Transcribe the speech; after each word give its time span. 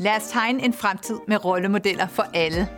Lad 0.00 0.16
os 0.16 0.28
tegne 0.28 0.64
en 0.64 0.72
fremtid 0.72 1.18
med 1.28 1.44
rollemodeller 1.44 2.06
for 2.06 2.22
alle. 2.34 2.68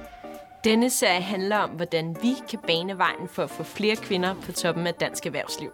Denne 0.65 0.91
serie 0.91 1.21
handler 1.21 1.57
om, 1.57 1.71
hvordan 1.71 2.17
vi 2.23 2.35
kan 2.51 2.59
bane 2.67 2.99
vejen 2.99 3.29
for 3.29 3.43
at 3.43 3.51
få 3.51 3.63
flere 3.63 3.97
kvinder 3.97 4.35
på 4.35 4.53
toppen 4.53 4.87
af 4.87 4.95
dansk 4.95 5.27
erhvervsliv. 5.27 5.71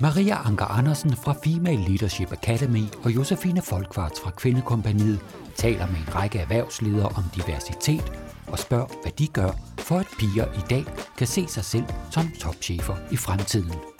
Maria 0.00 0.36
Anker 0.46 0.64
Andersen 0.64 1.16
fra 1.16 1.34
Female 1.44 1.84
Leadership 1.88 2.32
Academy 2.32 2.82
og 3.04 3.10
Josefine 3.10 3.62
Folkvarts 3.62 4.20
fra 4.20 4.30
Kvindekompaniet 4.30 5.20
taler 5.56 5.86
med 5.86 5.96
en 5.96 6.14
række 6.14 6.38
erhvervsledere 6.38 7.08
om 7.08 7.24
diversitet 7.34 8.12
og 8.46 8.58
spørger, 8.58 9.02
hvad 9.02 9.12
de 9.12 9.26
gør, 9.26 9.50
for 9.78 9.98
at 9.98 10.06
piger 10.18 10.44
i 10.44 10.62
dag 10.70 10.84
kan 11.18 11.26
se 11.26 11.46
sig 11.48 11.64
selv 11.64 11.84
som 12.10 12.30
topchefer 12.40 12.96
i 13.10 13.16
fremtiden. 13.16 13.99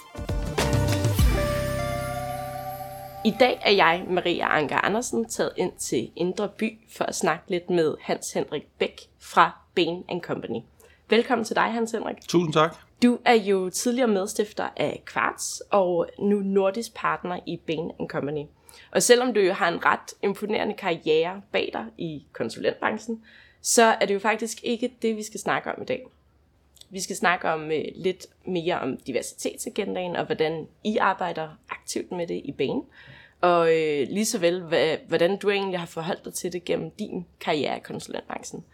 I 3.25 3.35
dag 3.41 3.61
er 3.65 3.71
jeg, 3.71 4.05
Maria 4.09 4.57
Anker 4.57 4.77
Andersen, 4.77 5.29
taget 5.29 5.53
ind 5.57 5.73
til 5.79 6.11
Indre 6.17 6.49
By 6.49 6.79
for 6.97 7.05
at 7.05 7.15
snakke 7.15 7.51
lidt 7.51 7.71
med 7.71 7.95
Hans 8.01 8.33
Henrik 8.33 8.67
Bæk 8.79 9.01
fra 9.19 9.59
Bain 9.75 10.05
Company. 10.23 10.61
Velkommen 11.09 11.45
til 11.45 11.57
dig, 11.57 11.63
Hans 11.65 11.93
Henrik. 11.93 12.17
Tusind 12.29 12.53
tak. 12.53 12.77
Du 13.03 13.19
er 13.25 13.35
jo 13.35 13.71
tidligere 13.71 14.09
medstifter 14.09 14.69
af 14.77 15.03
Quartz 15.13 15.61
og 15.71 16.09
nu 16.19 16.37
nordisk 16.41 16.95
partner 16.95 17.41
i 17.47 17.57
Bain 17.67 17.91
Company. 18.09 18.45
Og 18.93 19.03
selvom 19.03 19.35
du 19.35 19.41
jo 19.41 19.53
har 19.53 19.69
en 19.69 19.85
ret 19.85 20.15
imponerende 20.23 20.75
karriere 20.75 21.43
bag 21.53 21.71
dig 21.73 21.87
i 21.99 22.27
konsulentbranchen, 22.33 23.25
så 23.63 23.83
er 23.83 24.07
det 24.07 24.15
jo 24.15 24.19
faktisk 24.19 24.61
ikke 24.63 24.93
det, 25.03 25.17
vi 25.17 25.23
skal 25.23 25.41
snakke 25.41 25.75
om 25.75 25.83
i 25.83 25.85
dag. 25.85 26.07
Vi 26.91 27.01
skal 27.01 27.17
snakke 27.17 27.49
om 27.49 27.71
øh, 27.71 27.85
lidt 27.95 28.27
mere 28.47 28.81
om 28.81 28.97
diversitetsagendaen 28.97 30.17
og 30.17 30.27
hvordan 30.27 30.67
I 30.85 30.97
arbejder 30.97 31.49
aktivt 31.71 32.13
med 32.13 32.27
det 32.27 32.41
i 32.45 32.53
banen. 32.53 32.83
Og 33.41 33.69
øh, 33.69 34.07
lige 34.11 34.25
så 34.25 34.39
vel, 34.39 34.63
hvad, 34.63 34.97
hvordan 35.09 35.39
du 35.39 35.51
egentlig 35.51 35.79
har 35.79 35.87
forholdt 35.87 36.25
dig 36.25 36.35
til 36.35 36.53
det 36.53 36.65
gennem 36.65 36.91
din 36.91 37.27
karriere 37.41 37.77
i 37.77 37.81
konsulentbranchen. 37.81 38.65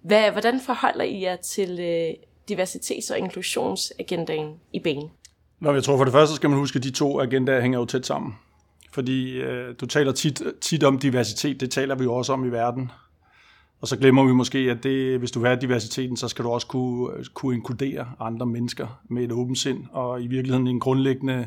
Hvad, 0.00 0.30
hvordan 0.30 0.60
forholder 0.60 1.04
I 1.04 1.22
jer 1.22 1.36
til 1.36 1.80
øh, 1.80 2.14
diversitets- 2.50 3.12
og 3.12 3.18
inklusionsagendaen 3.18 4.54
i 4.72 4.80
banen? 4.80 5.10
Nå, 5.60 5.74
jeg 5.74 5.84
tror 5.84 5.96
for 5.96 6.04
det 6.04 6.12
første 6.12 6.36
skal 6.36 6.50
man 6.50 6.58
huske, 6.58 6.76
at 6.76 6.82
de 6.82 6.90
to 6.90 7.20
agendaer 7.20 7.60
hænger 7.60 7.78
jo 7.78 7.84
tæt 7.84 8.06
sammen. 8.06 8.34
Fordi 8.92 9.32
øh, 9.32 9.74
du 9.80 9.86
taler 9.86 10.12
tit, 10.12 10.42
tit 10.60 10.84
om 10.84 10.98
diversitet, 10.98 11.60
det 11.60 11.70
taler 11.70 11.94
vi 11.94 12.04
jo 12.04 12.14
også 12.14 12.32
om 12.32 12.44
i 12.44 12.48
verden. 12.48 12.90
Og 13.80 13.88
så 13.88 13.96
glemmer 13.96 14.24
vi 14.24 14.32
måske, 14.32 14.58
at 14.58 14.82
det, 14.82 15.18
hvis 15.18 15.30
du 15.30 15.40
vil 15.40 15.48
have 15.48 15.60
diversiteten, 15.60 16.16
så 16.16 16.28
skal 16.28 16.44
du 16.44 16.50
også 16.50 16.66
kunne, 16.66 17.16
øh, 17.16 17.24
kunne 17.34 17.54
inkludere 17.54 18.06
andre 18.20 18.46
mennesker 18.46 19.00
med 19.10 19.24
et 19.24 19.32
åbent 19.32 19.58
sind, 19.58 19.84
og 19.92 20.22
i 20.22 20.26
virkeligheden 20.26 20.66
en 20.66 20.80
grundlæggende, 20.80 21.46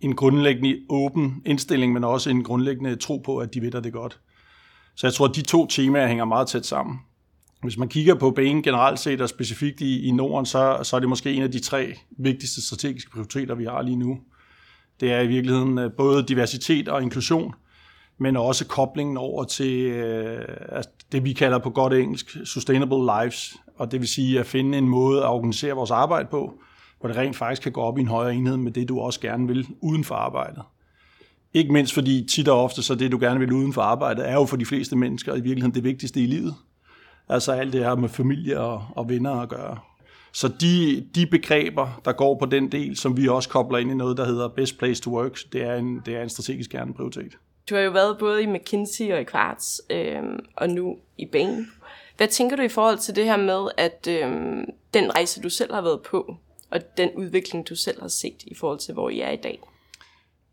en 0.00 0.16
grundlæggende 0.16 0.80
åben 0.88 1.42
indstilling, 1.46 1.92
men 1.92 2.04
også 2.04 2.30
en 2.30 2.44
grundlæggende 2.44 2.96
tro 2.96 3.16
på, 3.16 3.38
at 3.38 3.54
de 3.54 3.62
ved 3.62 3.70
det 3.70 3.92
godt. 3.92 4.20
Så 4.94 5.06
jeg 5.06 5.14
tror, 5.14 5.28
at 5.28 5.36
de 5.36 5.42
to 5.42 5.66
temaer 5.66 6.08
hænger 6.08 6.24
meget 6.24 6.48
tæt 6.48 6.66
sammen. 6.66 6.98
Hvis 7.62 7.78
man 7.78 7.88
kigger 7.88 8.14
på 8.14 8.30
banen 8.30 8.62
generelt 8.62 8.98
set, 8.98 9.20
og 9.20 9.28
specifikt 9.28 9.80
i, 9.80 10.06
i 10.06 10.10
Norden, 10.10 10.46
så, 10.46 10.80
så 10.82 10.96
er 10.96 11.00
det 11.00 11.08
måske 11.08 11.32
en 11.32 11.42
af 11.42 11.52
de 11.52 11.60
tre 11.60 11.94
vigtigste 12.18 12.66
strategiske 12.66 13.10
prioriteter, 13.10 13.54
vi 13.54 13.64
har 13.64 13.82
lige 13.82 13.96
nu. 13.96 14.18
Det 15.00 15.12
er 15.12 15.20
i 15.20 15.26
virkeligheden 15.26 15.78
øh, 15.78 15.92
både 15.92 16.22
diversitet 16.22 16.88
og 16.88 17.02
inklusion, 17.02 17.54
men 18.18 18.36
også 18.36 18.66
koblingen 18.66 19.16
over 19.16 19.44
til 19.44 19.76
øh, 19.76 20.82
det, 21.12 21.24
vi 21.24 21.32
kalder 21.32 21.58
på 21.58 21.70
godt 21.70 21.92
engelsk 21.92 22.36
sustainable 22.44 23.22
lives, 23.22 23.56
og 23.76 23.92
det 23.92 24.00
vil 24.00 24.08
sige 24.08 24.40
at 24.40 24.46
finde 24.46 24.78
en 24.78 24.88
måde 24.88 25.18
at 25.18 25.28
organisere 25.28 25.72
vores 25.72 25.90
arbejde 25.90 26.28
på, 26.30 26.54
hvor 27.00 27.08
det 27.08 27.16
rent 27.16 27.36
faktisk 27.36 27.62
kan 27.62 27.72
gå 27.72 27.80
op 27.80 27.98
i 27.98 28.00
en 28.00 28.08
højere 28.08 28.34
enhed 28.34 28.56
med 28.56 28.72
det, 28.72 28.88
du 28.88 29.00
også 29.00 29.20
gerne 29.20 29.46
vil 29.46 29.66
uden 29.80 30.04
for 30.04 30.14
arbejdet. 30.14 30.62
Ikke 31.54 31.72
mindst 31.72 31.94
fordi 31.94 32.26
tit 32.30 32.48
og 32.48 32.62
ofte, 32.62 32.82
så 32.82 32.94
det 32.94 33.12
du 33.12 33.18
gerne 33.20 33.40
vil 33.40 33.52
uden 33.52 33.72
for 33.72 33.82
arbejdet, 33.82 34.28
er 34.28 34.34
jo 34.34 34.44
for 34.44 34.56
de 34.56 34.66
fleste 34.66 34.96
mennesker 34.96 35.32
i 35.32 35.40
virkeligheden 35.40 35.74
det 35.74 35.84
vigtigste 35.84 36.20
i 36.20 36.26
livet. 36.26 36.54
Altså 37.28 37.52
alt 37.52 37.72
det 37.72 37.84
her 37.84 37.94
med 37.94 38.08
familie 38.08 38.60
og, 38.60 38.84
og 38.96 39.08
venner 39.08 39.30
at 39.30 39.48
gøre. 39.48 39.78
Så 40.32 40.48
de, 40.48 41.06
de 41.14 41.26
begreber, 41.26 42.00
der 42.04 42.12
går 42.12 42.38
på 42.38 42.46
den 42.46 42.72
del, 42.72 42.96
som 42.96 43.16
vi 43.16 43.28
også 43.28 43.48
kobler 43.48 43.78
ind 43.78 43.90
i 43.90 43.94
noget, 43.94 44.16
der 44.16 44.24
hedder 44.24 44.48
best 44.48 44.78
place 44.78 45.02
to 45.02 45.16
work, 45.16 45.38
det 45.52 45.62
er 45.62 45.74
en, 45.74 46.02
det 46.06 46.16
er 46.16 46.22
en 46.22 46.28
strategisk 46.28 46.70
kerneprioritet. 46.70 47.32
Du 47.70 47.74
har 47.74 47.82
jo 47.82 47.90
været 47.90 48.18
både 48.18 48.42
i 48.42 48.46
McKinsey 48.46 49.12
og 49.12 49.20
i 49.20 49.24
Quartz, 49.24 49.78
øh, 49.90 50.22
og 50.56 50.70
nu 50.70 50.96
i 51.18 51.26
Bain. 51.26 51.66
Hvad 52.16 52.28
tænker 52.28 52.56
du 52.56 52.62
i 52.62 52.68
forhold 52.68 52.98
til 52.98 53.16
det 53.16 53.24
her 53.24 53.36
med, 53.36 53.68
at 53.76 54.06
øh, 54.10 54.30
den 54.94 55.14
rejse, 55.14 55.42
du 55.42 55.50
selv 55.50 55.74
har 55.74 55.80
været 55.80 56.00
på, 56.02 56.36
og 56.70 56.80
den 56.96 57.10
udvikling, 57.16 57.68
du 57.68 57.76
selv 57.76 58.00
har 58.00 58.08
set 58.08 58.42
i 58.46 58.54
forhold 58.54 58.78
til, 58.78 58.94
hvor 58.94 59.10
I 59.10 59.20
er 59.20 59.30
i 59.30 59.36
dag? 59.36 59.60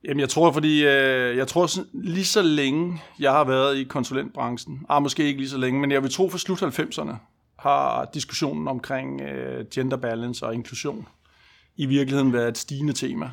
Jamen, 0.03 0.19
jeg 0.19 0.29
tror, 0.29 0.51
fordi 0.51 0.85
øh, 0.85 1.37
jeg 1.37 1.47
tror 1.47 1.69
lige 1.93 2.25
så 2.25 2.41
længe, 2.41 3.01
jeg 3.19 3.31
har 3.31 3.43
været 3.43 3.77
i 3.77 3.83
konsulentbranchen, 3.83 4.85
ah, 4.89 5.01
måske 5.01 5.23
ikke 5.23 5.39
lige 5.39 5.49
så 5.49 5.57
længe, 5.57 5.79
men 5.79 5.91
jeg 5.91 6.03
vil 6.03 6.11
tro 6.11 6.29
for 6.29 6.37
slut 6.37 6.63
90'erne, 6.63 7.13
har 7.59 8.09
diskussionen 8.13 8.67
omkring 8.67 9.21
øh, 9.21 9.65
gender 9.73 9.97
balance 9.97 10.45
og 10.45 10.53
inklusion 10.53 11.07
i 11.75 11.85
virkeligheden 11.85 12.33
været 12.33 12.47
et 12.47 12.57
stigende 12.57 12.93
tema. 12.93 13.31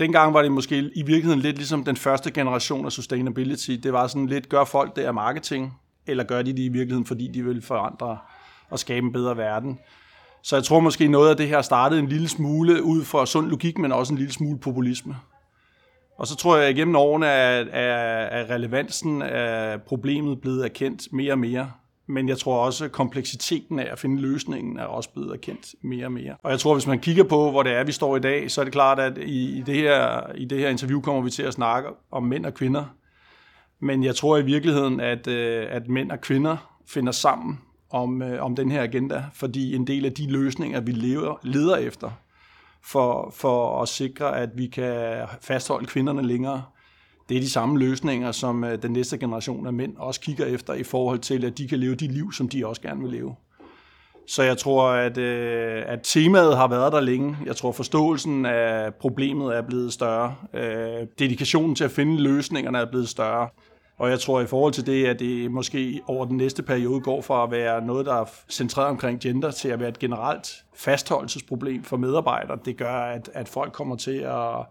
Dengang 0.00 0.34
var 0.34 0.42
det 0.42 0.52
måske 0.52 0.90
i 0.94 1.02
virkeligheden 1.02 1.40
lidt 1.40 1.56
ligesom 1.56 1.84
den 1.84 1.96
første 1.96 2.30
generation 2.30 2.86
af 2.86 2.92
sustainability. 2.92 3.70
Det 3.70 3.92
var 3.92 4.06
sådan 4.06 4.26
lidt, 4.26 4.48
gør 4.48 4.64
folk 4.64 4.96
det 4.96 5.02
af 5.02 5.14
marketing, 5.14 5.78
eller 6.06 6.24
gør 6.24 6.42
de 6.42 6.52
det 6.52 6.58
i 6.58 6.68
virkeligheden, 6.68 7.06
fordi 7.06 7.28
de 7.28 7.44
vil 7.44 7.62
forandre 7.62 8.18
og 8.70 8.78
skabe 8.78 9.06
en 9.06 9.12
bedre 9.12 9.36
verden. 9.36 9.78
Så 10.42 10.56
jeg 10.56 10.64
tror 10.64 10.80
måske 10.80 11.08
noget 11.08 11.30
af 11.30 11.36
det 11.36 11.48
her 11.48 11.62
startede 11.62 12.00
en 12.00 12.08
lille 12.08 12.28
smule 12.28 12.82
ud 12.82 13.04
fra 13.04 13.26
sund 13.26 13.50
logik, 13.50 13.78
men 13.78 13.92
også 13.92 14.12
en 14.12 14.18
lille 14.18 14.32
smule 14.32 14.58
populisme. 14.58 15.16
Og 16.18 16.26
så 16.26 16.36
tror 16.36 16.56
jeg, 16.56 16.68
at 16.68 16.76
gennem 16.76 16.96
årene 16.96 17.26
er, 17.26 17.64
er, 17.72 18.24
er 18.24 18.50
relevansen 18.50 19.22
af 19.22 19.82
problemet 19.82 20.40
blevet 20.40 20.64
erkendt 20.64 21.12
mere 21.12 21.32
og 21.32 21.38
mere 21.38 21.72
men 22.10 22.28
jeg 22.28 22.38
tror 22.38 22.64
også, 22.64 22.84
at 22.84 22.92
kompleksiteten 22.92 23.78
af 23.78 23.88
at 23.92 23.98
finde 23.98 24.22
løsningen 24.22 24.78
er 24.78 24.84
også 24.84 25.10
blevet 25.10 25.32
erkendt 25.32 25.74
mere 25.82 26.06
og 26.06 26.12
mere. 26.12 26.36
Og 26.42 26.50
jeg 26.50 26.58
tror, 26.58 26.74
hvis 26.74 26.86
man 26.86 26.98
kigger 26.98 27.24
på, 27.24 27.50
hvor 27.50 27.62
det 27.62 27.72
er, 27.72 27.84
vi 27.84 27.92
står 27.92 28.16
i 28.16 28.20
dag, 28.20 28.50
så 28.50 28.60
er 28.60 28.64
det 28.64 28.72
klart, 28.72 28.98
at 28.98 29.18
i 29.18 29.62
det 29.66 29.74
her, 29.74 30.32
i 30.34 30.44
det 30.44 30.58
her 30.58 30.68
interview 30.68 31.00
kommer 31.00 31.22
vi 31.22 31.30
til 31.30 31.42
at 31.42 31.52
snakke 31.52 31.88
om 32.10 32.22
mænd 32.22 32.46
og 32.46 32.54
kvinder. 32.54 32.84
Men 33.80 34.04
jeg 34.04 34.16
tror 34.16 34.38
i 34.38 34.44
virkeligheden, 34.44 35.00
at, 35.00 35.26
øh, 35.26 35.66
at 35.70 35.88
mænd 35.88 36.10
og 36.10 36.20
kvinder 36.20 36.56
finder 36.86 37.12
sammen 37.12 37.60
om, 37.90 38.22
øh, 38.22 38.44
om 38.44 38.56
den 38.56 38.70
her 38.70 38.82
agenda, 38.82 39.24
fordi 39.34 39.74
en 39.74 39.86
del 39.86 40.04
af 40.04 40.12
de 40.12 40.30
løsninger, 40.30 40.80
vi 40.80 40.92
lever, 40.92 41.36
leder 41.42 41.76
efter, 41.76 42.10
for, 42.82 43.32
for 43.36 43.82
at 43.82 43.88
sikre, 43.88 44.38
at 44.38 44.50
vi 44.54 44.66
kan 44.66 45.26
fastholde 45.40 45.86
kvinderne 45.86 46.22
længere, 46.22 46.62
det 47.30 47.36
er 47.36 47.40
de 47.40 47.50
samme 47.50 47.78
løsninger, 47.78 48.32
som 48.32 48.64
øh, 48.64 48.82
den 48.82 48.92
næste 48.92 49.18
generation 49.18 49.66
af 49.66 49.72
mænd 49.72 49.96
også 49.96 50.20
kigger 50.20 50.46
efter 50.46 50.74
i 50.74 50.82
forhold 50.82 51.18
til, 51.18 51.44
at 51.44 51.58
de 51.58 51.68
kan 51.68 51.78
leve 51.78 51.94
de 51.94 52.06
liv, 52.06 52.32
som 52.32 52.48
de 52.48 52.66
også 52.66 52.82
gerne 52.82 53.02
vil 53.02 53.10
leve. 53.10 53.34
Så 54.26 54.42
jeg 54.42 54.58
tror, 54.58 54.88
at, 54.88 55.18
øh, 55.18 55.82
at 55.86 56.00
temaet 56.02 56.56
har 56.56 56.68
været 56.68 56.92
der 56.92 57.00
længe. 57.00 57.36
Jeg 57.46 57.56
tror, 57.56 57.72
forståelsen 57.72 58.46
af 58.46 58.94
problemet 58.94 59.56
er 59.56 59.62
blevet 59.62 59.92
større. 59.92 60.34
Øh, 60.54 61.06
dedikationen 61.18 61.74
til 61.74 61.84
at 61.84 61.90
finde 61.90 62.22
løsningerne 62.22 62.78
er 62.78 62.90
blevet 62.90 63.08
større. 63.08 63.48
Og 63.98 64.10
jeg 64.10 64.20
tror 64.20 64.40
i 64.40 64.46
forhold 64.46 64.72
til 64.72 64.86
det, 64.86 65.06
at 65.06 65.18
det 65.18 65.50
måske 65.50 66.00
over 66.06 66.24
den 66.24 66.36
næste 66.36 66.62
periode 66.62 67.00
går 67.00 67.22
fra 67.22 67.42
at 67.42 67.50
være 67.50 67.86
noget, 67.86 68.06
der 68.06 68.14
er 68.14 68.24
centreret 68.48 68.88
omkring 68.88 69.20
gender, 69.20 69.50
til 69.50 69.68
at 69.68 69.80
være 69.80 69.88
et 69.88 69.98
generelt 69.98 70.48
fastholdelsesproblem 70.74 71.84
for 71.84 71.96
medarbejdere. 71.96 72.58
Det 72.64 72.76
gør, 72.76 72.94
at, 72.94 73.30
at 73.34 73.48
folk 73.48 73.72
kommer 73.72 73.96
til 73.96 74.16
at 74.16 74.66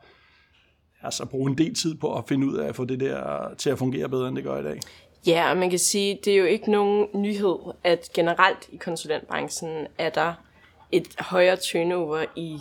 altså 1.04 1.26
bruge 1.26 1.52
en 1.52 1.58
del 1.58 1.76
tid 1.76 1.96
på 1.96 2.18
at 2.18 2.24
finde 2.28 2.48
ud 2.48 2.58
af 2.58 2.68
at 2.68 2.76
få 2.76 2.86
det 2.86 3.00
der 3.00 3.50
til 3.58 3.70
at 3.70 3.78
fungere 3.78 4.10
bedre, 4.10 4.28
end 4.28 4.36
det 4.36 4.44
gør 4.44 4.60
i 4.60 4.64
dag. 4.64 4.80
Ja, 5.28 5.50
og 5.50 5.58
man 5.58 5.70
kan 5.70 5.80
sige, 5.80 6.20
det 6.26 6.34
er 6.34 6.38
jo 6.38 6.46
ikke 6.46 6.72
nogen 6.72 7.08
nyhed, 7.14 7.58
at 7.84 8.10
generelt 8.14 8.70
i 8.72 8.78
konsulentbranchen 8.78 9.88
er 9.98 10.10
der 10.10 10.34
et 10.92 11.08
højere 11.20 11.56
turnover 11.56 12.26
i 12.36 12.58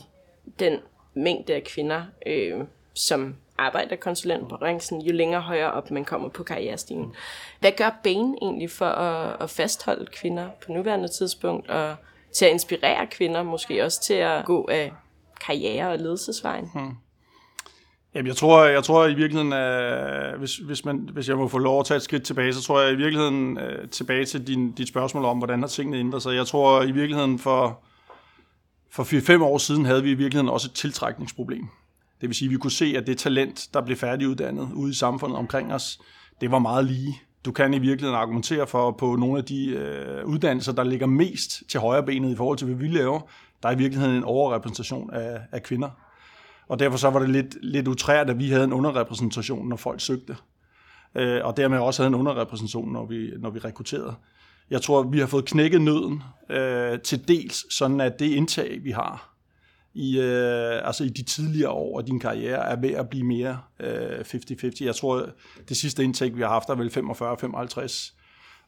den 0.59 0.79
mængde 1.15 1.55
af 1.55 1.65
kvinder, 1.65 2.03
øh, 2.27 2.61
som 2.95 3.35
arbejder 3.59 3.97
konsulentbranchen, 3.97 5.01
jo 5.01 5.13
længere 5.13 5.41
højere 5.41 5.73
op 5.73 5.91
man 5.91 6.05
kommer 6.05 6.29
på 6.29 6.43
karrierestigen. 6.43 7.15
Hvad 7.61 7.73
gør 7.77 8.01
Bain 8.05 8.39
egentlig 8.43 8.71
for 8.71 8.87
at, 8.87 9.37
at 9.41 9.51
fastholde 9.51 10.07
kvinder 10.07 10.49
på 10.67 10.73
nuværende 10.73 11.09
tidspunkt, 11.09 11.71
og 11.71 11.97
til 12.33 12.45
at 12.45 12.51
inspirere 12.51 13.07
kvinder, 13.07 13.43
måske 13.43 13.85
også 13.85 14.03
til 14.03 14.15
at 14.15 14.45
gå 14.45 14.69
af 14.71 14.93
karriere- 15.47 15.91
og 15.91 15.99
ledelsesvejen? 15.99 16.71
Hmm. 16.75 16.91
Jamen, 18.15 18.27
jeg 18.27 18.37
tror, 18.37 18.65
jeg 18.65 18.85
tror 18.85 19.07
i 19.07 19.15
virkeligheden, 19.15 19.53
øh, 19.53 20.39
hvis, 20.39 20.57
hvis, 20.57 20.85
man, 20.85 21.09
hvis 21.13 21.29
jeg 21.29 21.37
må 21.37 21.49
få 21.49 21.59
lov 21.59 21.81
at 21.81 21.87
tage 21.87 21.97
et 21.97 22.03
skridt 22.03 22.23
tilbage, 22.23 22.53
så 22.53 22.63
tror 22.63 22.81
jeg 22.81 22.93
i 22.93 22.97
virkeligheden 22.97 23.59
øh, 23.59 23.89
tilbage 23.89 24.25
til 24.25 24.47
din, 24.47 24.73
dit 24.73 24.89
spørgsmål 24.89 25.25
om, 25.25 25.39
hvordan 25.39 25.61
har 25.61 25.69
tingene 25.69 25.99
ændret 25.99 26.23
sig. 26.23 26.35
Jeg 26.35 26.47
tror 26.47 26.83
i 26.83 26.93
virkeligheden 26.93 27.39
for, 27.39 27.81
for 28.91 29.39
4-5 29.39 29.43
år 29.43 29.59
siden 29.59 29.85
havde 29.85 30.03
vi 30.03 30.11
i 30.11 30.15
virkeligheden 30.15 30.49
også 30.49 30.69
et 30.69 30.75
tiltrækningsproblem. 30.75 31.63
Det 32.21 32.29
vil 32.29 32.35
sige, 32.35 32.47
at 32.47 32.51
vi 32.51 32.57
kunne 32.57 32.71
se, 32.71 32.95
at 32.97 33.07
det 33.07 33.19
talent, 33.19 33.69
der 33.75 33.81
blev 33.81 33.97
færdiguddannet 33.97 34.73
ude 34.75 34.91
i 34.91 34.95
samfundet 34.95 35.39
omkring 35.39 35.75
os, 35.75 36.01
det 36.41 36.51
var 36.51 36.59
meget 36.59 36.85
lige. 36.85 37.21
Du 37.45 37.53
kan 37.53 37.75
i 37.75 37.79
virkeligheden 37.79 38.21
argumentere 38.21 38.67
for, 38.67 38.91
på 38.91 39.17
nogle 39.17 39.39
af 39.39 39.45
de 39.45 39.67
øh, 39.69 40.27
uddannelser, 40.27 40.73
der 40.73 40.85
ligger 40.85 41.07
mest 41.07 41.63
til 41.69 41.81
højre 41.81 42.03
benet 42.03 42.33
i 42.33 42.37
forhold 42.37 42.59
til, 42.59 42.67
hvad 42.67 42.77
vi 42.77 42.89
laver, 42.89 43.21
der 43.63 43.69
er 43.69 43.73
i 43.73 43.79
virkeligheden 43.79 44.17
en 44.17 44.25
overrepræsentation 44.25 45.11
af, 45.15 45.41
af 45.53 45.63
kvinder 45.63 45.89
og 46.69 46.79
derfor 46.79 46.99
så 46.99 47.11
var 47.11 47.21
det 47.21 47.31
lidt, 47.31 47.57
lidt 47.63 47.89
utrært, 47.89 48.31
at 48.31 48.39
vi 48.39 48.51
havde 48.51 48.65
en 48.65 48.73
underrepræsentation, 48.73 49.69
når 49.69 49.77
folk 49.77 50.01
søgte. 50.01 50.37
øh, 51.15 51.41
og 51.45 51.57
dermed 51.57 51.79
også 51.79 52.03
havde 52.03 52.09
en 52.09 52.15
underrepræsentation, 52.15 52.93
når 52.93 53.07
vi, 53.07 53.31
når 53.39 53.51
vi 53.51 53.59
rekrutterede. 53.59 54.15
Jeg 54.71 54.83
tror, 54.83 55.03
vi 55.03 55.19
har 55.19 55.27
fået 55.27 55.45
knækket 55.45 55.81
nøden 55.81 56.23
øh, 56.51 57.01
til 57.01 57.29
dels, 57.29 57.75
sådan 57.75 58.01
at 58.01 58.19
det 58.19 58.27
indtag, 58.27 58.79
vi 58.85 58.91
har 58.91 59.35
i, 59.95 60.21
øh, 60.21 60.87
altså 60.87 61.05
i 61.05 61.09
de 61.09 61.23
tidligere 61.23 61.71
år 61.71 61.99
af 61.99 62.07
din 62.07 62.21
karriere, 62.21 62.71
er 62.71 62.77
ved 62.77 62.91
at 62.91 63.09
blive 63.09 63.25
mere 63.25 63.61
øh, 63.81 64.21
50-50. 64.21 64.85
Jeg 64.85 64.95
tror, 64.95 65.29
det 65.69 65.77
sidste 65.77 66.05
indtag, 66.05 66.37
vi 66.37 66.43
har 66.43 66.49
haft, 66.49 66.69
er 66.69 66.75
vel 66.75 66.91
45-55. 67.79 68.15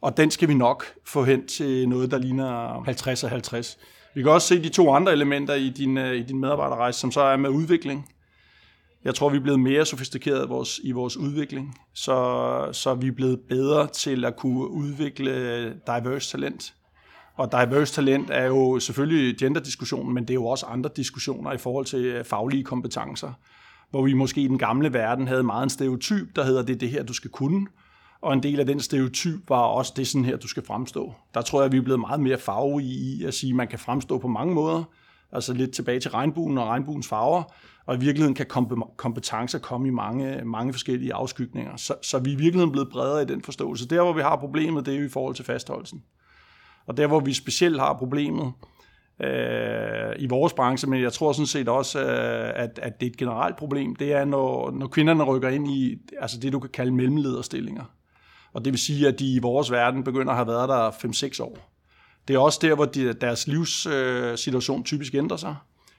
Og 0.01 0.17
den 0.17 0.31
skal 0.31 0.49
vi 0.49 0.55
nok 0.55 0.85
få 1.07 1.25
hen 1.25 1.47
til 1.47 1.89
noget, 1.89 2.11
der 2.11 2.19
ligner 2.19 2.83
50 2.85 3.25
og 3.25 3.31
50. 3.31 3.79
Vi 4.15 4.23
kan 4.23 4.31
også 4.31 4.49
se 4.49 4.63
de 4.63 4.69
to 4.69 4.93
andre 4.93 5.13
elementer 5.13 5.55
i 5.55 5.69
din, 5.69 5.99
øh, 5.99 6.15
i 6.15 6.23
din 6.23 6.41
medarbejderrejse, 6.41 7.01
som 7.01 7.13
så 7.13 7.21
er 7.21 7.37
med 7.37 7.51
udvikling. 7.51 8.09
Jeg 9.05 9.15
tror, 9.15 9.29
vi 9.29 9.37
er 9.37 9.41
blevet 9.41 9.61
mere 9.61 9.87
sofistikeret 9.87 10.47
i 10.47 10.49
vores, 10.49 10.81
i 10.85 10.93
vores 10.93 11.17
udvikling, 11.17 11.79
så, 11.95 12.69
så 12.73 12.95
vi 12.95 13.07
er 13.07 13.13
blevet 13.13 13.41
bedre 13.49 13.87
til 13.87 14.25
at 14.25 14.37
kunne 14.37 14.69
udvikle 14.69 15.65
diverse 15.87 16.31
talent. 16.31 16.75
Og 17.37 17.53
diverse 17.53 17.95
talent 17.95 18.31
er 18.31 18.47
jo 18.47 18.81
selvfølgelig 18.81 19.39
genderdiskussionen, 19.39 20.15
men 20.15 20.25
det 20.25 20.31
er 20.31 20.35
jo 20.35 20.47
også 20.47 20.67
andre 20.67 20.91
diskussioner 20.97 21.53
i 21.53 21.59
forhold 21.59 21.87
til 21.87 22.05
øh, 22.05 22.25
faglige 22.25 22.65
kompetencer, 22.65 23.33
hvor 23.91 24.03
vi 24.03 24.13
måske 24.13 24.41
i 24.41 24.49
den 24.49 24.59
gamle 24.59 24.93
verden 24.93 25.29
havde 25.29 25.43
meget 25.43 25.63
en 25.63 25.71
stereotyp, 25.71 26.37
der 26.37 26.45
hedder, 26.45 26.63
det 26.63 26.75
er 26.75 26.79
det 26.79 26.89
her, 26.89 27.03
du 27.03 27.13
skal 27.13 27.31
kunne, 27.31 27.67
og 28.23 28.33
en 28.33 28.43
del 28.43 28.61
af 28.61 28.67
den 28.67 28.81
stereotyp 28.81 29.49
var 29.49 29.61
også, 29.61 29.93
det 29.97 30.03
er 30.03 30.07
sådan 30.07 30.25
her, 30.25 30.37
du 30.37 30.49
skal 30.49 30.67
fremstå. 30.67 31.15
Der 31.35 31.43
tror 31.43 31.63
jeg, 31.63 31.73
vi 31.73 31.77
er 31.77 31.83
blevet 31.83 32.01
meget 32.01 32.21
mere 32.21 32.39
farverige 32.39 32.89
i 32.89 33.25
at 33.25 33.35
sige, 33.35 33.51
at 33.51 33.57
man 33.57 33.69
kan 33.69 33.79
fremstå 33.79 34.19
på 34.19 34.29
mange 34.29 34.55
måder, 34.55 34.85
altså 35.33 35.53
lidt 35.53 35.71
tilbage 35.71 36.01
til 36.01 36.11
regnbuen 36.11 36.59
og 36.59 36.67
regnbuens 36.67 37.09
farver, 37.09 37.43
og 37.87 37.97
i 37.97 37.99
virkeligheden 37.99 38.35
kan 38.35 38.47
kompetencer 38.97 39.59
komme 39.59 39.89
i 39.89 39.91
mange, 39.91 40.45
mange 40.45 40.73
forskellige 40.73 41.15
afskygninger. 41.15 41.77
Så, 41.77 41.95
så 42.03 42.19
vi 42.19 42.31
er 42.31 42.35
i 42.35 42.37
virkeligheden 42.37 42.73
blevet 42.73 42.89
bredere 42.93 43.23
i 43.23 43.27
den 43.27 43.43
forståelse. 43.43 43.89
Der, 43.89 44.03
hvor 44.03 44.13
vi 44.13 44.21
har 44.21 44.37
problemet, 44.37 44.87
det 44.87 44.95
er 44.95 44.99
jo 44.99 45.05
i 45.05 45.09
forhold 45.09 45.35
til 45.35 45.45
fastholdelsen. 45.45 46.03
Og 46.87 46.97
der, 46.97 47.07
hvor 47.07 47.21
vi 47.21 47.33
specielt 47.33 47.81
har 47.81 47.95
problemet 47.99 48.53
øh, 49.23 50.13
i 50.19 50.27
vores 50.27 50.53
branche, 50.53 50.91
men 50.91 51.03
jeg 51.03 51.13
tror 51.13 51.33
sådan 51.33 51.47
set 51.47 51.69
også, 51.69 52.01
øh, 52.01 52.53
at, 52.55 52.79
at 52.83 53.01
det 53.01 53.07
er 53.07 53.11
et 53.11 53.17
generelt 53.17 53.57
problem, 53.57 53.97
det 53.97 54.13
er, 54.13 54.25
når, 54.25 54.71
når 54.71 54.87
kvinderne 54.87 55.25
rykker 55.25 55.49
ind 55.49 55.69
i 55.69 55.97
altså 56.19 56.41
det, 56.41 56.53
du 56.53 56.59
kan 56.61 56.71
kalde 56.71 56.93
mellemlederstillinger. 56.93 57.85
Og 58.53 58.65
det 58.65 58.73
vil 58.73 58.81
sige, 58.81 59.09
at 59.09 59.19
de 59.19 59.35
i 59.35 59.39
vores 59.39 59.71
verden 59.71 60.05
begynder 60.05 60.31
at 60.31 60.37
have 60.37 60.47
været 60.47 60.69
der 60.69 60.91
5-6 60.91 61.43
år. 61.43 61.71
Det 62.29 62.35
er 62.35 62.39
også 62.39 62.59
der, 62.63 62.75
hvor 62.75 62.85
de, 62.85 63.13
deres 63.13 63.47
livssituation 63.47 64.85
typisk 64.85 65.15
ændrer 65.15 65.37
sig, 65.37 65.57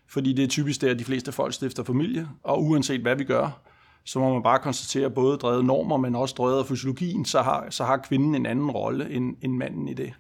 fordi 0.07 0.33
det 0.33 0.44
er 0.44 0.48
typisk 0.48 0.81
der, 0.81 0.92
at 0.92 1.00
de 1.00 1.03
fleste 1.03 1.31
folk 1.31 1.53
stifter 1.53 1.83
familie, 1.83 2.27
og 2.44 2.63
uanset 2.63 3.01
hvad 3.01 3.15
vi 3.15 3.24
gør, 3.24 3.62
så 4.06 4.19
må 4.19 4.33
man 4.33 4.44
bare 4.44 4.59
konstatere, 4.59 5.06
at 5.06 5.13
både 5.13 5.38
drevet 5.38 5.65
normer, 5.65 5.98
men 5.98 6.15
også 6.15 6.36
drevet 6.38 6.59
af 6.59 6.65
fysiologien, 6.65 7.25
så 7.25 7.42
har, 7.42 7.69
så 7.69 7.83
har 7.83 7.98
kvinden 7.98 8.36
en 8.36 8.45
anden 8.45 8.71
rolle 8.71 9.09
end, 9.09 9.36
end 9.42 9.53
manden 9.53 9.88
i 9.88 9.94
det. 9.94 10.13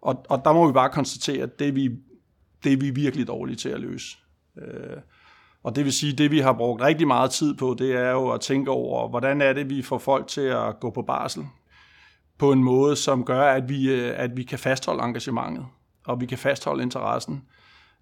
Og, 0.00 0.24
og 0.28 0.42
der 0.44 0.52
må 0.52 0.66
vi 0.66 0.72
bare 0.72 0.90
konstatere, 0.90 1.42
at 1.42 1.58
det 1.58 1.68
er 1.68 1.72
vi, 1.72 1.90
det 2.64 2.72
er 2.72 2.76
vi 2.76 2.90
virkelig 2.90 3.26
dårlige 3.26 3.56
til 3.56 3.68
at 3.68 3.80
løse. 3.80 4.18
Øh, 4.58 4.96
og 5.64 5.76
det 5.76 5.84
vil 5.84 5.92
sige, 5.92 6.12
at 6.12 6.18
det 6.18 6.30
vi 6.30 6.38
har 6.38 6.52
brugt 6.52 6.82
rigtig 6.82 7.06
meget 7.06 7.30
tid 7.30 7.54
på, 7.54 7.76
det 7.78 7.92
er 7.92 8.10
jo 8.10 8.30
at 8.30 8.40
tænke 8.40 8.70
over, 8.70 9.08
hvordan 9.08 9.40
er 9.40 9.52
det, 9.52 9.70
vi 9.70 9.82
får 9.82 9.98
folk 9.98 10.28
til 10.28 10.40
at 10.40 10.80
gå 10.80 10.90
på 10.90 11.02
barsel 11.02 11.44
på 12.38 12.52
en 12.52 12.64
måde, 12.64 12.96
som 12.96 13.24
gør, 13.24 13.42
at 13.42 13.68
vi, 13.68 13.92
øh, 13.92 14.12
at 14.16 14.36
vi 14.36 14.42
kan 14.42 14.58
fastholde 14.58 15.02
engagementet, 15.02 15.66
og 16.06 16.20
vi 16.20 16.26
kan 16.26 16.38
fastholde 16.38 16.82
interessen. 16.82 17.42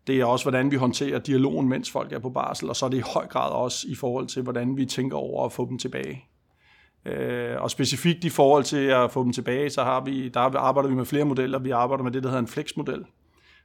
Det 0.06 0.20
er 0.20 0.24
også, 0.24 0.44
hvordan 0.44 0.70
vi 0.70 0.76
håndterer 0.76 1.18
dialogen, 1.18 1.68
mens 1.68 1.90
folk 1.90 2.12
er 2.12 2.18
på 2.18 2.30
barsel, 2.30 2.68
og 2.68 2.76
så 2.76 2.86
er 2.86 2.90
det 2.90 2.98
i 2.98 3.02
høj 3.14 3.26
grad 3.26 3.50
også 3.50 3.86
i 3.88 3.94
forhold 3.94 4.26
til, 4.26 4.42
hvordan 4.42 4.76
vi 4.76 4.86
tænker 4.86 5.16
over 5.16 5.46
at 5.46 5.52
få 5.52 5.68
dem 5.68 5.78
tilbage. 5.78 6.24
Øh, 7.04 7.62
og 7.62 7.70
specifikt 7.70 8.24
i 8.24 8.28
forhold 8.28 8.64
til 8.64 8.86
at 8.86 9.10
få 9.10 9.24
dem 9.24 9.32
tilbage, 9.32 9.70
så 9.70 9.82
har 9.82 10.00
vi, 10.00 10.28
der 10.28 10.40
arbejder 10.40 10.88
vi 10.88 10.94
med 10.94 11.04
flere 11.04 11.24
modeller. 11.24 11.58
Vi 11.58 11.70
arbejder 11.70 12.04
med 12.04 12.12
det, 12.12 12.22
der 12.22 12.28
hedder 12.28 12.42
en 12.42 12.48
flexmodel. 12.48 13.04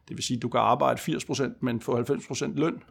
Det 0.08 0.18
vil 0.18 0.24
sige, 0.24 0.38
at 0.38 0.42
du 0.42 0.50
kan 0.50 0.60
arbejde 0.60 1.00
80%, 1.00 1.58
men 1.62 1.82
få 1.82 2.00
90% 2.00 2.52
løn. 2.56 2.84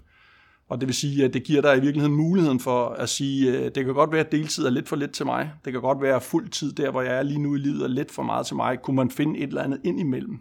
Og 0.69 0.81
det 0.81 0.89
vil 0.89 0.95
sige, 0.95 1.25
at 1.25 1.35
det 1.35 1.45
giver 1.45 1.63
dig 1.63 1.77
i 1.77 1.81
virkeligheden 1.81 2.17
muligheden 2.17 2.61
for 2.61 2.89
at 2.89 3.09
sige, 3.09 3.59
at 3.59 3.75
det 3.75 3.85
kan 3.85 3.95
godt 3.95 4.13
være, 4.13 4.21
at 4.21 4.33
deltid 4.33 4.67
er 4.67 4.71
lidt 4.71 4.89
for 4.89 4.97
lidt 4.97 5.13
til 5.13 5.27
mig. 5.27 5.51
Det 5.65 5.73
kan 5.73 5.83
godt 5.83 6.03
være, 6.03 6.17
at 6.17 6.23
fuld 6.23 6.49
tid 6.49 6.73
der, 6.73 6.91
hvor 6.91 7.03
jeg 7.03 7.19
er 7.19 7.23
lige 7.23 7.39
nu 7.39 7.55
i 7.55 7.59
livet, 7.59 7.83
er 7.83 7.89
lidt 7.89 8.13
for 8.13 8.23
meget 8.23 8.47
til 8.47 8.57
mig. 8.57 8.79
Kunne 8.83 8.97
man 8.97 9.11
finde 9.11 9.39
et 9.39 9.49
eller 9.49 9.63
andet 9.63 9.81
ind 9.85 10.01
imellem? 10.01 10.39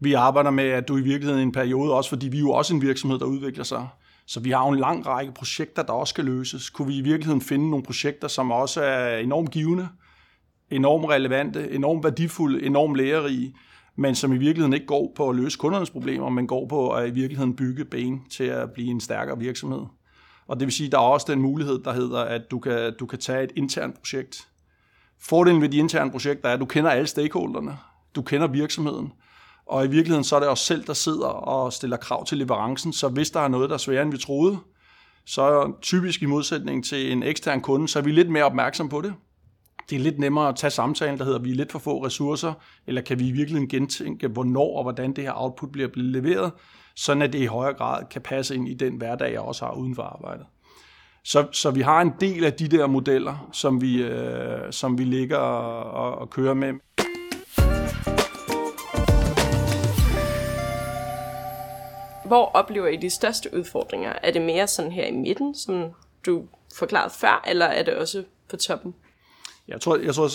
Vi 0.00 0.12
arbejder 0.12 0.50
med, 0.50 0.64
at 0.64 0.88
du 0.88 0.96
i 0.96 1.00
virkeligheden 1.00 1.40
i 1.40 1.42
en 1.42 1.52
periode, 1.52 1.94
også 1.94 2.10
fordi 2.10 2.28
vi 2.28 2.36
er 2.36 2.40
jo 2.40 2.50
også 2.50 2.74
en 2.74 2.82
virksomhed, 2.82 3.18
der 3.18 3.26
udvikler 3.26 3.64
sig, 3.64 3.88
så 4.26 4.40
vi 4.40 4.50
har 4.50 4.66
jo 4.66 4.72
en 4.72 4.78
lang 4.78 5.06
række 5.06 5.32
projekter, 5.32 5.82
der 5.82 5.92
også 5.92 6.10
skal 6.10 6.24
løses. 6.24 6.70
Kunne 6.70 6.88
vi 6.88 6.98
i 6.98 7.00
virkeligheden 7.00 7.40
finde 7.40 7.70
nogle 7.70 7.84
projekter, 7.84 8.28
som 8.28 8.50
også 8.50 8.82
er 8.82 9.18
enormt 9.18 9.50
givende, 9.50 9.88
enormt 10.70 11.10
relevante, 11.10 11.70
enormt 11.70 12.04
værdifulde, 12.04 12.66
enormt 12.66 12.96
lærerige, 12.96 13.54
men 13.96 14.14
som 14.14 14.32
i 14.32 14.36
virkeligheden 14.36 14.72
ikke 14.72 14.86
går 14.86 15.12
på 15.16 15.28
at 15.28 15.36
løse 15.36 15.58
kundernes 15.58 15.90
problemer, 15.90 16.28
men 16.28 16.46
går 16.46 16.66
på 16.66 16.90
at 16.90 17.08
i 17.08 17.10
virkeligheden 17.10 17.56
bygge 17.56 17.84
ben 17.84 18.22
til 18.30 18.44
at 18.44 18.70
blive 18.70 18.90
en 18.90 19.00
stærkere 19.00 19.38
virksomhed. 19.38 19.82
Og 20.46 20.60
det 20.60 20.66
vil 20.66 20.72
sige, 20.72 20.86
at 20.86 20.92
der 20.92 20.98
er 20.98 21.02
også 21.02 21.26
den 21.32 21.42
mulighed, 21.42 21.78
der 21.78 21.92
hedder, 21.92 22.20
at 22.20 22.42
du 22.50 22.58
kan, 22.58 22.94
du 23.00 23.06
kan 23.06 23.18
tage 23.18 23.44
et 23.44 23.52
internt 23.56 23.98
projekt. 23.98 24.48
Fordelen 25.20 25.62
ved 25.62 25.68
de 25.68 25.76
interne 25.76 26.10
projekter 26.10 26.48
er, 26.48 26.52
at 26.52 26.60
du 26.60 26.64
kender 26.64 26.90
alle 26.90 27.06
stakeholderne. 27.06 27.78
Du 28.14 28.22
kender 28.22 28.46
virksomheden. 28.46 29.12
Og 29.66 29.84
i 29.84 29.88
virkeligheden 29.88 30.24
så 30.24 30.36
er 30.36 30.40
det 30.40 30.48
os 30.48 30.60
selv, 30.60 30.86
der 30.86 30.92
sidder 30.92 31.26
og 31.26 31.72
stiller 31.72 31.96
krav 31.96 32.26
til 32.26 32.38
leverancen. 32.38 32.92
Så 32.92 33.08
hvis 33.08 33.30
der 33.30 33.40
er 33.40 33.48
noget, 33.48 33.70
der 33.70 33.74
er 33.74 33.78
sværere, 33.78 34.02
end 34.02 34.12
vi 34.12 34.18
troede, 34.18 34.58
så 35.26 35.72
typisk 35.82 36.22
i 36.22 36.26
modsætning 36.26 36.84
til 36.84 37.12
en 37.12 37.22
ekstern 37.22 37.60
kunde, 37.60 37.88
så 37.88 37.98
er 37.98 38.02
vi 38.02 38.12
lidt 38.12 38.30
mere 38.30 38.44
opmærksom 38.44 38.88
på 38.88 39.00
det 39.00 39.14
det 39.90 39.96
er 39.96 40.00
lidt 40.00 40.18
nemmere 40.18 40.48
at 40.48 40.56
tage 40.56 40.70
samtalen, 40.70 41.18
der 41.18 41.24
hedder, 41.24 41.38
vi 41.38 41.50
er 41.50 41.54
lidt 41.54 41.72
for 41.72 41.78
få 41.78 42.04
ressourcer, 42.04 42.52
eller 42.86 43.02
kan 43.02 43.18
vi 43.18 43.28
i 43.28 43.32
virkeligheden 43.32 43.68
gentænke, 43.68 44.28
hvornår 44.28 44.76
og 44.76 44.82
hvordan 44.82 45.12
det 45.12 45.24
her 45.24 45.32
output 45.34 45.72
bliver 45.72 45.88
leveret, 45.94 46.52
sådan 46.96 47.22
at 47.22 47.32
det 47.32 47.38
i 47.38 47.46
højere 47.46 47.74
grad 47.74 48.04
kan 48.10 48.22
passe 48.22 48.54
ind 48.54 48.68
i 48.68 48.74
den 48.74 48.96
hverdag, 48.96 49.32
jeg 49.32 49.40
også 49.40 49.64
har 49.64 49.72
uden 49.72 49.94
for 49.94 50.02
arbejdet. 50.02 50.46
Så, 51.24 51.46
så 51.52 51.70
vi 51.70 51.80
har 51.80 52.00
en 52.00 52.12
del 52.20 52.44
af 52.44 52.52
de 52.52 52.68
der 52.68 52.86
modeller, 52.86 53.48
som 53.52 53.80
vi, 53.80 54.02
øh, 54.02 54.72
som 54.72 54.98
vi 54.98 55.04
ligger 55.04 55.36
og, 55.36 55.90
og, 55.90 56.18
og 56.18 56.30
kører 56.30 56.54
med. 56.54 56.72
Hvor 62.24 62.44
oplever 62.44 62.86
I 62.86 62.96
de 62.96 63.10
største 63.10 63.54
udfordringer? 63.54 64.12
Er 64.22 64.32
det 64.32 64.42
mere 64.42 64.66
sådan 64.66 64.92
her 64.92 65.06
i 65.06 65.12
midten, 65.12 65.54
som 65.54 65.90
du 66.26 66.44
forklarede 66.78 67.14
før, 67.14 67.44
eller 67.46 67.66
er 67.66 67.82
det 67.82 67.94
også 67.94 68.24
på 68.50 68.56
toppen? 68.56 68.94
Jeg 69.68 69.80
tror, 69.80 69.96
jeg 69.96 70.14
tror, 70.14 70.28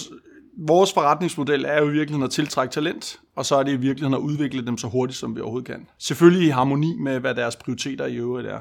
vores 0.58 0.94
forretningsmodel 0.94 1.66
er 1.66 1.82
jo 1.82 1.90
i 1.90 1.92
virkeligheden 1.92 2.24
at 2.24 2.32
tiltrække 2.32 2.72
talent, 2.72 3.20
og 3.36 3.46
så 3.46 3.56
er 3.56 3.64
det 3.64 3.72
i 3.72 3.76
virkeligheden 3.76 4.14
at 4.14 4.20
udvikle 4.20 4.66
dem 4.66 4.78
så 4.78 4.88
hurtigt, 4.88 5.20
som 5.20 5.36
vi 5.36 5.42
overhovedet 5.42 5.68
kan. 5.68 5.88
Selvfølgelig 5.98 6.48
i 6.48 6.50
harmoni 6.50 6.96
med, 7.00 7.20
hvad 7.20 7.36
deres 7.36 7.56
prioriteter 7.56 8.06
i 8.06 8.16
øvrigt 8.16 8.48
er. 8.48 8.60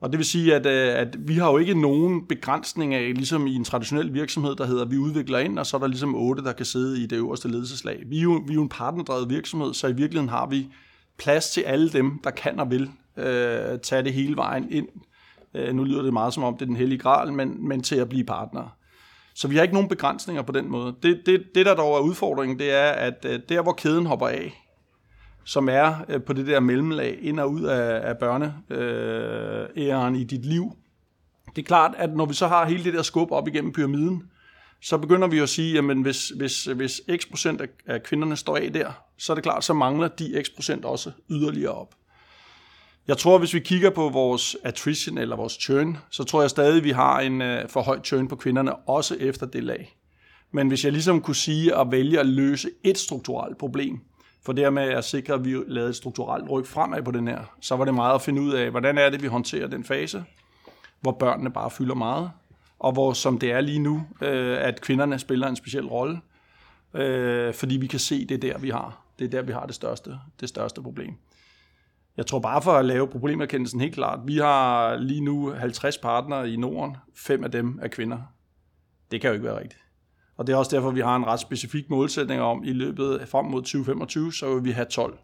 Og 0.00 0.10
det 0.10 0.18
vil 0.18 0.26
sige, 0.26 0.54
at, 0.54 0.66
øh, 0.66 1.00
at 1.00 1.28
vi 1.28 1.34
har 1.34 1.50
jo 1.50 1.58
ikke 1.58 1.80
nogen 1.80 2.26
begrænsning 2.26 2.94
af, 2.94 3.14
ligesom 3.14 3.46
i 3.46 3.54
en 3.54 3.64
traditionel 3.64 4.14
virksomhed, 4.14 4.56
der 4.56 4.66
hedder, 4.66 4.84
at 4.84 4.90
vi 4.90 4.98
udvikler 4.98 5.38
ind, 5.38 5.58
og 5.58 5.66
så 5.66 5.76
er 5.76 5.80
der 5.80 5.86
ligesom 5.86 6.14
otte, 6.14 6.44
der 6.44 6.52
kan 6.52 6.66
sidde 6.66 7.02
i 7.02 7.06
det 7.06 7.16
øverste 7.16 7.48
ledelseslag. 7.48 8.02
Vi 8.06 8.18
er 8.18 8.22
jo, 8.22 8.42
vi 8.46 8.52
er 8.52 8.54
jo 8.54 8.62
en 8.62 8.68
partnerdrevet 8.68 9.30
virksomhed, 9.30 9.74
så 9.74 9.86
i 9.86 9.92
virkeligheden 9.92 10.28
har 10.28 10.46
vi 10.46 10.68
plads 11.18 11.50
til 11.50 11.60
alle 11.60 11.88
dem, 11.88 12.18
der 12.24 12.30
kan 12.30 12.60
og 12.60 12.70
vil 12.70 12.90
øh, 13.16 13.78
tage 13.82 14.02
det 14.04 14.12
hele 14.12 14.36
vejen 14.36 14.72
ind. 14.72 14.88
Øh, 15.54 15.74
nu 15.74 15.84
lyder 15.84 16.02
det 16.02 16.12
meget 16.12 16.34
som 16.34 16.42
om, 16.42 16.54
det 16.54 16.62
er 16.62 16.66
den 16.66 16.76
hellige 16.76 16.98
gral, 16.98 17.32
men, 17.32 17.68
men 17.68 17.82
til 17.82 17.96
at 17.96 18.08
blive 18.08 18.24
partner. 18.24 18.76
Så 19.36 19.48
vi 19.48 19.56
har 19.56 19.62
ikke 19.62 19.74
nogen 19.74 19.88
begrænsninger 19.88 20.42
på 20.42 20.52
den 20.52 20.68
måde. 20.68 20.94
Det, 21.02 21.22
det, 21.26 21.44
det 21.54 21.66
der 21.66 21.74
dog 21.74 21.96
er 21.96 22.00
udfordringen, 22.00 22.58
det 22.58 22.70
er, 22.72 22.88
at 22.88 23.24
øh, 23.24 23.40
der 23.48 23.62
hvor 23.62 23.72
kæden 23.72 24.06
hopper 24.06 24.28
af, 24.28 24.62
som 25.44 25.68
er 25.68 25.94
øh, 26.08 26.22
på 26.22 26.32
det 26.32 26.46
der 26.46 26.60
mellemlag 26.60 27.18
ind 27.20 27.40
og 27.40 27.50
ud 27.50 27.62
af, 27.62 28.08
af 28.08 28.18
børneæren 28.18 30.14
øh, 30.14 30.20
i 30.20 30.24
dit 30.24 30.44
liv, 30.44 30.76
det 31.56 31.62
er 31.62 31.66
klart, 31.66 31.94
at 31.96 32.16
når 32.16 32.26
vi 32.26 32.34
så 32.34 32.46
har 32.46 32.66
hele 32.66 32.84
det 32.84 32.94
der 32.94 33.02
skub 33.02 33.32
op 33.32 33.48
igennem 33.48 33.72
pyramiden, 33.72 34.22
så 34.82 34.98
begynder 34.98 35.28
vi 35.28 35.38
at 35.38 35.48
sige, 35.48 35.78
at 35.78 35.84
hvis, 35.84 36.28
hvis, 36.28 36.64
hvis 36.64 37.00
x 37.16 37.30
procent 37.30 37.62
af 37.86 38.02
kvinderne 38.02 38.36
står 38.36 38.56
af 38.56 38.72
der, 38.72 38.92
så 39.18 39.32
er 39.32 39.34
det 39.34 39.44
klart, 39.44 39.64
så 39.64 39.74
mangler 39.74 40.08
de 40.08 40.42
x 40.44 40.46
procent 40.54 40.84
også 40.84 41.12
yderligere 41.30 41.72
op. 41.72 41.94
Jeg 43.08 43.18
tror, 43.18 43.38
hvis 43.38 43.54
vi 43.54 43.60
kigger 43.60 43.90
på 43.90 44.08
vores 44.08 44.56
attrition 44.64 45.18
eller 45.18 45.36
vores 45.36 45.52
churn, 45.52 45.98
så 46.10 46.24
tror 46.24 46.40
jeg 46.40 46.50
stadig, 46.50 46.84
vi 46.84 46.90
har 46.90 47.20
en 47.20 47.42
øh, 47.42 47.68
for 47.68 47.82
høj 47.82 48.00
churn 48.00 48.28
på 48.28 48.36
kvinderne, 48.36 48.76
også 48.76 49.16
efter 49.20 49.46
det 49.46 49.64
lag. 49.64 49.96
Men 50.50 50.68
hvis 50.68 50.84
jeg 50.84 50.92
ligesom 50.92 51.20
kunne 51.20 51.34
sige 51.34 51.76
at 51.76 51.90
vælge 51.90 52.20
at 52.20 52.26
løse 52.26 52.70
et 52.84 52.98
strukturelt 52.98 53.58
problem, 53.58 54.00
for 54.42 54.52
dermed 54.52 54.82
at 54.82 55.04
sikre, 55.04 55.34
at 55.34 55.44
vi 55.44 55.56
lavede 55.66 55.90
et 55.90 55.96
strukturelt 55.96 56.50
ryg 56.50 56.66
fremad 56.66 57.02
på 57.02 57.10
den 57.10 57.28
her, 57.28 57.40
så 57.60 57.76
var 57.76 57.84
det 57.84 57.94
meget 57.94 58.14
at 58.14 58.22
finde 58.22 58.42
ud 58.42 58.52
af, 58.52 58.70
hvordan 58.70 58.98
er 58.98 59.10
det, 59.10 59.22
vi 59.22 59.26
håndterer 59.26 59.66
den 59.66 59.84
fase, 59.84 60.24
hvor 61.00 61.12
børnene 61.12 61.50
bare 61.50 61.70
fylder 61.70 61.94
meget, 61.94 62.30
og 62.78 62.92
hvor, 62.92 63.12
som 63.12 63.38
det 63.38 63.52
er 63.52 63.60
lige 63.60 63.78
nu, 63.78 64.06
øh, 64.22 64.58
at 64.60 64.80
kvinderne 64.80 65.18
spiller 65.18 65.48
en 65.48 65.56
speciel 65.56 65.86
rolle, 65.86 66.20
øh, 66.94 67.54
fordi 67.54 67.76
vi 67.76 67.86
kan 67.86 67.98
se, 67.98 68.26
det 68.26 68.34
er 68.34 68.52
der, 68.52 68.58
vi 68.58 68.70
har. 68.70 69.02
Det 69.18 69.24
er 69.24 69.28
der, 69.28 69.42
vi 69.42 69.52
har 69.52 69.66
det 69.66 69.74
største, 69.74 70.18
det 70.40 70.48
største 70.48 70.82
problem. 70.82 71.14
Jeg 72.16 72.26
tror 72.26 72.38
bare 72.38 72.62
for 72.62 72.72
at 72.72 72.84
lave 72.84 73.08
problemerkendelsen 73.08 73.80
helt 73.80 73.94
klart. 73.94 74.18
Vi 74.26 74.36
har 74.36 74.96
lige 74.96 75.20
nu 75.20 75.50
50 75.50 75.98
partnere 75.98 76.50
i 76.50 76.56
Norden. 76.56 76.96
Fem 77.16 77.44
af 77.44 77.50
dem 77.50 77.78
er 77.82 77.88
kvinder. 77.88 78.18
Det 79.10 79.20
kan 79.20 79.28
jo 79.28 79.34
ikke 79.34 79.46
være 79.46 79.58
rigtigt. 79.58 79.80
Og 80.36 80.46
det 80.46 80.52
er 80.52 80.56
også 80.56 80.76
derfor, 80.76 80.90
vi 80.90 81.00
har 81.00 81.16
en 81.16 81.26
ret 81.26 81.40
specifik 81.40 81.90
målsætning 81.90 82.40
om, 82.40 82.64
i 82.64 82.72
løbet 82.72 83.28
frem 83.28 83.44
mod 83.44 83.62
2025, 83.62 84.32
så 84.32 84.54
vil 84.54 84.64
vi 84.64 84.70
have 84.70 84.86
12. 84.90 85.18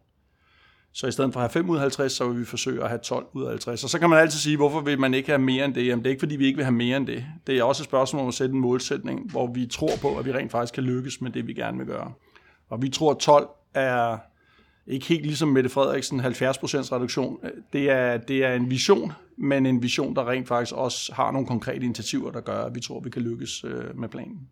Så 0.95 1.07
i 1.07 1.11
stedet 1.11 1.33
for 1.33 1.41
at 1.41 1.43
have 1.43 1.51
5 1.63 1.71
ud 1.71 1.77
af 1.77 1.81
50, 1.81 2.13
så 2.13 2.29
vil 2.29 2.41
vi 2.41 2.45
forsøge 2.45 2.83
at 2.83 2.89
have 2.89 2.99
12 2.99 3.27
ud 3.33 3.43
af 3.43 3.49
50. 3.49 3.85
Og 3.85 3.91
så 3.91 3.99
kan 3.99 4.11
man 4.11 4.19
altid 4.19 4.39
sige, 4.39 4.57
hvorfor 4.57 4.81
vil 4.81 5.01
man 5.01 5.15
ikke 5.15 5.29
have 5.29 5.39
mere 5.39 5.65
end 5.65 5.75
det? 5.75 5.87
Jamen 5.87 6.05
det 6.05 6.07
er 6.07 6.11
ikke, 6.11 6.21
fordi 6.21 6.37
vi 6.37 6.47
ikke 6.47 6.57
vil 6.57 6.65
have 6.65 6.75
mere 6.75 6.97
end 6.97 7.07
det. 7.07 7.27
Det 7.47 7.59
er 7.59 7.65
også 7.65 7.83
et 7.83 7.85
spørgsmål 7.85 8.23
om 8.23 8.29
at 8.29 8.35
sætte 8.35 8.55
en 8.55 8.61
målsætning, 8.61 9.31
hvor 9.31 9.53
vi 9.53 9.67
tror 9.67 9.97
på, 10.01 10.19
at 10.19 10.25
vi 10.25 10.33
rent 10.33 10.51
faktisk 10.51 10.75
kan 10.75 10.85
lykkes 10.85 11.21
med 11.21 11.31
det, 11.31 11.47
vi 11.47 11.55
gerne 11.55 11.79
vil 11.79 11.87
gøre. 11.87 12.13
Og 12.69 12.83
vi 12.83 12.89
tror, 12.89 13.11
at 13.11 13.19
12 13.19 13.49
er 13.75 14.19
ikke 14.87 15.07
helt 15.07 15.27
ligesom 15.27 15.49
Mette 15.49 15.71
Frederiksen, 15.71 16.21
70% 16.21 16.25
reduktion. 16.93 17.39
Det 17.73 17.91
er, 17.91 18.17
det 18.17 18.45
er 18.45 18.55
en 18.55 18.71
vision, 18.71 19.13
men 19.37 19.67
en 19.67 19.83
vision, 19.83 20.17
der 20.17 20.29
rent 20.31 20.49
faktisk 20.49 20.77
også 20.77 21.13
har 21.15 21.31
nogle 21.31 21.47
konkrete 21.47 21.85
initiativer, 21.85 22.31
der 22.31 22.41
gør, 22.41 22.65
at 22.65 22.75
vi 22.75 22.81
tror, 22.81 22.99
at 22.99 23.05
vi 23.05 23.11
kan 23.11 23.23
lykkes 23.23 23.65
øh, 23.65 23.99
med 23.99 24.09
planen. 24.09 24.49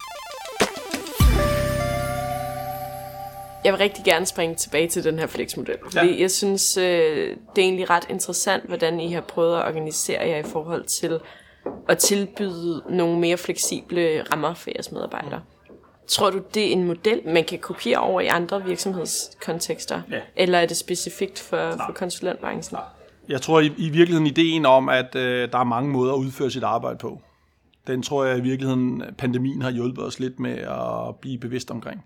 Jeg 3.64 3.72
vil 3.72 3.78
rigtig 3.78 4.04
gerne 4.04 4.26
springe 4.26 4.54
tilbage 4.54 4.88
til 4.88 5.04
den 5.04 5.18
her 5.18 5.26
flexmodel, 5.26 5.76
fordi 5.82 6.06
ja. 6.06 6.20
jeg 6.20 6.30
synes, 6.30 6.76
øh, 6.76 6.84
det 7.56 7.62
er 7.62 7.66
egentlig 7.66 7.90
ret 7.90 8.06
interessant, 8.10 8.66
hvordan 8.66 9.00
I 9.00 9.12
har 9.12 9.20
prøvet 9.20 9.56
at 9.56 9.66
organisere 9.66 10.20
jer 10.28 10.36
i 10.36 10.42
forhold 10.42 10.84
til 10.84 11.20
at 11.88 11.98
tilbyde 11.98 12.82
nogle 12.90 13.20
mere 13.20 13.36
fleksible 13.36 14.22
rammer 14.22 14.54
for 14.54 14.70
jeres 14.76 14.92
medarbejdere. 14.92 15.40
Tror 16.10 16.30
du, 16.30 16.42
det 16.54 16.68
er 16.68 16.72
en 16.72 16.84
model, 16.84 17.20
man 17.26 17.44
kan 17.44 17.58
kopiere 17.58 17.98
over 17.98 18.20
i 18.20 18.26
andre 18.26 18.64
virksomhedskontekster? 18.64 20.02
Ja. 20.10 20.20
Eller 20.36 20.58
er 20.58 20.66
det 20.66 20.76
specifikt 20.76 21.38
for, 21.38 21.70
for 21.70 21.92
konsulentbranchen? 21.94 22.78
Jeg 23.28 23.42
tror 23.42 23.60
i, 23.60 23.66
i 23.76 23.88
virkeligheden 23.88 24.26
ideen 24.26 24.66
om, 24.66 24.88
at 24.88 25.14
øh, 25.14 25.52
der 25.52 25.58
er 25.58 25.64
mange 25.64 25.90
måder 25.90 26.12
at 26.12 26.18
udføre 26.18 26.50
sit 26.50 26.62
arbejde 26.62 26.98
på. 26.98 27.20
Den 27.86 28.02
tror 28.02 28.24
jeg 28.24 28.38
i 28.38 28.40
virkeligheden, 28.40 29.02
pandemien 29.18 29.62
har 29.62 29.70
hjulpet 29.70 30.04
os 30.04 30.18
lidt 30.18 30.40
med 30.40 30.58
at 30.58 31.16
blive 31.20 31.38
bevidst 31.38 31.70
omkring. 31.70 32.04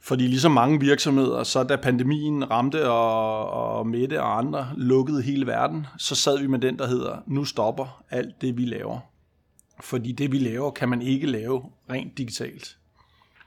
Fordi 0.00 0.26
ligesom 0.26 0.52
mange 0.52 0.80
virksomheder, 0.80 1.42
så 1.42 1.62
da 1.62 1.76
pandemien 1.76 2.50
ramte, 2.50 2.90
og, 2.90 3.50
og 3.50 3.86
Mette 3.86 4.22
og 4.22 4.38
andre 4.38 4.68
lukkede 4.76 5.22
hele 5.22 5.46
verden, 5.46 5.86
så 5.98 6.14
sad 6.14 6.38
vi 6.38 6.46
med 6.46 6.58
den, 6.58 6.78
der 6.78 6.86
hedder, 6.86 7.16
nu 7.26 7.44
stopper 7.44 8.02
alt 8.10 8.40
det, 8.40 8.56
vi 8.56 8.64
laver. 8.64 8.98
Fordi 9.80 10.12
det, 10.12 10.32
vi 10.32 10.38
laver, 10.38 10.70
kan 10.70 10.88
man 10.88 11.02
ikke 11.02 11.26
lave 11.26 11.62
rent 11.90 12.18
digitalt. 12.18 12.76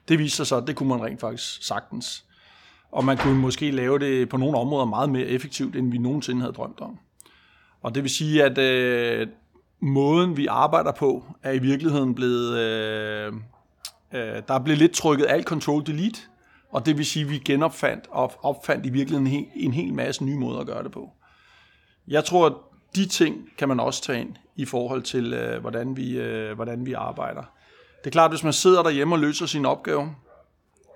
Det 0.07 0.19
viser 0.19 0.35
sig 0.35 0.47
så, 0.47 0.55
at 0.57 0.67
det 0.67 0.75
kunne 0.75 0.89
man 0.89 1.03
rent 1.03 1.19
faktisk 1.19 1.67
sagtens. 1.67 2.25
Og 2.91 3.05
man 3.05 3.17
kunne 3.17 3.39
måske 3.39 3.71
lave 3.71 3.99
det 3.99 4.29
på 4.29 4.37
nogle 4.37 4.57
områder 4.57 4.85
meget 4.85 5.09
mere 5.09 5.25
effektivt, 5.25 5.75
end 5.75 5.91
vi 5.91 5.97
nogensinde 5.97 6.41
havde 6.41 6.53
drømt 6.53 6.79
om. 6.79 6.99
Og 7.81 7.95
det 7.95 8.03
vil 8.03 8.11
sige, 8.11 8.43
at 8.43 8.57
øh, 8.57 9.27
måden, 9.79 10.37
vi 10.37 10.47
arbejder 10.47 10.91
på, 10.91 11.25
er 11.43 11.51
i 11.51 11.59
virkeligheden 11.59 12.15
blevet... 12.15 12.57
Øh, 12.57 13.33
øh, 14.13 14.41
der 14.47 14.53
er 14.53 14.59
blevet 14.59 14.79
lidt 14.79 14.91
trykket 14.91 15.25
alt 15.29 15.47
control 15.47 15.85
delete 15.85 16.19
og 16.75 16.85
det 16.85 16.97
vil 16.97 17.05
sige, 17.05 17.25
at 17.25 17.31
vi 17.31 17.37
genopfandt 17.37 18.07
og 18.09 18.33
opfandt 18.41 18.85
i 18.85 18.89
virkeligheden 18.89 19.27
en 19.27 19.33
hel, 19.33 19.47
en 19.55 19.73
hel 19.73 19.93
masse 19.93 20.25
nye 20.25 20.37
måder 20.37 20.59
at 20.59 20.67
gøre 20.67 20.83
det 20.83 20.91
på. 20.91 21.11
Jeg 22.07 22.25
tror, 22.25 22.45
at 22.45 22.53
de 22.95 23.05
ting 23.05 23.49
kan 23.57 23.67
man 23.67 23.79
også 23.79 24.01
tage 24.01 24.21
ind 24.21 24.35
i 24.55 24.65
forhold 24.65 25.01
til, 25.01 25.33
øh, 25.33 25.61
hvordan, 25.61 25.97
vi, 25.97 26.17
øh, 26.17 26.55
hvordan 26.55 26.85
vi 26.85 26.93
arbejder. 26.93 27.41
Det 27.99 28.09
er 28.09 28.11
klart, 28.11 28.25
at 28.25 28.31
hvis 28.31 28.43
man 28.43 28.53
sidder 28.53 28.83
derhjemme 28.83 29.15
og 29.15 29.19
løser 29.19 29.45
sin 29.45 29.65
opgave, 29.65 30.15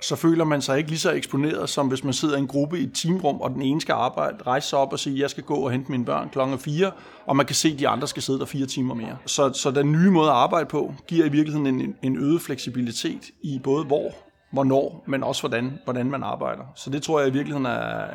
så 0.02 0.16
føler 0.16 0.44
man 0.44 0.62
sig 0.62 0.78
ikke 0.78 0.90
lige 0.90 1.00
så 1.00 1.12
eksponeret, 1.12 1.70
som 1.70 1.88
hvis 1.88 2.04
man 2.04 2.14
sidder 2.14 2.36
i 2.36 2.40
en 2.40 2.48
gruppe 2.48 2.80
i 2.80 2.84
et 2.84 2.92
teamrum, 2.94 3.42
og 3.42 3.50
den 3.50 3.62
ene 3.62 3.82
skal 3.82 3.94
arbejde, 3.94 4.38
rejse 4.48 4.68
sig 4.68 4.80
op 4.80 4.94
og 4.94 5.00
sige, 5.00 5.20
jeg 5.20 5.30
skal 5.30 5.44
gå 5.44 5.56
og 5.56 5.72
hente 5.72 5.92
mine 5.92 6.06
børn 6.06 6.30
klokken 6.30 6.60
4, 6.60 6.92
og 7.26 7.36
man 7.36 7.46
kan 7.46 7.56
se, 7.56 7.70
at 7.70 7.80
de 7.80 7.88
andre 7.88 8.08
skal 8.08 8.24
sidde 8.24 8.40
der 8.40 8.46
fire 8.46 8.66
timer 8.66 8.94
mere. 8.94 9.18
Så, 9.26 9.54
så 9.54 9.72
den 9.72 9.92
nye 9.92 10.12
måde 10.12 10.30
at 10.30 10.36
arbejde 10.36 10.66
på, 10.66 10.94
giver 11.08 11.26
i 11.26 11.30
virkeligheden 11.30 11.82
en, 11.82 11.96
en 12.02 12.18
øget 12.18 12.42
fleksibilitet 12.42 13.24
i 13.42 13.60
både 13.64 13.86
hvor 13.86 14.12
hvornår, 14.52 15.04
men 15.08 15.24
også 15.24 15.42
hvordan, 15.42 15.80
hvordan 15.84 16.12
man 16.12 16.24
arbejder. 16.24 16.64
Så 16.76 16.90
det 16.90 17.04
tror 17.04 17.20
jeg 17.20 17.30
i 17.30 17.32
virkeligheden 17.32 17.66
er, 17.66 17.72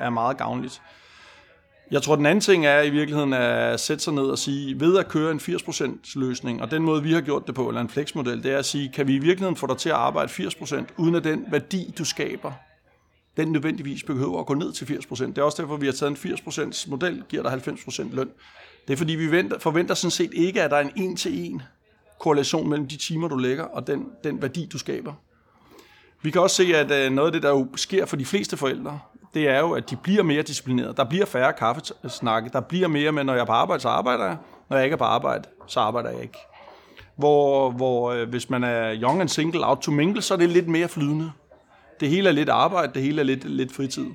er 0.07 0.11
meget 0.11 0.37
gavnligt. 0.37 0.83
Jeg 1.91 2.03
tror, 2.03 2.17
den 2.17 2.27
anden 2.27 2.41
ting 2.41 2.67
er 2.67 2.83
i 2.83 2.91
virkeligheden 2.91 3.33
at 3.33 3.81
sætte 3.81 4.05
sig 4.05 4.13
ned 4.13 4.23
og 4.23 4.39
sige, 4.39 4.81
ved 4.81 4.99
at 4.99 5.09
køre 5.09 5.31
en 5.31 5.39
80% 5.39 6.13
løsning, 6.15 6.63
og 6.63 6.71
den 6.71 6.83
måde, 6.83 7.03
vi 7.03 7.13
har 7.13 7.21
gjort 7.21 7.47
det 7.47 7.55
på, 7.55 7.69
eller 7.69 7.81
en 7.81 7.89
flexmodel, 7.89 8.43
det 8.43 8.53
er 8.53 8.59
at 8.59 8.65
sige, 8.65 8.93
kan 8.95 9.09
vi 9.09 9.15
i 9.15 9.19
virkeligheden 9.19 9.57
få 9.57 9.67
dig 9.67 9.77
til 9.77 9.89
at 9.89 9.95
arbejde 9.95 10.33
80%, 10.33 10.85
uden 10.97 11.15
at 11.15 11.25
den 11.25 11.45
værdi, 11.51 11.95
du 11.99 12.05
skaber, 12.05 12.53
den 13.37 13.53
nødvendigvis 13.53 14.03
behøver 14.03 14.41
at 14.41 14.47
gå 14.47 14.55
ned 14.55 14.73
til 14.73 14.85
80%. 14.85 15.27
Det 15.27 15.39
er 15.39 15.43
også 15.43 15.63
derfor, 15.63 15.77
vi 15.77 15.87
har 15.87 15.93
taget 15.93 16.25
en 16.25 16.33
80% 16.33 16.91
model, 16.91 17.25
giver 17.29 17.43
dig 17.43 17.53
90% 17.53 18.15
løn. 18.15 18.31
Det 18.87 18.93
er 18.93 18.97
fordi, 18.97 19.13
vi 19.13 19.31
venter, 19.31 19.59
forventer 19.59 19.95
sådan 19.95 20.11
set 20.11 20.31
ikke, 20.35 20.63
at 20.63 20.71
der 20.71 20.77
er 20.77 20.81
en 20.81 20.93
en-til-en 20.97 21.63
korrelation 22.21 22.69
mellem 22.69 22.89
de 22.89 22.97
timer, 22.97 23.29
du 23.29 23.37
lægger, 23.37 23.65
og 23.65 23.87
den, 23.87 24.07
den 24.25 24.43
værdi, 24.43 24.69
du 24.73 24.79
skaber. 24.79 25.13
Vi 26.23 26.31
kan 26.31 26.41
også 26.41 26.57
se, 26.57 26.77
at 26.77 26.91
øh, 26.91 27.13
noget 27.13 27.29
af 27.29 27.33
det, 27.33 27.43
der 27.43 27.49
jo 27.49 27.69
sker 27.77 28.07
for 28.07 28.17
de 28.17 28.25
fleste 28.25 28.57
forældre, 28.57 29.01
det 29.35 29.49
er 29.49 29.61
jo, 29.61 29.73
at 29.73 29.91
de 29.91 29.97
bliver 29.97 30.23
mere 30.23 30.43
disciplineret. 30.43 30.97
Der 30.97 31.05
bliver 31.05 31.27
færre 31.27 31.53
kaffesnakke. 31.53 32.51
Der 32.53 32.61
bliver 32.61 32.89
mere 32.89 33.13
med, 33.13 33.25
når 33.25 33.33
jeg 33.33 33.41
er 33.41 33.47
på 33.47 33.53
arbejde, 33.53 33.83
så 33.83 33.89
arbejder 33.89 34.25
jeg. 34.25 34.37
Når 34.71 34.77
jeg 34.77 34.85
ikke 34.85 34.95
er 34.95 34.99
på 34.99 35.05
arbejde, 35.05 35.49
så 35.67 35.81
arbejder 35.81 36.11
jeg 36.11 36.23
ikke. 36.23 36.39
Hvor, 37.17 37.71
hvor 37.71 38.13
øh, 38.13 38.29
hvis 38.29 38.51
man 38.51 38.65
er 38.65 39.01
young 39.03 39.21
and 39.21 39.29
single, 39.29 39.67
out 39.67 39.79
to 39.79 39.91
mingle, 39.91 40.23
så 40.23 40.35
er 40.35 40.39
det 40.39 40.49
lidt 40.49 40.69
mere 40.69 40.89
flydende. 40.89 41.33
Det 42.01 42.09
hele 42.09 42.29
er 42.29 42.33
lidt 42.33 42.49
arbejde, 42.49 42.93
det 42.95 43.03
hele 43.03 43.21
er 43.21 43.25
lidt, 43.25 43.45
lidt 43.45 43.73
fritid. 43.73 44.07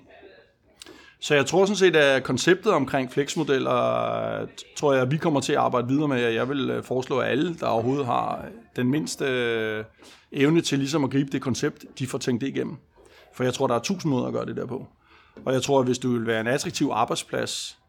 Så 1.21 1.35
jeg 1.35 1.45
tror 1.45 1.65
sådan 1.65 1.75
set, 1.75 1.95
at 1.95 2.23
konceptet 2.23 2.73
omkring 2.73 3.11
flexmodeller, 3.11 3.71
tror 4.77 4.93
jeg, 4.93 5.01
at 5.01 5.11
vi 5.11 5.17
kommer 5.17 5.39
til 5.39 5.53
at 5.53 5.59
arbejde 5.59 5.87
videre 5.87 6.07
med. 6.07 6.19
Jeg 6.19 6.49
vil 6.49 6.69
øh, 6.69 6.83
foreslå, 6.83 7.17
at 7.17 7.29
alle, 7.29 7.55
der 7.59 7.67
overhovedet 7.67 8.05
har 8.05 8.45
den 8.75 8.91
mindste 8.91 9.25
øh, 9.25 9.83
evne 10.31 10.61
til 10.61 10.79
ligesom 10.79 11.03
at 11.03 11.09
gribe 11.09 11.31
det 11.31 11.41
koncept, 11.41 11.85
de 11.99 12.07
får 12.07 12.17
tænkt 12.17 12.41
det 12.41 12.47
igennem. 12.47 12.77
For 13.33 13.43
jeg 13.43 13.53
tror, 13.53 13.67
der 13.67 13.75
er 13.75 13.79
tusind 13.79 14.09
måder 14.09 14.27
at 14.27 14.33
gøre 14.33 14.45
det 14.45 14.55
der 14.55 14.65
på. 14.65 14.87
Og 15.45 15.53
jeg 15.53 15.61
tror, 15.61 15.79
at 15.79 15.85
hvis 15.85 15.99
du 15.99 16.11
vil 16.11 16.27
være 16.27 16.41
en 16.41 16.47
attraktiv 16.47 16.89
arbejdsplads, 16.93 17.79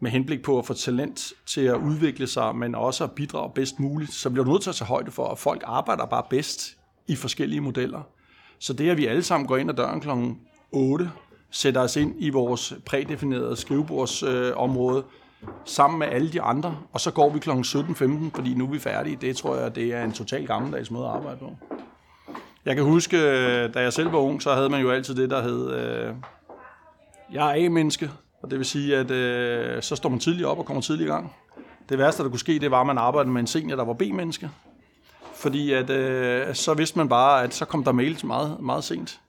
med 0.00 0.10
henblik 0.10 0.42
på 0.42 0.58
at 0.58 0.66
få 0.66 0.74
talent 0.74 1.32
til 1.46 1.60
at 1.60 1.76
udvikle 1.76 2.26
sig, 2.26 2.56
men 2.56 2.74
også 2.74 3.04
at 3.04 3.12
bidrage 3.12 3.50
bedst 3.54 3.80
muligt, 3.80 4.12
så 4.12 4.30
bliver 4.30 4.44
du 4.44 4.50
nødt 4.50 4.62
til 4.62 4.70
at 4.70 4.76
tage 4.76 4.88
højde 4.88 5.10
for, 5.10 5.28
at 5.28 5.38
folk 5.38 5.62
arbejder 5.66 6.06
bare 6.06 6.22
bedst 6.30 6.76
i 7.08 7.16
forskellige 7.16 7.60
modeller. 7.60 8.02
Så 8.58 8.72
det, 8.72 8.90
at 8.90 8.96
vi 8.96 9.06
alle 9.06 9.22
sammen 9.22 9.46
går 9.46 9.56
ind 9.56 9.70
ad 9.70 9.74
døren 9.74 10.00
kl. 10.00 10.08
8 10.72 11.10
sætter 11.50 11.80
os 11.80 11.96
ind 11.96 12.14
i 12.18 12.30
vores 12.30 12.74
prædefinerede 12.86 13.56
skrivebordsområde 13.56 14.98
øh, 15.42 15.48
sammen 15.64 15.98
med 15.98 16.06
alle 16.06 16.32
de 16.32 16.42
andre, 16.42 16.76
og 16.92 17.00
så 17.00 17.10
går 17.10 17.30
vi 17.30 17.38
kl. 17.38 17.50
17.15, 17.50 18.30
fordi 18.34 18.54
nu 18.54 18.66
er 18.66 18.70
vi 18.70 18.78
færdige. 18.78 19.16
Det 19.20 19.36
tror 19.36 19.56
jeg, 19.56 19.74
det 19.74 19.94
er 19.94 20.04
en 20.04 20.12
total 20.12 20.46
gammeldags 20.46 20.90
måde 20.90 21.06
at 21.06 21.10
arbejde 21.10 21.38
på. 21.38 21.56
Jeg 22.64 22.76
kan 22.76 22.84
huske, 22.84 23.16
øh, 23.16 23.74
da 23.74 23.80
jeg 23.80 23.92
selv 23.92 24.12
var 24.12 24.18
ung, 24.18 24.42
så 24.42 24.54
havde 24.54 24.68
man 24.68 24.80
jo 24.80 24.90
altid 24.90 25.14
det, 25.14 25.30
der 25.30 25.42
hed, 25.42 25.70
øh, 25.72 26.14
jeg 27.32 27.58
er 27.58 27.66
A-menneske, 27.66 28.10
og 28.42 28.50
det 28.50 28.58
vil 28.58 28.66
sige, 28.66 28.96
at 28.96 29.10
øh, 29.10 29.82
så 29.82 29.96
står 29.96 30.08
man 30.08 30.18
tidligt 30.18 30.46
op 30.46 30.58
og 30.58 30.64
kommer 30.64 30.80
tidligt 30.80 31.08
i 31.08 31.10
gang. 31.10 31.32
Det 31.88 31.98
værste, 31.98 32.22
der 32.22 32.28
kunne 32.28 32.38
ske, 32.38 32.58
det 32.58 32.70
var, 32.70 32.80
at 32.80 32.86
man 32.86 32.98
arbejdede 32.98 33.32
med 33.32 33.40
en 33.40 33.46
senior, 33.46 33.76
der 33.76 33.84
var 33.84 33.92
B-menneske. 33.92 34.50
Fordi 35.34 35.72
at, 35.72 35.90
øh, 35.90 36.54
så 36.54 36.74
vidste 36.74 36.98
man 36.98 37.08
bare, 37.08 37.42
at 37.42 37.54
så 37.54 37.64
kom 37.64 37.84
der 37.84 37.92
mails 37.92 38.24
meget, 38.24 38.56
meget 38.60 38.84
sent. 38.84 39.20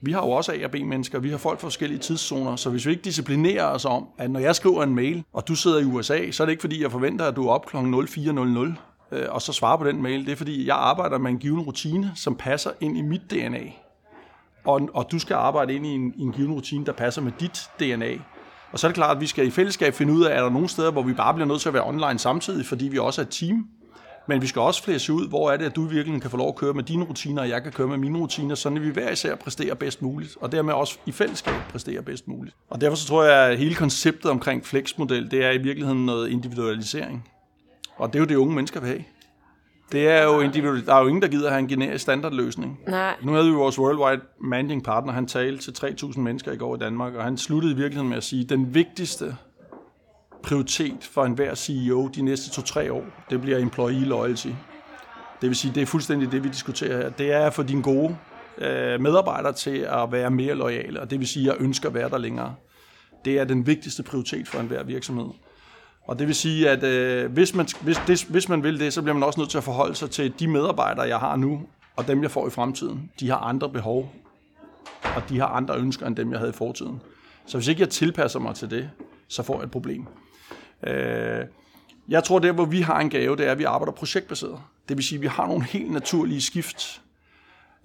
Vi 0.00 0.12
har 0.12 0.20
jo 0.20 0.30
også 0.30 0.52
A- 0.52 0.64
og 0.64 0.70
B-mennesker, 0.70 1.18
vi 1.18 1.30
har 1.30 1.38
folk 1.38 1.60
fra 1.60 1.66
forskellige 1.66 1.98
tidszoner, 1.98 2.56
så 2.56 2.70
hvis 2.70 2.86
vi 2.86 2.90
ikke 2.90 3.02
disciplinerer 3.02 3.64
os 3.64 3.84
om, 3.84 4.06
at 4.18 4.30
når 4.30 4.40
jeg 4.40 4.56
skriver 4.56 4.82
en 4.82 4.94
mail, 4.94 5.24
og 5.32 5.48
du 5.48 5.54
sidder 5.54 5.78
i 5.78 5.84
USA, 5.84 6.30
så 6.30 6.42
er 6.42 6.44
det 6.44 6.52
ikke 6.52 6.60
fordi, 6.60 6.82
jeg 6.82 6.90
forventer, 6.90 7.24
at 7.24 7.36
du 7.36 7.48
er 7.48 7.52
op 7.52 7.66
kl. 7.66 7.76
04.00 7.76 9.16
øh, 9.16 9.26
og 9.28 9.42
så 9.42 9.52
svarer 9.52 9.76
på 9.76 9.84
den 9.84 10.02
mail. 10.02 10.26
Det 10.26 10.32
er 10.32 10.36
fordi, 10.36 10.66
jeg 10.66 10.76
arbejder 10.76 11.18
med 11.18 11.30
en 11.30 11.38
given 11.38 11.60
rutine, 11.60 12.12
som 12.16 12.36
passer 12.36 12.70
ind 12.80 12.98
i 12.98 13.02
mit 13.02 13.30
DNA. 13.30 13.72
Og, 14.68 14.88
og 14.94 15.06
du 15.12 15.18
skal 15.18 15.34
arbejde 15.34 15.74
ind 15.74 15.86
i 15.86 15.88
en, 15.88 16.14
i 16.16 16.22
en 16.22 16.32
given 16.32 16.52
rutine, 16.52 16.86
der 16.86 16.92
passer 16.92 17.22
med 17.22 17.32
dit 17.40 17.70
DNA. 17.80 18.12
Og 18.72 18.78
så 18.78 18.86
er 18.86 18.88
det 18.88 18.94
klart, 18.94 19.16
at 19.16 19.20
vi 19.20 19.26
skal 19.26 19.46
i 19.46 19.50
fællesskab 19.50 19.94
finde 19.94 20.12
ud 20.12 20.24
af, 20.24 20.36
er 20.36 20.42
der 20.42 20.50
nogle 20.50 20.68
steder, 20.68 20.90
hvor 20.90 21.02
vi 21.02 21.12
bare 21.12 21.34
bliver 21.34 21.46
nødt 21.46 21.60
til 21.60 21.68
at 21.68 21.74
være 21.74 21.86
online 21.86 22.18
samtidig, 22.18 22.66
fordi 22.66 22.88
vi 22.88 22.98
også 22.98 23.20
er 23.20 23.24
et 23.24 23.30
team, 23.30 23.66
men 24.28 24.42
vi 24.42 24.46
skal 24.46 24.62
også 24.62 24.82
flæse 24.82 25.12
ud, 25.12 25.28
hvor 25.28 25.50
er 25.50 25.56
det, 25.56 25.64
at 25.64 25.76
du 25.76 25.84
virkelig 25.84 26.20
kan 26.20 26.30
få 26.30 26.36
lov 26.36 26.48
at 26.48 26.56
køre 26.56 26.74
med 26.74 26.82
dine 26.82 27.04
rutiner, 27.04 27.42
og 27.42 27.48
jeg 27.48 27.62
kan 27.62 27.72
køre 27.72 27.88
med 27.88 27.98
mine 27.98 28.18
rutiner, 28.18 28.54
så 28.54 28.70
vi 28.70 28.88
hver 28.88 29.10
især 29.10 29.34
præsterer 29.34 29.74
bedst 29.74 30.02
muligt, 30.02 30.36
og 30.40 30.52
dermed 30.52 30.74
også 30.74 30.98
i 31.06 31.12
fællesskab 31.12 31.54
præsterer 31.70 32.02
bedst 32.02 32.28
muligt. 32.28 32.56
Og 32.70 32.80
derfor 32.80 32.96
så 32.96 33.06
tror 33.06 33.24
jeg, 33.24 33.50
at 33.50 33.58
hele 33.58 33.74
konceptet 33.74 34.30
omkring 34.30 34.66
flexmodel, 34.66 35.30
det 35.30 35.44
er 35.44 35.50
i 35.50 35.58
virkeligheden 35.58 36.06
noget 36.06 36.28
individualisering. 36.28 37.28
Og 37.96 38.12
det 38.12 38.18
er 38.18 38.20
jo 38.20 38.26
det, 38.26 38.36
unge 38.36 38.54
mennesker 38.54 38.80
vil 38.80 38.88
have. 38.88 39.04
Det 39.92 40.08
er 40.08 40.22
jo 40.22 40.40
individuelt. 40.40 40.86
Der 40.86 40.94
er 40.94 41.00
jo 41.00 41.06
ingen, 41.06 41.22
der 41.22 41.28
gider 41.28 41.48
have 41.48 41.58
en 41.58 41.68
generisk 41.68 42.02
standardløsning. 42.02 42.80
Nej. 42.88 43.14
Nu 43.22 43.32
havde 43.32 43.46
vi 43.46 43.52
vores 43.52 43.78
Worldwide 43.78 44.22
Managing 44.40 44.84
Partner, 44.84 45.12
han 45.12 45.26
talte 45.26 45.72
til 45.72 45.86
3.000 45.86 46.20
mennesker 46.20 46.52
i 46.52 46.56
går 46.56 46.74
i 46.74 46.78
Danmark, 46.78 47.14
og 47.14 47.24
han 47.24 47.36
sluttede 47.38 47.72
i 47.72 47.76
virkeligheden 47.76 48.08
med 48.08 48.16
at 48.16 48.24
sige, 48.24 48.42
at 48.42 48.48
den 48.48 48.74
vigtigste 48.74 49.36
prioritet 50.42 51.08
for 51.12 51.24
enhver 51.24 51.54
CEO 51.54 52.08
de 52.08 52.22
næste 52.22 52.50
to-tre 52.50 52.92
år, 52.92 53.04
det 53.30 53.40
bliver 53.40 53.58
employee 53.58 54.04
loyalty. 54.04 54.48
Det 55.40 55.48
vil 55.48 55.56
sige, 55.56 55.74
det 55.74 55.82
er 55.82 55.86
fuldstændig 55.86 56.32
det, 56.32 56.44
vi 56.44 56.48
diskuterer 56.48 56.96
her. 56.96 57.10
Det 57.10 57.32
er 57.32 57.46
at 57.46 57.54
få 57.54 57.62
dine 57.62 57.82
gode 57.82 58.16
øh, 58.58 59.00
medarbejdere 59.00 59.52
til 59.52 59.78
at 59.78 60.12
være 60.12 60.30
mere 60.30 60.54
lojale, 60.54 61.00
og 61.00 61.10
det 61.10 61.18
vil 61.18 61.28
sige, 61.28 61.50
at 61.50 61.56
jeg 61.56 61.64
ønsker 61.64 61.88
at 61.88 61.94
være 61.94 62.08
der 62.08 62.18
længere. 62.18 62.54
Det 63.24 63.38
er 63.38 63.44
den 63.44 63.66
vigtigste 63.66 64.02
prioritet 64.02 64.48
for 64.48 64.60
enhver 64.60 64.82
virksomhed. 64.82 65.26
Og 66.08 66.18
det 66.18 66.26
vil 66.26 66.34
sige, 66.34 66.70
at 66.70 66.82
øh, 66.82 67.32
hvis, 67.32 67.54
man, 67.54 67.68
hvis, 67.80 67.96
det, 68.06 68.24
hvis 68.24 68.48
man 68.48 68.62
vil 68.62 68.80
det, 68.80 68.92
så 68.92 69.02
bliver 69.02 69.14
man 69.14 69.22
også 69.22 69.40
nødt 69.40 69.50
til 69.50 69.58
at 69.58 69.64
forholde 69.64 69.94
sig 69.94 70.10
til 70.10 70.34
de 70.38 70.48
medarbejdere, 70.48 71.08
jeg 71.08 71.18
har 71.18 71.36
nu, 71.36 71.62
og 71.96 72.08
dem, 72.08 72.22
jeg 72.22 72.30
får 72.30 72.46
i 72.46 72.50
fremtiden. 72.50 73.10
De 73.20 73.30
har 73.30 73.36
andre 73.36 73.68
behov, 73.68 74.12
og 75.16 75.22
de 75.28 75.38
har 75.38 75.46
andre 75.46 75.76
ønsker, 75.76 76.06
end 76.06 76.16
dem, 76.16 76.30
jeg 76.30 76.38
havde 76.38 76.50
i 76.50 76.54
fortiden. 76.54 77.00
Så 77.46 77.58
hvis 77.58 77.68
ikke 77.68 77.80
jeg 77.80 77.88
tilpasser 77.88 78.40
mig 78.40 78.54
til 78.54 78.70
det, 78.70 78.90
så 79.28 79.42
får 79.42 79.54
jeg 79.54 79.64
et 79.64 79.70
problem. 79.70 80.06
Øh, 80.86 81.44
jeg 82.08 82.24
tror, 82.24 82.38
det 82.38 82.54
hvor 82.54 82.64
vi 82.64 82.80
har 82.80 83.00
en 83.00 83.10
gave, 83.10 83.36
det 83.36 83.46
er, 83.46 83.52
at 83.52 83.58
vi 83.58 83.64
arbejder 83.64 83.92
projektbaseret. 83.92 84.58
Det 84.88 84.96
vil 84.96 85.04
sige, 85.04 85.16
at 85.16 85.22
vi 85.22 85.26
har 85.26 85.46
nogle 85.46 85.64
helt 85.64 85.90
naturlige 85.90 86.42
skift. 86.42 87.00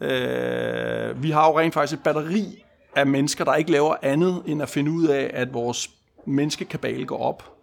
Øh, 0.01 1.23
vi 1.23 1.31
har 1.31 1.47
jo 1.47 1.59
rent 1.59 1.73
faktisk 1.73 1.99
et 1.99 2.03
batteri 2.03 2.63
af 2.95 3.07
mennesker, 3.07 3.45
der 3.45 3.55
ikke 3.55 3.71
laver 3.71 3.95
andet, 4.01 4.43
end 4.45 4.61
at 4.61 4.69
finde 4.69 4.91
ud 4.91 5.07
af, 5.07 5.31
at 5.33 5.53
vores 5.53 5.89
menneskekabale 6.25 7.05
går 7.05 7.17
op. 7.17 7.53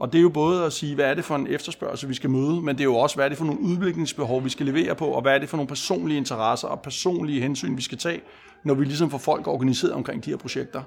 Og 0.00 0.12
det 0.12 0.18
er 0.18 0.22
jo 0.22 0.28
både 0.28 0.64
at 0.64 0.72
sige, 0.72 0.94
hvad 0.94 1.04
er 1.04 1.14
det 1.14 1.24
for 1.24 1.36
en 1.36 1.46
efterspørgsel, 1.46 2.08
vi 2.08 2.14
skal 2.14 2.30
møde, 2.30 2.62
men 2.62 2.68
det 2.68 2.80
er 2.80 2.84
jo 2.84 2.96
også, 2.96 3.16
hvad 3.16 3.24
er 3.24 3.28
det 3.28 3.38
for 3.38 3.44
nogle 3.44 3.60
udviklingsbehov, 3.60 4.44
vi 4.44 4.48
skal 4.48 4.66
levere 4.66 4.94
på, 4.94 5.06
og 5.06 5.22
hvad 5.22 5.34
er 5.34 5.38
det 5.38 5.48
for 5.48 5.56
nogle 5.56 5.68
personlige 5.68 6.18
interesser 6.18 6.68
og 6.68 6.82
personlige 6.82 7.40
hensyn, 7.40 7.76
vi 7.76 7.82
skal 7.82 7.98
tage, 7.98 8.20
når 8.64 8.74
vi 8.74 8.84
ligesom 8.84 9.10
får 9.10 9.18
folk 9.18 9.46
organiseret 9.46 9.92
omkring 9.92 10.24
de 10.24 10.30
her 10.30 10.36
projekter. 10.36 10.82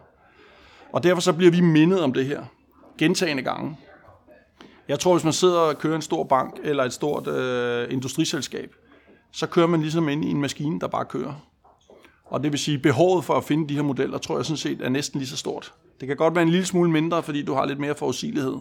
Og 0.91 1.03
derfor 1.03 1.21
så 1.21 1.33
bliver 1.33 1.51
vi 1.51 1.61
mindet 1.61 2.01
om 2.01 2.13
det 2.13 2.25
her 2.25 2.43
gentagende 2.97 3.43
gange. 3.43 3.77
Jeg 4.87 4.99
tror, 4.99 5.13
hvis 5.13 5.23
man 5.23 5.33
sidder 5.33 5.59
og 5.59 5.77
kører 5.77 5.95
en 5.95 6.01
stor 6.01 6.23
bank 6.23 6.59
eller 6.63 6.83
et 6.83 6.93
stort 6.93 7.27
øh, 7.27 7.93
industriselskab, 7.93 8.75
så 9.31 9.47
kører 9.47 9.67
man 9.67 9.81
ligesom 9.81 10.09
ind 10.09 10.25
i 10.25 10.29
en 10.29 10.41
maskine, 10.41 10.79
der 10.79 10.87
bare 10.87 11.05
kører. 11.05 11.33
Og 12.25 12.43
det 12.43 12.51
vil 12.51 12.59
sige, 12.59 12.79
behovet 12.79 13.25
for 13.25 13.33
at 13.33 13.43
finde 13.43 13.69
de 13.69 13.75
her 13.75 13.81
modeller, 13.81 14.17
tror 14.17 14.37
jeg 14.37 14.45
sådan 14.45 14.57
set 14.57 14.81
er 14.81 14.89
næsten 14.89 15.19
lige 15.19 15.29
så 15.29 15.37
stort. 15.37 15.73
Det 15.99 16.07
kan 16.07 16.17
godt 16.17 16.35
være 16.35 16.43
en 16.43 16.49
lille 16.49 16.65
smule 16.65 16.91
mindre, 16.91 17.23
fordi 17.23 17.43
du 17.43 17.53
har 17.53 17.65
lidt 17.65 17.79
mere 17.79 17.95
forudsigelighed. 17.95 18.55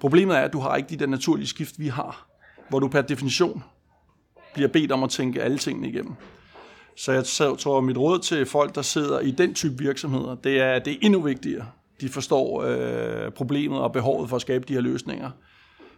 Problemet 0.00 0.36
er, 0.36 0.40
at 0.40 0.52
du 0.52 0.60
har 0.60 0.76
ikke 0.76 0.88
de 0.88 0.96
der 0.96 1.06
naturlige 1.06 1.46
skift, 1.46 1.78
vi 1.78 1.88
har, 1.88 2.26
hvor 2.68 2.78
du 2.78 2.88
per 2.88 3.02
definition 3.02 3.64
bliver 4.54 4.68
bedt 4.68 4.92
om 4.92 5.02
at 5.02 5.10
tænke 5.10 5.42
alle 5.42 5.58
tingene 5.58 5.88
igennem. 5.88 6.14
Så 6.96 7.12
jeg 7.12 7.24
tror, 7.58 7.78
at 7.78 7.84
mit 7.84 7.98
råd 7.98 8.18
til 8.18 8.46
folk, 8.46 8.74
der 8.74 8.82
sidder 8.82 9.20
i 9.20 9.30
den 9.30 9.54
type 9.54 9.78
virksomheder, 9.78 10.34
det 10.34 10.60
er, 10.60 10.72
at 10.72 10.84
det 10.84 10.92
er 10.92 10.96
endnu 11.02 11.20
vigtigere. 11.20 11.66
De 12.00 12.08
forstår 12.08 12.62
øh, 12.62 13.30
problemet 13.30 13.78
og 13.78 13.92
behovet 13.92 14.28
for 14.28 14.36
at 14.36 14.42
skabe 14.42 14.64
de 14.68 14.72
her 14.72 14.80
løsninger. 14.80 15.30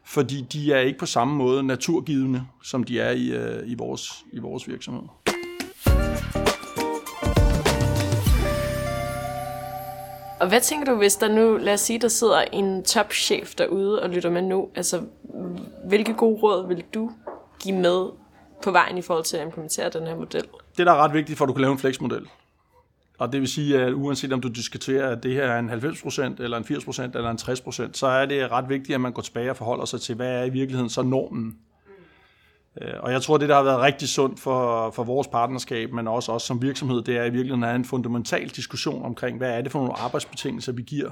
Fordi 0.05 0.41
de 0.53 0.73
er 0.73 0.81
ikke 0.81 0.99
på 0.99 1.07
samme 1.07 1.35
måde 1.35 1.63
naturgivende, 1.63 2.43
som 2.63 2.85
de 2.85 3.01
er 3.01 3.11
i, 3.11 3.29
øh, 3.31 3.71
i, 3.71 3.75
vores, 3.75 4.25
i 4.33 4.39
vores 4.39 4.69
virksomhed. 4.69 5.03
Og 10.41 10.49
hvad 10.49 10.61
tænker 10.61 10.93
du, 10.93 10.99
hvis 10.99 11.17
der 11.17 11.29
nu, 11.29 11.57
lad 11.57 11.75
os 11.75 11.81
sige, 11.81 11.99
der 11.99 12.09
sidder 12.09 12.41
en 12.41 12.85
topchef 12.85 13.55
derude 13.55 14.03
og 14.03 14.11
lytter 14.11 14.31
med 14.31 14.43
nu, 14.43 14.69
altså 14.75 15.03
hvilke 15.85 16.15
gode 16.15 16.41
råd 16.43 16.69
vil 16.69 16.85
du 16.95 17.11
give 17.61 17.77
med 17.77 18.09
på 18.63 18.71
vejen 18.71 18.99
i 18.99 19.03
forhold 19.03 19.25
til 19.25 19.37
at 19.37 19.45
implementere 19.47 19.91
den 19.91 20.07
her 20.07 20.17
model? 20.17 20.45
Det, 20.77 20.87
der 20.87 20.93
er 20.93 20.97
ret 20.97 21.15
vigtigt 21.15 21.39
for, 21.39 21.45
at 21.45 21.49
du 21.49 21.53
kan 21.53 21.61
lave 21.61 21.73
en 21.73 21.79
flexmodel, 21.79 22.27
og 23.19 23.33
det 23.33 23.41
vil 23.41 23.49
sige, 23.49 23.83
at 23.83 23.93
uanset 23.93 24.33
om 24.33 24.41
du 24.41 24.49
diskuterer, 24.49 25.11
at 25.17 25.23
det 25.23 25.33
her 25.33 25.45
er 25.45 25.59
en 25.59 25.71
90% 25.71 26.43
eller 26.43 26.57
en 26.57 26.65
80% 26.65 27.03
eller 27.03 27.31
en 27.31 27.39
60%, 27.41 27.91
så 27.93 28.07
er 28.07 28.27
det 28.27 28.51
ret 28.51 28.69
vigtigt, 28.69 28.95
at 28.95 29.01
man 29.01 29.13
går 29.13 29.23
tilbage 29.23 29.51
og 29.51 29.57
forholder 29.57 29.85
sig 29.85 30.01
til, 30.01 30.15
hvad 30.15 30.31
er 30.31 30.45
i 30.45 30.51
virkeligheden 30.51 30.91
så 30.91 31.03
normen. 31.03 31.59
Øh, 32.81 32.95
og 33.01 33.13
jeg 33.13 33.23
tror, 33.23 33.37
det, 33.37 33.49
der 33.49 33.55
har 33.55 33.63
været 33.63 33.81
rigtig 33.81 34.09
sundt 34.09 34.41
for, 34.41 34.91
for 34.91 35.05
vores 35.05 35.29
partnerskab, 35.29 35.93
men 35.93 36.09
også 36.09 36.33
os 36.33 36.43
som 36.43 36.63
virksomhed, 36.63 37.03
det 37.03 37.17
er 37.17 37.25
i 37.25 37.31
virkeligheden 37.31 37.63
er 37.63 37.75
en 37.75 37.85
fundamental 37.85 38.49
diskussion 38.49 39.05
omkring, 39.05 39.39
hvad 39.39 39.51
er 39.51 39.61
det 39.61 39.73
for 39.73 39.79
nogle 39.79 39.99
arbejdsbetingelser, 39.99 40.73
vi 40.73 40.83
giver 40.83 41.11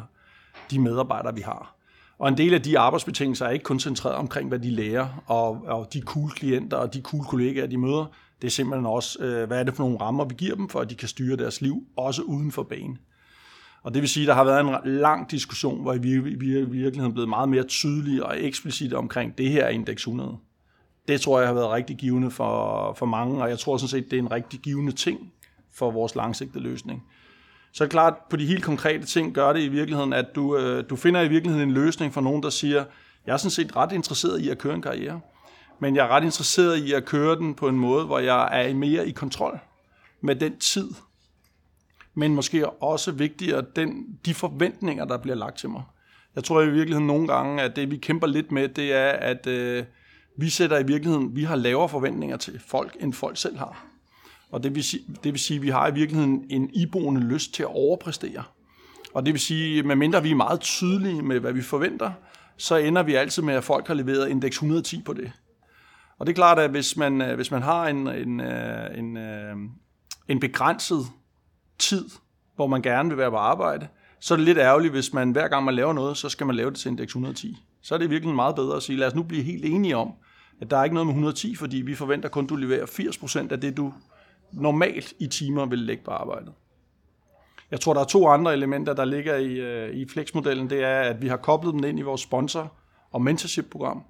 de 0.70 0.78
medarbejdere, 0.78 1.34
vi 1.34 1.40
har. 1.40 1.74
Og 2.18 2.28
en 2.28 2.36
del 2.36 2.54
af 2.54 2.62
de 2.62 2.78
arbejdsbetingelser 2.78 3.46
er 3.46 3.50
ikke 3.50 3.62
koncentreret 3.62 4.16
omkring, 4.16 4.48
hvad 4.48 4.58
de 4.58 4.70
lærer, 4.70 5.22
og, 5.26 5.62
og 5.66 5.88
de 5.92 6.00
cool 6.00 6.30
klienter 6.30 6.76
og 6.76 6.94
de 6.94 7.00
cool 7.00 7.24
kollegaer, 7.24 7.66
de 7.66 7.78
møder. 7.78 8.06
Det 8.42 8.46
er 8.46 8.50
simpelthen 8.50 8.86
også, 8.86 9.18
øh, 9.24 9.46
hvad 9.46 9.60
er 9.60 9.62
det 9.62 9.74
for 9.74 9.82
nogle 9.82 10.00
rammer, 10.00 10.24
vi 10.24 10.34
giver 10.38 10.54
dem, 10.54 10.68
for 10.68 10.80
at 10.80 10.90
de 10.90 10.94
kan 10.94 11.08
styre 11.08 11.36
deres 11.36 11.60
liv, 11.60 11.86
også 11.96 12.22
uden 12.22 12.52
for 12.52 12.62
banen. 12.62 12.98
Og 13.82 13.94
det 13.94 14.02
vil 14.02 14.08
sige, 14.08 14.24
at 14.24 14.28
der 14.28 14.34
har 14.34 14.44
været 14.44 14.84
en 14.84 14.96
lang 14.96 15.30
diskussion, 15.30 15.82
hvor 15.82 15.94
vi 15.94 16.12
i 16.12 16.18
virkeligheden 16.18 17.10
er 17.10 17.12
blevet 17.12 17.28
meget 17.28 17.48
mere 17.48 17.62
tydelige 17.62 18.26
og 18.26 18.44
eksplicite 18.44 18.94
omkring, 18.94 19.38
det 19.38 19.50
her 19.50 19.64
er 19.64 19.68
indeks 19.68 20.02
100 20.02 20.38
det 21.08 21.20
tror 21.20 21.38
jeg 21.38 21.48
har 21.48 21.54
været 21.54 21.70
rigtig 21.70 21.96
givende 21.96 22.30
for, 22.30 22.92
for 22.92 23.06
mange, 23.06 23.42
og 23.42 23.50
jeg 23.50 23.58
tror 23.58 23.76
sådan 23.76 23.88
set, 23.88 24.10
det 24.10 24.16
er 24.16 24.22
en 24.22 24.32
rigtig 24.32 24.60
givende 24.60 24.92
ting 24.92 25.32
for 25.74 25.90
vores 25.90 26.14
langsigtede 26.14 26.64
løsning. 26.64 27.04
Så 27.72 27.84
er 27.84 27.86
det 27.86 27.92
klart, 27.92 28.14
på 28.30 28.36
de 28.36 28.46
helt 28.46 28.64
konkrete 28.64 29.06
ting 29.06 29.34
gør 29.34 29.52
det 29.52 29.60
i 29.60 29.68
virkeligheden, 29.68 30.12
at 30.12 30.26
du, 30.34 30.56
øh, 30.56 30.84
du 30.90 30.96
finder 30.96 31.20
i 31.20 31.28
virkeligheden 31.28 31.68
en 31.68 31.74
løsning 31.74 32.14
for 32.14 32.20
nogen, 32.20 32.42
der 32.42 32.50
siger, 32.50 32.84
jeg 33.26 33.32
er 33.32 33.36
sådan 33.36 33.50
set 33.50 33.76
ret 33.76 33.92
interesseret 33.92 34.40
i 34.40 34.48
at 34.48 34.58
køre 34.58 34.74
en 34.74 34.82
karriere, 34.82 35.20
men 35.80 35.96
jeg 35.96 36.04
er 36.04 36.08
ret 36.08 36.24
interesseret 36.24 36.76
i 36.76 36.92
at 36.92 37.04
køre 37.04 37.36
den 37.36 37.54
på 37.54 37.68
en 37.68 37.76
måde, 37.76 38.04
hvor 38.04 38.18
jeg 38.18 38.48
er 38.52 38.74
mere 38.74 39.08
i 39.08 39.10
kontrol 39.10 39.58
med 40.20 40.36
den 40.36 40.58
tid, 40.58 40.90
men 42.14 42.34
måske 42.34 42.68
også 42.70 43.12
vigtigere, 43.12 43.64
den, 43.76 44.18
de 44.26 44.34
forventninger, 44.34 45.04
der 45.04 45.18
bliver 45.18 45.36
lagt 45.36 45.58
til 45.58 45.70
mig. 45.70 45.82
Jeg 46.34 46.44
tror 46.44 46.62
i 46.62 46.70
virkeligheden 46.70 47.06
nogle 47.06 47.28
gange, 47.28 47.62
at 47.62 47.76
det 47.76 47.90
vi 47.90 47.96
kæmper 47.96 48.26
lidt 48.26 48.52
med, 48.52 48.68
det 48.68 48.92
er, 48.92 49.10
at 49.10 49.46
øh, 49.46 49.84
vi 50.36 50.50
sætter 50.50 50.78
i 50.78 50.86
virkeligheden, 50.86 51.36
vi 51.36 51.44
har 51.44 51.56
lavere 51.56 51.88
forventninger 51.88 52.36
til 52.36 52.60
folk, 52.66 52.96
end 53.00 53.12
folk 53.12 53.36
selv 53.36 53.58
har. 53.58 53.86
Og 54.50 54.62
det 54.62 54.74
vil, 54.74 54.84
sige, 54.84 55.04
det 55.24 55.32
vil 55.32 55.40
sige, 55.40 55.56
at 55.56 55.62
vi 55.62 55.68
har 55.68 55.88
i 55.88 55.94
virkeligheden 55.94 56.46
en 56.50 56.70
iboende 56.72 57.20
lyst 57.20 57.54
til 57.54 57.62
at 57.62 57.68
overpræstere. 57.68 58.42
Og 59.14 59.26
det 59.26 59.34
vil 59.34 59.40
sige, 59.40 59.78
at 59.78 59.84
medmindre 59.84 60.22
vi 60.22 60.30
er 60.30 60.34
meget 60.34 60.60
tydelige 60.60 61.22
med, 61.22 61.40
hvad 61.40 61.52
vi 61.52 61.62
forventer, 61.62 62.12
så 62.56 62.76
ender 62.76 63.02
vi 63.02 63.14
altid 63.14 63.42
med, 63.42 63.54
at 63.54 63.64
folk 63.64 63.86
har 63.86 63.94
leveret 63.94 64.28
indeks 64.28 64.56
110 64.56 65.02
på 65.02 65.12
det. 65.12 65.32
Og 66.18 66.26
det 66.26 66.32
er 66.32 66.34
klart, 66.34 66.58
at 66.58 66.70
hvis 66.70 66.96
man, 66.96 67.20
øh, 67.20 67.34
hvis 67.34 67.50
man 67.50 67.62
har 67.62 67.86
en, 67.86 68.08
en, 68.08 68.40
øh, 68.40 68.98
en, 68.98 69.16
øh, 69.16 69.56
en 70.28 70.40
begrænset 70.40 71.06
tid, 71.78 72.04
hvor 72.56 72.66
man 72.66 72.82
gerne 72.82 73.08
vil 73.08 73.18
være 73.18 73.30
på 73.30 73.36
arbejde, 73.36 73.88
så 74.20 74.34
er 74.34 74.36
det 74.36 74.44
lidt 74.44 74.58
ærgerligt, 74.58 74.92
hvis 74.92 75.12
man 75.12 75.30
hver 75.30 75.48
gang 75.48 75.64
man 75.64 75.74
laver 75.74 75.92
noget, 75.92 76.16
så 76.16 76.28
skal 76.28 76.46
man 76.46 76.56
lave 76.56 76.70
det 76.70 76.78
til 76.78 76.88
indeks 76.88 77.10
110 77.10 77.56
så 77.82 77.94
er 77.94 77.98
det 77.98 78.10
virkelig 78.10 78.34
meget 78.34 78.54
bedre 78.54 78.76
at 78.76 78.82
sige, 78.82 78.98
lad 78.98 79.06
os 79.06 79.14
nu 79.14 79.22
blive 79.22 79.42
helt 79.42 79.64
enige 79.64 79.96
om, 79.96 80.12
at 80.60 80.70
der 80.70 80.76
er 80.76 80.84
ikke 80.84 80.94
noget 80.94 81.06
med 81.06 81.14
110, 81.14 81.54
fordi 81.54 81.76
vi 81.76 81.94
forventer 81.94 82.28
kun, 82.28 82.44
at 82.44 82.50
du 82.50 82.56
leverer 82.56 82.86
80% 82.86 83.52
af 83.52 83.60
det, 83.60 83.76
du 83.76 83.92
normalt 84.52 85.14
i 85.18 85.26
timer 85.26 85.66
vil 85.66 85.78
lægge 85.78 86.04
på 86.04 86.10
arbejdet. 86.10 86.52
Jeg 87.70 87.80
tror, 87.80 87.94
der 87.94 88.00
er 88.00 88.04
to 88.04 88.28
andre 88.28 88.52
elementer, 88.52 88.92
der 88.92 89.04
ligger 89.04 89.36
i, 89.36 89.52
øh, 89.52 89.94
i 89.94 90.08
Flex-modellen. 90.08 90.70
Det 90.70 90.84
er, 90.84 91.00
at 91.00 91.22
vi 91.22 91.28
har 91.28 91.36
koblet 91.36 91.74
dem 91.74 91.84
ind 91.84 91.98
i 91.98 92.02
vores 92.02 92.20
sponsor- 92.20 92.72
og 93.10 93.22
mentorship-program. 93.22 94.02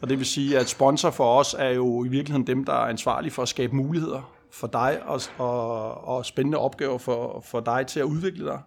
Og 0.00 0.08
det 0.08 0.18
vil 0.18 0.26
sige, 0.26 0.58
at 0.58 0.68
sponsor 0.68 1.10
for 1.10 1.38
os 1.38 1.56
er 1.58 1.70
jo 1.70 2.04
i 2.04 2.08
virkeligheden 2.08 2.46
dem, 2.46 2.64
der 2.64 2.72
er 2.72 2.86
ansvarlige 2.88 3.30
for 3.30 3.42
at 3.42 3.48
skabe 3.48 3.76
muligheder 3.76 4.34
for 4.52 4.66
dig 4.66 5.02
og, 5.06 5.20
og, 5.38 6.08
og 6.08 6.26
spændende 6.26 6.58
opgaver 6.58 6.98
for, 6.98 7.40
for 7.40 7.60
dig 7.60 7.86
til 7.86 8.00
at 8.00 8.04
udvikle 8.04 8.44
dig 8.44 8.60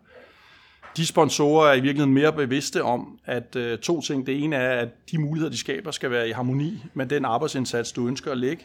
de 0.97 1.05
sponsorer 1.05 1.69
er 1.69 1.73
i 1.73 1.79
virkeligheden 1.79 2.13
mere 2.13 2.33
bevidste 2.33 2.83
om, 2.83 3.19
at 3.25 3.55
øh, 3.55 3.77
to 3.77 4.01
ting. 4.01 4.27
Det 4.27 4.43
ene 4.43 4.55
er, 4.55 4.79
at 4.81 4.89
de 5.12 5.17
muligheder, 5.17 5.51
de 5.51 5.57
skaber, 5.57 5.91
skal 5.91 6.12
være 6.12 6.29
i 6.29 6.31
harmoni 6.31 6.83
med 6.93 7.05
den 7.05 7.25
arbejdsindsats, 7.25 7.91
du 7.91 8.07
ønsker 8.07 8.31
at 8.31 8.38
lægge. 8.38 8.63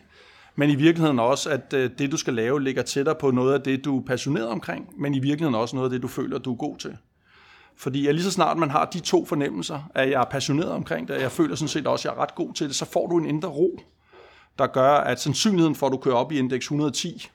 Men 0.57 0.71
i 0.71 0.75
virkeligheden 0.75 1.19
også, 1.19 1.51
at 1.51 1.73
øh, 1.75 1.91
det, 1.99 2.13
du 2.13 2.17
skal 2.17 2.35
lave, 2.35 2.63
ligger 2.63 2.83
tættere 2.83 3.15
på 3.15 3.31
noget 3.31 3.55
af 3.55 3.61
det, 3.61 3.85
du 3.85 3.99
er 3.99 4.03
passioneret 4.05 4.49
omkring, 4.49 4.89
men 4.97 5.15
i 5.15 5.19
virkeligheden 5.19 5.55
også 5.55 5.77
noget 5.77 5.89
af 5.89 5.91
det, 5.91 6.03
du 6.03 6.09
føler, 6.09 6.39
du 6.39 6.53
er 6.53 6.57
god 6.57 6.77
til. 6.77 6.97
Fordi 7.77 8.07
at 8.07 8.15
lige 8.15 8.25
så 8.25 8.31
snart 8.31 8.59
man 8.59 8.71
har 8.71 8.85
de 8.85 9.01
to 9.01 9.25
fornemmelser, 9.25 9.91
at 9.95 10.11
jeg 10.11 10.21
er 10.21 10.25
passioneret 10.25 10.71
omkring 10.71 11.09
det, 11.09 11.17
og 11.17 11.23
jeg 11.23 11.33
føler 11.33 11.55
sådan 11.55 11.69
set 11.69 11.87
også, 11.87 12.09
at 12.09 12.13
jeg 12.13 12.21
er 12.21 12.23
ret 12.23 12.35
god 12.35 12.55
til 12.55 12.69
det, 12.69 12.77
så 12.77 12.85
får 12.85 13.07
du 13.07 13.19
en 13.19 13.27
indre 13.27 13.49
ro, 13.49 13.81
der 14.59 14.67
gør, 14.67 14.93
at 14.93 15.21
sandsynligheden 15.21 15.75
for, 15.75 15.87
at 15.87 15.93
du 15.93 15.97
kører 15.97 16.17
op 16.17 16.33
i 16.33 16.39
indeks 16.39 16.65
110, 16.65 17.29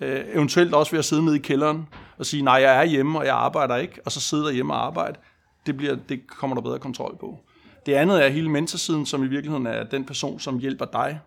Øh, 0.00 0.24
eventuelt 0.34 0.74
også 0.74 0.90
ved 0.92 0.98
at 0.98 1.04
sidde 1.04 1.24
nede 1.24 1.36
i 1.36 1.40
kælderen 1.40 1.88
og 2.18 2.26
sige, 2.26 2.42
nej, 2.42 2.54
jeg 2.54 2.76
er 2.76 2.84
hjemme, 2.84 3.18
og 3.18 3.26
jeg 3.26 3.34
arbejder 3.34 3.76
ikke, 3.76 4.00
og 4.04 4.12
så 4.12 4.20
sidde 4.20 4.44
derhjemme 4.44 4.74
og 4.74 4.86
arbejde. 4.86 5.18
Det, 5.66 5.76
bliver, 5.76 5.96
det 6.08 6.26
kommer 6.26 6.56
der 6.56 6.62
bedre 6.62 6.78
kontrol 6.78 7.16
på. 7.20 7.38
Det 7.86 7.92
andet 7.94 8.24
er 8.24 8.28
hele 8.28 8.48
mentorsiden, 8.48 9.06
som 9.06 9.24
i 9.24 9.26
virkeligheden 9.26 9.66
er 9.66 9.84
den 9.84 10.04
person, 10.04 10.40
som 10.40 10.58
hjælper 10.58 10.84
dig 10.84 11.20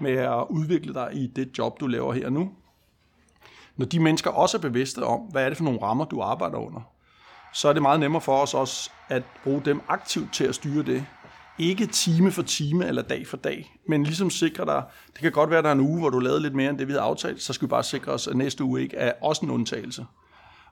med 0.00 0.12
at 0.12 0.44
udvikle 0.48 0.94
dig 0.94 1.10
i 1.12 1.26
det 1.26 1.58
job, 1.58 1.80
du 1.80 1.86
laver 1.86 2.12
her 2.12 2.30
nu. 2.30 2.50
Når 3.76 3.86
de 3.86 4.00
mennesker 4.00 4.30
også 4.30 4.56
er 4.56 4.60
bevidste 4.60 5.04
om, 5.04 5.20
hvad 5.20 5.44
er 5.44 5.48
det 5.48 5.56
for 5.56 5.64
nogle 5.64 5.82
rammer, 5.82 6.04
du 6.04 6.20
arbejder 6.20 6.58
under, 6.58 6.80
så 7.52 7.68
er 7.68 7.72
det 7.72 7.82
meget 7.82 8.00
nemmere 8.00 8.20
for 8.20 8.36
os 8.38 8.54
også 8.54 8.90
at 9.08 9.22
bruge 9.44 9.62
dem 9.64 9.80
aktivt 9.88 10.32
til 10.32 10.44
at 10.44 10.54
styre 10.54 10.82
det, 10.82 11.06
ikke 11.58 11.86
time 11.86 12.30
for 12.30 12.42
time 12.42 12.86
eller 12.86 13.02
dag 13.02 13.26
for 13.26 13.36
dag, 13.36 13.76
men 13.88 14.04
ligesom 14.04 14.30
sikre 14.30 14.64
dig, 14.64 14.82
det 15.12 15.20
kan 15.20 15.32
godt 15.32 15.50
være, 15.50 15.58
at 15.58 15.64
der 15.64 15.70
er 15.70 15.74
en 15.74 15.80
uge, 15.80 15.98
hvor 15.98 16.10
du 16.10 16.18
lavede 16.18 16.42
lidt 16.42 16.54
mere 16.54 16.70
end 16.70 16.78
det, 16.78 16.88
vi 16.88 16.92
havde 16.92 17.02
aftalt, 17.02 17.42
så 17.42 17.52
skal 17.52 17.68
vi 17.68 17.70
bare 17.70 17.82
sikre 17.82 18.12
os, 18.12 18.28
at 18.28 18.36
næste 18.36 18.64
uge 18.64 18.82
ikke 18.82 18.96
er 18.96 19.12
også 19.22 19.44
en 19.44 19.50
undtagelse. 19.50 20.06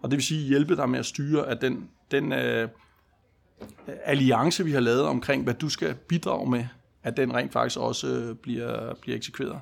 Og 0.03 0.11
det 0.11 0.17
vil 0.17 0.25
sige 0.25 0.49
hjælpe 0.49 0.77
dig 0.77 0.89
med 0.89 0.99
at 0.99 1.07
styre, 1.07 1.47
at 1.47 1.61
den, 1.61 1.89
den 2.11 2.33
øh, 2.33 2.69
alliance, 4.05 4.65
vi 4.65 4.73
har 4.73 4.81
lavet 4.81 5.03
omkring, 5.03 5.45
hvad 5.45 5.55
du 5.55 5.69
skal 5.69 5.95
bidrage 5.95 6.51
med, 6.51 6.67
at 7.03 7.17
den 7.17 7.35
rent 7.35 7.53
faktisk 7.53 7.81
også 7.81 8.07
øh, 8.07 8.37
bliver, 8.37 8.95
bliver 8.95 9.17
eksekveret. 9.17 9.61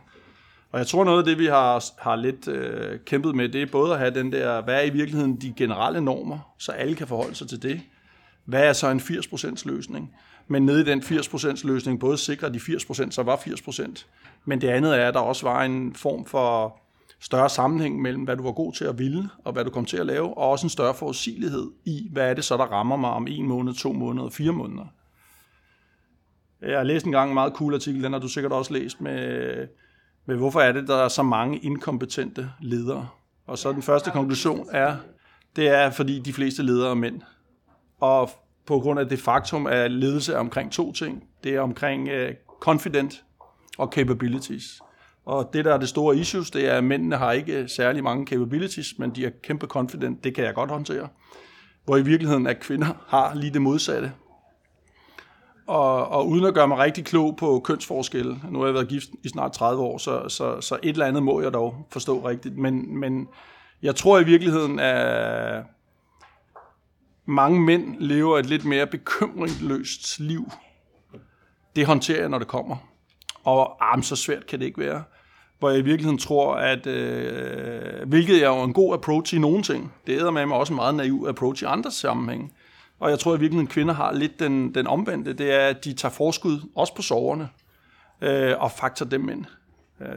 Og 0.73 0.79
jeg 0.79 0.87
tror 0.87 1.05
noget 1.05 1.19
af 1.19 1.25
det, 1.25 1.39
vi 1.39 1.47
har, 1.47 1.85
har 1.99 2.17
lidt 2.17 2.49
øh, 2.49 3.01
kæmpet 3.07 3.35
med, 3.35 3.49
det 3.49 3.63
er 3.63 3.67
både 3.67 3.93
at 3.93 3.99
have 3.99 4.15
den 4.15 4.33
der, 4.33 4.63
hvad 4.63 4.75
er 4.75 4.83
i 4.83 4.91
virkeligheden 4.91 5.41
de 5.41 5.55
generelle 5.57 6.01
normer, 6.01 6.55
så 6.59 6.73
alle 6.73 6.95
kan 6.95 7.07
forholde 7.07 7.35
sig 7.35 7.49
til 7.49 7.63
det. 7.63 7.81
Hvad 8.45 8.69
er 8.69 8.73
så 8.73 8.91
en 8.91 9.01
80% 9.01 9.63
løsning? 9.65 10.15
Men 10.49 10.67
nede 10.67 10.81
i 10.81 10.85
den 10.85 11.01
80% 11.01 11.67
løsning 11.67 12.01
både 12.01 12.19
sikrer 12.19 12.49
de 12.49 12.59
80%, 12.59 13.11
så 13.11 13.23
var 13.23 13.37
80%. 13.37 14.05
Men 14.45 14.61
det 14.61 14.69
andet 14.69 14.99
er, 14.99 15.09
at 15.09 15.15
der 15.15 15.21
også 15.21 15.47
var 15.47 15.65
en 15.65 15.95
form 15.95 16.25
for 16.25 16.81
større 17.21 17.49
sammenhæng 17.49 18.03
mellem, 18.03 18.23
hvad 18.23 18.37
du 18.37 18.43
var 18.43 18.53
god 18.53 18.73
til 18.73 18.85
at 18.85 18.99
ville, 18.99 19.29
og 19.45 19.53
hvad 19.53 19.65
du 19.65 19.71
kom 19.71 19.85
til 19.85 19.97
at 19.97 20.07
lave, 20.07 20.39
og 20.39 20.51
også 20.51 20.67
en 20.67 20.71
større 20.71 20.95
forudsigelighed 20.95 21.71
i, 21.85 22.09
hvad 22.13 22.31
er 22.31 22.35
det 22.35 22.45
så, 22.45 22.57
der 22.57 22.65
rammer 22.65 22.97
mig 22.97 23.11
om 23.11 23.27
en 23.31 23.49
måned, 23.49 23.75
to 23.75 23.93
måneder, 23.93 24.31
fire 24.31 24.53
måneder. 24.53 24.85
Jeg 26.63 26.77
har 26.77 26.85
læst 26.85 27.07
en 27.07 27.13
gang 27.13 27.31
en 27.31 27.35
meget 27.35 27.53
cool 27.53 27.75
artikel, 27.75 28.03
den 28.03 28.13
har 28.13 28.21
du 28.21 28.29
sikkert 28.29 28.53
også 28.53 28.73
læst, 28.73 29.01
med, 29.01 29.69
med 30.27 30.37
hvorfor 30.37 30.61
er 30.61 30.73
det, 30.73 30.89
der 30.89 30.97
er 30.97 31.09
så 31.09 31.23
mange 31.23 31.59
inkompetente 31.59 32.51
ledere. 32.61 33.09
Og 33.47 33.59
så 33.59 33.73
den 33.73 33.83
første 33.83 34.11
konklusion 34.11 34.69
er, 34.73 34.97
det 35.57 35.69
er, 35.69 35.91
fordi 35.91 36.19
de 36.19 36.33
fleste 36.33 36.63
ledere 36.63 36.91
er 36.91 36.95
mænd. 36.95 37.21
Og 38.01 38.31
på 38.67 38.79
grund 38.79 39.01
af 39.01 39.09
det 39.09 39.19
faktum, 39.19 39.67
at 39.67 39.91
ledelse 39.91 40.33
er 40.33 40.39
omkring 40.39 40.73
to 40.73 40.93
ting. 40.93 41.25
Det 41.45 41.55
er 41.55 41.61
omkring 41.61 42.09
uh, 42.09 42.29
confident 42.61 43.25
og 43.79 43.89
capabilities. 43.93 44.81
Og 45.25 45.51
det, 45.53 45.65
der 45.65 45.75
er 45.75 45.79
det 45.79 45.89
store 45.89 46.17
issues, 46.17 46.51
det 46.51 46.69
er, 46.69 46.75
at 46.75 46.85
mændene 46.85 47.17
har 47.17 47.33
ikke 47.33 47.59
øh, 47.59 47.69
særlig 47.69 48.05
mange 48.05 48.27
capabilities, 48.27 48.99
men 48.99 49.11
de 49.11 49.27
er 49.27 49.31
kæmpe 49.43 49.67
confident. 49.67 50.25
Det 50.25 50.35
kan 50.35 50.45
jeg 50.45 50.55
godt 50.55 50.71
håndtere. 50.71 51.09
Hvor 51.85 51.97
i 51.97 52.03
virkeligheden, 52.03 52.47
at 52.47 52.61
kvinder 52.61 53.05
har 53.07 53.35
lige 53.35 53.53
det 53.53 53.63
modsatte. 53.63 54.13
Og, 55.67 56.09
og 56.09 56.29
uden 56.29 56.45
at 56.45 56.55
gøre 56.55 56.69
mig 56.69 56.79
rigtig 56.79 57.05
klog 57.05 57.37
på 57.37 57.61
kønsforskelle, 57.65 58.41
nu 58.51 58.59
har 58.59 58.67
jeg 58.67 58.75
været 58.75 58.89
gift 58.89 59.09
i 59.25 59.29
snart 59.29 59.53
30 59.53 59.83
år, 59.83 59.99
så, 59.99 60.29
så, 60.29 60.61
så 60.61 60.79
et 60.83 60.91
eller 60.91 61.07
andet 61.07 61.23
må 61.23 61.41
jeg 61.41 61.53
dog 61.53 61.87
forstå 61.91 62.29
rigtigt. 62.29 62.57
Men, 62.59 62.99
men 62.99 63.29
jeg 63.83 63.97
tror 63.97 64.19
i 64.19 64.25
virkeligheden, 64.25 64.79
at 64.79 65.63
mange 67.27 67.61
mænd 67.61 67.97
lever 67.99 68.39
et 68.39 68.47
lidt 68.47 68.65
mere 68.65 68.87
bekymringsløst 68.87 70.21
liv. 70.21 70.51
Det 71.77 71.87
håndterer 71.87 72.21
jeg, 72.21 72.29
når 72.29 72.39
det 72.39 72.49
kommer. 72.49 72.77
Og 73.45 73.77
ah, 73.81 74.03
så 74.03 74.17
svært 74.17 74.47
kan 74.47 74.59
det 74.59 74.67
ikke 74.67 74.81
være. 74.81 75.03
Hvor 75.59 75.71
jeg 75.71 75.79
i 75.79 75.83
virkeligheden 75.83 76.19
tror, 76.19 76.55
at 76.55 76.87
øh, 76.87 78.09
hvilket 78.09 78.45
er 78.45 78.49
jo 78.49 78.63
en 78.63 78.73
god 78.73 78.95
approach 78.95 79.35
i 79.35 79.39
nogle 79.39 79.63
ting, 79.63 79.93
det 80.07 80.13
æder 80.13 80.31
med 80.31 80.47
mig 80.47 80.57
også 80.57 80.73
en 80.73 80.77
meget 80.77 80.95
naiv 80.95 81.27
approach 81.29 81.63
i 81.63 81.67
andre 81.67 81.91
sammenhænge. 81.91 82.51
Og 83.01 83.11
jeg 83.11 83.19
tror 83.19 83.37
i 83.37 83.41
virkeligheden, 83.41 83.69
at 83.69 83.73
kvinder 83.73 83.95
har 83.95 84.13
lidt 84.13 84.41
den, 84.41 84.75
den 84.75 84.87
omvendte, 84.87 85.33
det 85.33 85.53
er, 85.53 85.69
at 85.69 85.85
de 85.85 85.93
tager 85.93 86.13
forskud, 86.13 86.61
også 86.77 86.95
på 86.95 87.03
soverne, 87.03 87.49
øh, 88.21 88.55
og 88.59 88.71
faktor 88.71 89.07
dem 89.07 89.29
ind. 89.29 89.45
Øh, 90.01 90.09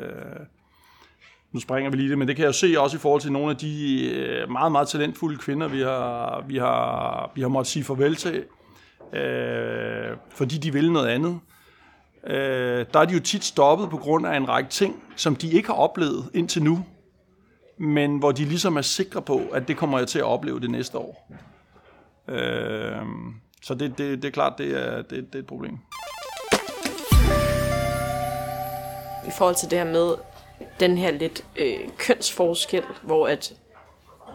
nu 1.55 1.61
springer 1.61 1.91
vi 1.91 1.97
lige 1.97 2.09
det, 2.09 2.17
men 2.17 2.27
det 2.27 2.35
kan 2.35 2.45
jeg 2.45 2.55
se 2.55 2.75
også 2.77 2.97
i 2.97 2.99
forhold 2.99 3.21
til 3.21 3.31
nogle 3.31 3.49
af 3.49 3.57
de 3.57 4.05
øh, 4.09 4.51
meget, 4.51 4.71
meget 4.71 4.87
talentfulde 4.87 5.37
kvinder, 5.37 5.67
vi 5.67 5.81
har, 5.81 6.43
vi 6.47 6.57
har, 6.57 7.31
vi 7.35 7.41
har 7.41 7.47
måttet 7.47 7.71
sige 7.71 7.83
farvel 7.83 8.15
til, 8.15 8.43
øh, 9.13 10.17
fordi 10.29 10.57
de 10.57 10.73
vil 10.73 10.91
noget 10.91 11.07
andet. 11.07 11.39
Øh, 12.27 12.85
der 12.93 12.99
er 12.99 13.05
de 13.05 13.13
jo 13.13 13.19
tit 13.19 13.43
stoppet 13.43 13.89
på 13.89 13.97
grund 13.97 14.27
af 14.27 14.37
en 14.37 14.49
række 14.49 14.69
ting, 14.69 15.03
som 15.15 15.35
de 15.35 15.51
ikke 15.51 15.67
har 15.67 15.75
oplevet 15.75 16.29
indtil 16.33 16.63
nu, 16.63 16.85
men 17.77 18.17
hvor 18.17 18.31
de 18.31 18.45
ligesom 18.45 18.77
er 18.77 18.81
sikre 18.81 19.21
på, 19.21 19.41
at 19.53 19.67
det 19.67 19.77
kommer 19.77 19.97
jeg 19.97 20.07
til 20.07 20.19
at 20.19 20.25
opleve 20.25 20.59
det 20.59 20.69
næste 20.69 20.97
år. 20.97 21.31
Øh, 22.27 22.95
så 23.61 23.73
det, 23.73 23.97
det, 23.97 24.21
det 24.21 24.27
er 24.27 24.31
klart, 24.31 24.53
det 24.57 24.87
er, 24.87 25.01
det, 25.01 25.09
det 25.09 25.35
er 25.35 25.39
et 25.39 25.47
problem. 25.47 25.77
I 29.27 29.31
forhold 29.37 29.55
til 29.55 29.69
det 29.69 29.77
her 29.77 29.85
med 29.85 30.34
den 30.79 30.97
her 30.97 31.11
lidt 31.11 31.45
øh, 31.55 31.79
kønsforskel, 31.97 32.83
hvor 33.01 33.27
at 33.27 33.53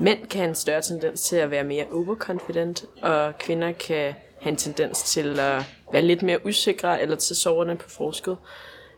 mænd 0.01 0.27
kan 0.27 0.41
have 0.41 0.49
en 0.49 0.55
større 0.55 0.83
tendens 0.83 1.23
til 1.23 1.37
at 1.37 1.51
være 1.51 1.65
mere 1.65 1.85
overconfident, 1.93 2.85
og 3.03 3.39
kvinder 3.39 3.73
kan 3.73 4.15
have 4.41 4.51
en 4.51 4.57
tendens 4.57 5.03
til 5.03 5.41
at 5.41 5.65
være 5.93 6.03
lidt 6.03 6.23
mere 6.23 6.47
usikre 6.47 7.03
eller 7.03 7.17
til 7.17 7.37
soverne 7.37 7.77
på 7.77 7.91
forskud. 7.91 8.37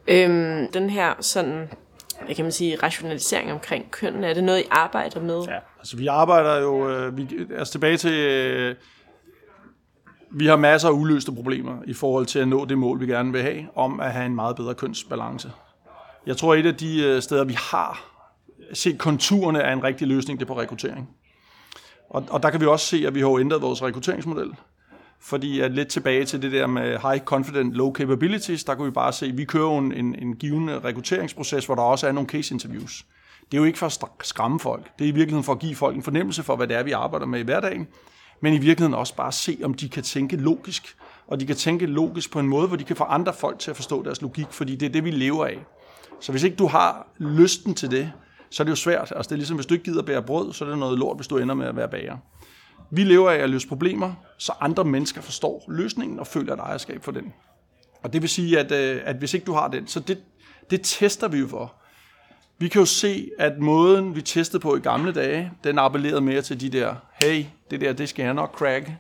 Øhm, 0.09 0.73
den 0.73 0.91
her 0.91 1.15
sådan, 1.21 1.69
hvad 2.25 2.35
kan 2.35 2.45
man 2.45 2.53
sige, 2.53 2.77
rationalisering 2.83 3.53
omkring 3.53 3.91
køn, 3.91 4.25
er 4.25 4.35
det 4.35 4.45
noget, 4.45 4.61
I 4.61 4.65
arbejder 4.71 5.21
med? 5.21 5.43
Ja, 5.43 5.59
altså 5.79 5.97
vi 5.97 6.07
arbejder 6.07 6.61
jo, 6.61 6.91
øh, 6.91 7.17
vi, 7.17 7.29
altså 7.59 7.73
tilbage 7.73 7.97
til, 7.97 8.13
øh, 8.13 8.75
vi 10.31 10.47
har 10.47 10.57
masser 10.57 10.89
af 10.89 10.93
uløste 10.93 11.33
problemer 11.33 11.77
i 11.87 11.95
forhold 11.95 12.27
til 12.27 12.39
at 12.39 12.49
nå 12.49 12.65
det 12.65 12.79
mål, 12.79 13.01
vi 13.01 13.07
gerne 13.07 13.33
vil 13.33 13.43
have, 13.43 13.67
om 13.75 14.01
at 14.01 14.13
have 14.13 14.27
en 14.27 14.35
meget 14.35 14.57
bedre 14.57 14.75
kønsbalance. 14.75 15.51
Jeg 16.27 16.37
tror, 16.37 16.55
et 16.55 16.67
af 16.67 16.77
de 16.77 17.03
øh, 17.03 17.23
steder, 17.23 17.45
vi 17.45 17.57
har 17.59 18.05
set 18.73 18.99
konturerne 18.99 19.63
af 19.63 19.73
en 19.73 19.85
rigtig 19.85 20.09
løsning, 20.09 20.41
det 20.41 20.45
er 20.45 20.55
på 20.55 20.61
rekruttering. 20.61 21.09
Og, 22.11 22.25
og 22.31 22.43
der 22.43 22.51
kan 22.51 22.61
vi 22.61 22.67
også 22.67 22.87
se, 22.87 23.05
at 23.07 23.15
vi 23.15 23.21
har 23.21 23.39
ændret 23.39 23.63
vores 23.63 23.83
rekrutteringsmodel. 23.83 24.55
Fordi 25.21 25.61
at 25.61 25.73
lidt 25.73 25.89
tilbage 25.89 26.25
til 26.25 26.43
det 26.43 26.53
der 26.53 26.67
med 26.67 26.99
high 26.99 27.21
confident, 27.25 27.73
low 27.73 27.93
capabilities, 27.93 28.65
der 28.65 28.75
kan 28.75 28.85
vi 28.87 28.91
bare 28.91 29.13
se, 29.13 29.27
at 29.27 29.39
vi 29.39 29.45
kører 29.45 29.79
en, 29.79 29.93
en, 29.93 30.15
en 30.15 30.37
givende 30.37 30.81
rekrutteringsproces, 30.81 31.67
hvor 31.67 31.75
der 31.75 31.83
også 31.83 32.09
er 32.09 32.13
nogle 32.13 32.29
case 32.29 32.55
interviews. 32.55 33.07
Det 33.51 33.57
er 33.57 33.59
jo 33.59 33.65
ikke 33.65 33.79
for 33.79 33.87
at 33.87 34.27
skræmme 34.27 34.61
folk. 34.61 34.99
Det 34.99 35.05
er 35.05 35.09
i 35.09 35.15
virkeligheden 35.15 35.45
for 35.45 35.53
at 35.53 35.59
give 35.59 35.75
folk 35.75 35.97
en 35.97 36.03
fornemmelse 36.03 36.43
for, 36.43 36.57
hvad 36.57 36.67
det 36.67 36.77
er, 36.77 36.83
vi 36.83 36.93
arbejder 36.93 37.27
med 37.27 37.41
i 37.41 37.43
hverdagen. 37.43 37.89
Men 38.41 38.55
i 38.55 38.59
virkeligheden 38.59 38.95
også 38.95 39.17
bare 39.17 39.33
se, 39.33 39.59
om 39.65 39.75
de 39.75 39.89
kan 39.89 40.03
tænke 40.03 40.37
logisk. 40.37 40.97
Og 41.27 41.41
de 41.41 41.47
kan 41.47 41.57
tænke 41.57 41.87
logisk 41.87 42.33
på 42.33 42.39
en 42.41 42.49
måde, 42.49 42.69
hvor 42.69 42.77
de 42.77 42.85
kan 42.85 42.97
få 42.97 43.05
andre 43.05 43.33
folk 43.33 43.59
til 43.59 43.71
at 43.71 43.77
forstå 43.77 44.03
deres 44.03 44.23
logik, 44.23 44.47
fordi 44.51 44.77
det 44.77 44.87
er 44.87 44.91
det, 44.91 45.05
vi 45.05 45.11
lever 45.11 45.47
af. 45.47 45.59
Så 46.23 46.33
hvis 46.33 46.43
ikke 46.43 46.57
du 46.57 46.67
har 46.67 47.07
lysten 47.19 47.75
til 47.75 47.91
det, 47.91 48.13
så 48.51 48.63
er 48.63 48.65
det 48.65 48.71
jo 48.71 48.77
svært. 48.77 49.13
Altså 49.17 49.29
det 49.29 49.33
er 49.33 49.37
ligesom, 49.37 49.57
hvis 49.57 49.67
du 49.67 49.75
ikke 49.75 49.85
gider 49.85 50.03
bære 50.03 50.23
brød, 50.23 50.53
så 50.53 50.65
er 50.65 50.69
det 50.69 50.79
noget 50.79 50.99
lort, 50.99 51.17
hvis 51.17 51.27
du 51.27 51.39
ender 51.39 51.55
med 51.55 51.67
at 51.67 51.77
være 51.77 51.89
bager. 51.89 52.17
Vi 52.91 53.05
lever 53.05 53.31
af 53.31 53.37
at 53.37 53.51
løse 53.51 53.69
problemer, 53.69 54.15
så 54.39 54.53
andre 54.61 54.85
mennesker 54.85 55.21
forstår 55.21 55.65
løsningen 55.69 56.19
og 56.19 56.27
føler 56.27 56.53
et 56.53 56.59
ejerskab 56.59 57.05
for 57.05 57.13
den. 57.13 57.33
Og 58.03 58.13
det 58.13 58.23
vil 58.23 58.31
sige, 58.31 58.59
at, 58.59 58.73
øh, 58.73 59.03
at 59.05 59.17
hvis 59.17 59.35
ikke 59.35 59.47
du 59.47 59.53
har 59.53 59.69
den, 59.69 59.87
så 59.87 60.01
det, 60.01 60.19
det 60.71 60.81
tester 60.83 61.29
vi 61.29 61.39
jo 61.39 61.49
for. 61.49 61.75
Vi 62.59 62.69
kan 62.69 62.79
jo 62.79 62.87
se, 62.87 63.31
at 63.39 63.59
måden, 63.59 64.17
vi 64.17 64.23
testede 64.23 64.61
på 64.61 64.77
i 64.77 64.81
gamle 64.81 65.13
dage, 65.13 65.53
den 65.65 65.79
appellerede 65.79 66.21
mere 66.21 66.43
til 66.43 66.61
de 66.61 66.69
der, 66.69 66.95
hey, 67.23 67.45
det 67.71 67.81
der, 67.81 67.93
det 67.93 68.09
skal 68.09 68.25
jeg 68.25 68.35
nok 68.35 68.55
crack. 68.59 68.91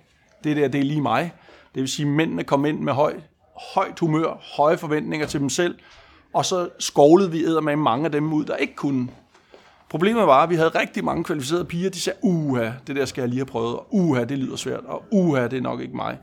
Det 0.45 0.57
der, 0.57 0.69
det 0.69 0.81
er 0.81 0.85
lige 0.85 1.01
mig. 1.01 1.33
Det 1.75 1.81
vil 1.81 1.89
sige, 1.89 2.07
at 2.07 2.13
mændene 2.13 2.45
kom 2.45 2.65
ind 2.65 2.81
med 2.81 2.93
høj, 2.93 3.21
højt 3.75 3.99
humør, 3.99 4.41
høje 4.57 4.79
forventninger 4.79 5.27
til 5.27 5.41
dem 5.41 5.49
selv, 5.49 5.79
og 6.33 6.45
så 6.45 6.69
skovlede 6.79 7.31
vi 7.31 7.45
med 7.63 7.77
mange 7.77 8.05
af 8.05 8.13
dem 8.13 8.33
ud, 8.33 8.45
der 8.45 8.57
ikke 8.57 8.75
kunne. 8.75 9.09
Problemet 9.89 10.27
var, 10.27 10.43
at 10.43 10.51
vi 10.51 10.55
havde 10.55 10.69
rigtig 10.69 11.05
mange 11.05 11.25
kvalificerede 11.25 11.65
piger, 11.65 11.91
de 11.91 12.01
sagde, 12.01 12.19
uha, 12.23 12.71
det 12.87 12.97
der 12.97 13.05
skal 13.05 13.23
jeg 13.23 13.29
lige 13.29 13.39
have 13.39 13.47
prøvet, 13.47 13.77
og 13.77 13.87
uha, 13.91 14.25
det 14.25 14.39
lyder 14.39 14.57
svært, 14.57 14.85
og 14.85 15.05
uha, 15.11 15.49
det 15.49 15.57
er 15.57 15.61
nok 15.61 15.81
ikke 15.81 15.97
mig. 15.97 16.19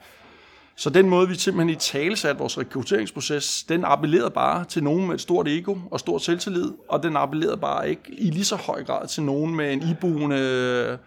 Så 0.76 0.90
den 0.90 1.10
måde, 1.10 1.28
vi 1.28 1.36
simpelthen 1.36 1.70
i 1.70 1.76
tale 1.76 2.16
satte 2.16 2.40
vores 2.40 2.58
rekrutteringsproces, 2.58 3.64
den 3.64 3.86
appellerede 3.86 4.30
bare 4.30 4.66
til 4.66 4.84
nogen 4.84 5.08
med 5.08 5.16
et 5.16 5.22
stort 5.22 5.48
ego 5.48 5.76
og 5.92 6.00
stor 6.00 6.18
selvtillid, 6.18 6.72
og 6.90 7.04
den 7.04 7.18
appellerede 7.18 7.58
bare 7.58 7.90
ikke 7.90 8.02
i 8.08 8.30
lige 8.30 8.46
så 8.46 8.56
høj 8.56 8.84
grad 8.84 9.08
til 9.08 9.24
nogen 9.24 9.56
med 9.56 9.74
en 9.74 9.82
iboende 9.82 11.00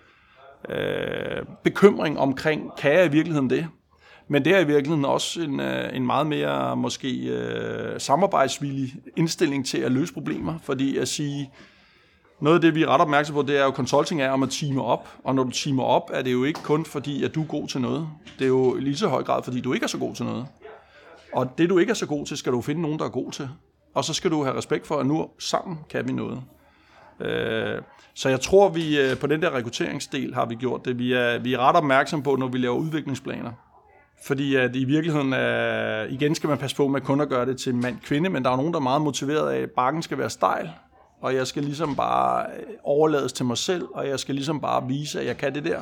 øh, 0.68 1.46
bekymring 1.62 2.18
omkring, 2.18 2.70
kan 2.78 2.92
jeg 2.92 3.06
i 3.06 3.08
virkeligheden 3.08 3.50
det? 3.50 3.68
Men 4.32 4.44
det 4.44 4.54
er 4.54 4.58
i 4.58 4.66
virkeligheden 4.66 5.04
også 5.04 5.40
en, 5.40 5.60
øh, 5.60 5.96
en 5.96 6.06
meget 6.06 6.26
mere 6.26 6.76
måske 6.76 7.26
øh, 7.26 8.00
samarbejdsvillig 8.00 8.94
indstilling 9.16 9.66
til 9.66 9.78
at 9.78 9.92
løse 9.92 10.14
problemer, 10.14 10.58
fordi 10.62 10.96
at 10.96 11.08
sige, 11.08 11.50
noget 12.40 12.56
af 12.56 12.60
det, 12.60 12.74
vi 12.74 12.82
er 12.82 12.86
ret 12.86 13.00
opmærksom 13.00 13.34
på, 13.34 13.42
det 13.42 13.58
er 13.58 13.64
jo, 13.64 13.70
consulting 13.70 14.22
er 14.22 14.30
om 14.30 14.42
at 14.42 14.50
time 14.50 14.82
op. 14.82 15.08
Og 15.24 15.34
når 15.34 15.44
du 15.44 15.50
timer 15.50 15.82
op, 15.82 16.10
er 16.12 16.22
det 16.22 16.32
jo 16.32 16.44
ikke 16.44 16.60
kun 16.62 16.84
fordi, 16.84 17.24
at 17.24 17.34
du 17.34 17.42
er 17.42 17.46
god 17.46 17.68
til 17.68 17.80
noget. 17.80 18.08
Det 18.38 18.44
er 18.44 18.48
jo 18.48 18.74
lige 18.74 18.96
så 18.96 19.08
høj 19.08 19.22
grad, 19.22 19.42
fordi 19.42 19.60
du 19.60 19.72
ikke 19.72 19.84
er 19.84 19.88
så 19.88 19.98
god 19.98 20.14
til 20.14 20.24
noget. 20.24 20.46
Og 21.32 21.58
det, 21.58 21.70
du 21.70 21.78
ikke 21.78 21.90
er 21.90 21.94
så 21.94 22.06
god 22.06 22.26
til, 22.26 22.36
skal 22.36 22.52
du 22.52 22.60
finde 22.60 22.82
nogen, 22.82 22.98
der 22.98 23.04
er 23.04 23.10
god 23.10 23.32
til. 23.32 23.48
Og 23.94 24.04
så 24.04 24.14
skal 24.14 24.30
du 24.30 24.42
have 24.44 24.56
respekt 24.56 24.86
for, 24.86 24.96
at 24.96 25.06
nu 25.06 25.28
sammen 25.38 25.78
kan 25.90 26.08
vi 26.08 26.12
noget. 26.12 26.42
Øh, 27.20 27.82
så 28.14 28.28
jeg 28.28 28.40
tror, 28.40 28.68
vi 28.68 29.00
øh, 29.00 29.18
på 29.18 29.26
den 29.26 29.42
der 29.42 29.54
rekrutteringsdel 29.54 30.34
har 30.34 30.46
vi 30.46 30.54
gjort 30.54 30.84
det. 30.84 30.98
Vi 30.98 31.12
er, 31.12 31.38
vi 31.38 31.52
er 31.52 31.58
ret 31.58 31.76
opmærksom 31.76 32.22
på, 32.22 32.36
når 32.36 32.48
vi 32.48 32.58
laver 32.58 32.76
udviklingsplaner. 32.76 33.52
Fordi 34.24 34.56
at 34.56 34.76
i 34.76 34.84
virkeligheden, 34.84 35.32
er, 35.32 36.04
igen 36.04 36.34
skal 36.34 36.48
man 36.48 36.58
passe 36.58 36.76
på 36.76 36.88
med 36.88 37.00
kun 37.00 37.20
at 37.20 37.28
gøre 37.28 37.46
det 37.46 37.56
til 37.56 37.74
mand-kvinde, 37.74 38.30
men 38.30 38.44
der 38.44 38.50
er 38.50 38.56
nogen, 38.56 38.72
der 38.72 38.78
er 38.78 38.82
meget 38.82 39.02
motiveret 39.02 39.50
af, 39.50 39.60
at 39.60 39.70
bakken 39.70 40.02
skal 40.02 40.18
være 40.18 40.30
stejl, 40.30 40.70
og 41.20 41.34
jeg 41.34 41.46
skal 41.46 41.62
ligesom 41.62 41.96
bare 41.96 42.46
øh, 42.46 42.66
overlades 42.84 43.32
til 43.32 43.46
mig 43.46 43.58
selv, 43.58 43.88
og 43.94 44.08
jeg 44.08 44.20
skal 44.20 44.34
ligesom 44.34 44.60
bare 44.60 44.88
vise, 44.88 45.20
at 45.20 45.26
jeg 45.26 45.36
kan 45.36 45.54
det 45.54 45.64
der. 45.64 45.80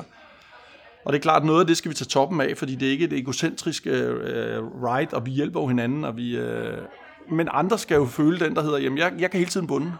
Og 1.04 1.12
det 1.12 1.18
er 1.18 1.22
klart, 1.22 1.44
noget 1.44 1.60
af 1.60 1.66
det 1.66 1.76
skal 1.76 1.88
vi 1.88 1.94
tage 1.94 2.08
toppen 2.08 2.40
af, 2.40 2.56
fordi 2.56 2.74
det 2.74 2.88
er 2.88 2.92
ikke 2.92 3.04
et 3.04 3.12
egocentrisk 3.12 3.86
uh, 3.86 3.92
ride, 4.84 5.16
og 5.16 5.26
vi 5.26 5.30
hjælper 5.30 5.60
jo 5.60 5.66
hinanden, 5.66 6.04
og 6.04 6.16
vi, 6.16 6.40
uh, 6.40 6.46
men 7.30 7.48
andre 7.52 7.78
skal 7.78 7.94
jo 7.94 8.04
føle 8.04 8.38
den, 8.38 8.56
der 8.56 8.62
hedder, 8.62 8.78
jamen 8.78 8.98
jeg, 8.98 9.12
jeg 9.18 9.30
kan 9.30 9.38
hele 9.38 9.50
tiden 9.50 9.66
bunde. 9.66 9.92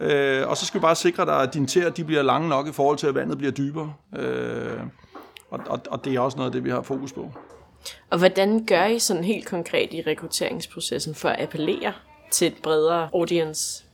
Øh, 0.00 0.48
og 0.48 0.56
så 0.56 0.66
skal 0.66 0.80
vi 0.80 0.82
bare 0.82 0.94
sikre 0.94 1.26
dig, 1.26 1.42
at 1.42 1.54
dine 1.54 1.66
tæer, 1.66 1.90
de 1.90 2.04
bliver 2.04 2.22
lange 2.22 2.48
nok 2.48 2.68
i 2.68 2.72
forhold 2.72 2.96
til, 2.96 3.06
at 3.06 3.14
vandet 3.14 3.38
bliver 3.38 3.52
dybere. 3.52 3.92
Øh, 4.16 4.80
og, 5.50 5.60
og, 5.66 5.80
og 5.90 6.04
det 6.04 6.14
er 6.14 6.20
også 6.20 6.36
noget 6.36 6.48
af 6.48 6.52
det, 6.52 6.64
vi 6.64 6.70
har 6.70 6.82
fokus 6.82 7.12
på. 7.12 7.32
Og 8.10 8.18
hvordan 8.18 8.64
gør 8.66 8.84
I 8.84 8.98
sådan 8.98 9.24
helt 9.24 9.46
konkret 9.46 9.92
i 9.92 10.02
rekrutteringsprocessen 10.06 11.14
for 11.14 11.28
at 11.28 11.42
appellere 11.42 11.92
til 12.30 12.46
et 12.46 12.54
bredere 12.62 13.08
audience? 13.14 13.84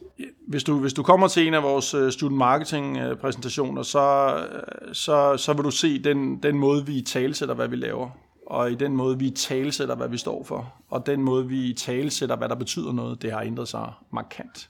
Hvis 0.48 0.64
du, 0.64 0.78
hvis 0.78 0.92
du 0.92 1.02
kommer 1.02 1.28
til 1.28 1.46
en 1.46 1.54
af 1.54 1.62
vores 1.62 1.94
øh, 1.94 2.12
student 2.12 2.38
marketing 2.38 2.96
øh, 2.96 3.16
præsentationer, 3.16 3.82
så, 3.82 4.36
øh, 4.36 4.94
så, 4.94 5.36
så 5.36 5.52
vil 5.52 5.64
du 5.64 5.70
se 5.70 6.02
den, 6.02 6.42
den 6.42 6.58
måde, 6.58 6.86
vi 6.86 7.00
talsætter, 7.02 7.54
hvad 7.54 7.68
vi 7.68 7.76
laver. 7.76 8.10
og 8.46 8.72
i 8.72 8.74
den 8.74 8.96
måde, 8.96 9.18
vi 9.18 9.30
talesætter, 9.30 9.94
hvad 9.94 10.08
vi 10.08 10.16
står 10.16 10.44
for, 10.44 10.72
og 10.90 11.06
den 11.06 11.22
måde, 11.22 11.48
vi 11.48 11.72
talesætter, 11.72 12.36
hvad 12.36 12.48
der 12.48 12.54
betyder 12.54 12.92
noget, 12.92 13.22
det 13.22 13.32
har 13.32 13.40
ændret 13.40 13.68
sig 13.68 13.92
markant. 14.10 14.68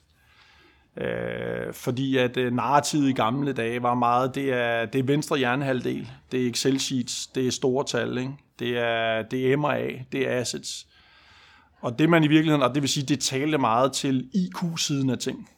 Øh, 0.97 1.73
fordi 1.73 2.17
at 2.17 2.37
øh, 2.37 2.53
narrativet 2.53 3.09
i 3.09 3.13
gamle 3.13 3.53
dage 3.53 3.83
var 3.83 3.95
meget, 3.95 4.35
det 4.35 4.53
er, 4.53 4.87
det 4.87 4.99
er 4.99 5.03
venstre 5.03 5.39
hjernehalvdel, 5.39 6.11
det 6.33 6.47
er 6.47 6.51
Excel 6.51 6.81
sheets, 6.81 7.27
det 7.27 7.47
er 7.47 7.51
store 7.51 7.85
tal, 7.85 8.19
ikke? 8.19 8.33
Det 8.59 8.79
er, 8.79 9.23
det 9.23 9.53
er 9.53 9.57
MRA, 9.57 9.89
det 10.13 10.29
er 10.29 10.41
assets. 10.41 10.87
Og 11.81 11.99
det 11.99 12.09
man 12.09 12.25
i 12.25 12.29
virkeligheden, 12.29 12.63
og 12.63 12.75
det 12.75 12.83
vil 12.83 12.91
sige, 12.91 13.07
det 13.07 13.21
taler 13.21 13.59
meget 13.59 13.93
til 13.93 14.31
IQ-siden 14.35 15.11
af 15.11 15.19
ting. 15.19 15.49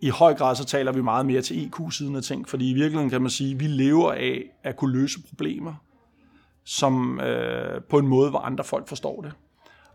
I 0.00 0.08
høj 0.08 0.34
grad 0.34 0.56
så 0.56 0.64
taler 0.64 0.92
vi 0.92 1.00
meget 1.00 1.26
mere 1.26 1.42
til 1.42 1.66
IQ-siden 1.66 2.16
af 2.16 2.22
ting, 2.22 2.48
fordi 2.48 2.70
i 2.70 2.74
virkeligheden 2.74 3.10
kan 3.10 3.22
man 3.22 3.30
sige, 3.30 3.54
at 3.54 3.60
vi 3.60 3.66
lever 3.66 4.12
af 4.12 4.42
at 4.62 4.76
kunne 4.76 4.92
løse 5.00 5.18
problemer, 5.28 5.74
som 6.64 7.20
øh, 7.20 7.82
på 7.82 7.98
en 7.98 8.06
måde, 8.06 8.30
hvor 8.30 8.38
andre 8.38 8.64
folk 8.64 8.88
forstår 8.88 9.22
det. 9.22 9.32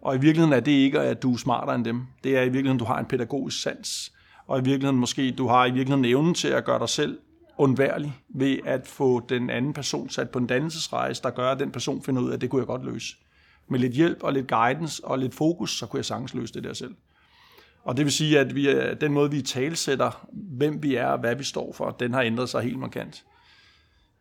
Og 0.01 0.15
i 0.15 0.19
virkeligheden 0.19 0.53
er 0.53 0.59
det 0.59 0.71
ikke, 0.71 0.99
at 0.99 1.23
du 1.23 1.33
er 1.33 1.37
smartere 1.37 1.75
end 1.75 1.85
dem. 1.85 2.01
Det 2.23 2.37
er 2.37 2.41
i 2.41 2.49
virkeligheden, 2.49 2.79
du 2.79 2.85
har 2.85 2.99
en 2.99 3.05
pædagogisk 3.05 3.61
sans. 3.61 4.13
Og 4.47 4.59
i 4.59 4.63
virkeligheden 4.63 4.99
måske, 4.99 5.31
du 5.31 5.47
har 5.47 5.65
i 5.65 5.71
virkeligheden 5.71 6.05
evnen 6.05 6.33
til 6.33 6.47
at 6.47 6.65
gøre 6.65 6.79
dig 6.79 6.89
selv 6.89 7.19
undværlig 7.57 8.17
ved 8.29 8.57
at 8.65 8.87
få 8.87 9.19
den 9.29 9.49
anden 9.49 9.73
person 9.73 10.09
sat 10.09 10.29
på 10.29 10.39
en 10.39 10.47
dannelsesrejse, 10.47 11.23
der 11.23 11.29
gør, 11.29 11.51
at 11.51 11.59
den 11.59 11.71
person 11.71 12.03
finder 12.03 12.21
ud 12.21 12.29
af, 12.29 12.33
at 12.33 12.41
det 12.41 12.49
kunne 12.49 12.59
jeg 12.59 12.67
godt 12.67 12.85
løse. 12.85 13.15
Med 13.67 13.79
lidt 13.79 13.93
hjælp 13.93 14.23
og 14.23 14.33
lidt 14.33 14.47
guidance 14.47 15.05
og 15.05 15.19
lidt 15.19 15.35
fokus, 15.35 15.77
så 15.77 15.85
kunne 15.85 15.97
jeg 15.97 16.05
sagtens 16.05 16.33
løse 16.33 16.53
det 16.53 16.63
der 16.63 16.73
selv. 16.73 16.95
Og 17.83 17.97
det 17.97 18.05
vil 18.05 18.13
sige, 18.13 18.39
at 18.39 18.55
vi, 18.55 18.93
den 19.01 19.13
måde, 19.13 19.31
vi 19.31 19.41
talsætter, 19.41 20.27
hvem 20.31 20.83
vi 20.83 20.95
er 20.95 21.07
og 21.07 21.19
hvad 21.19 21.35
vi 21.35 21.43
står 21.43 21.73
for, 21.73 21.89
den 21.89 22.13
har 22.13 22.21
ændret 22.21 22.49
sig 22.49 22.61
helt 22.61 22.79
markant. 22.79 23.23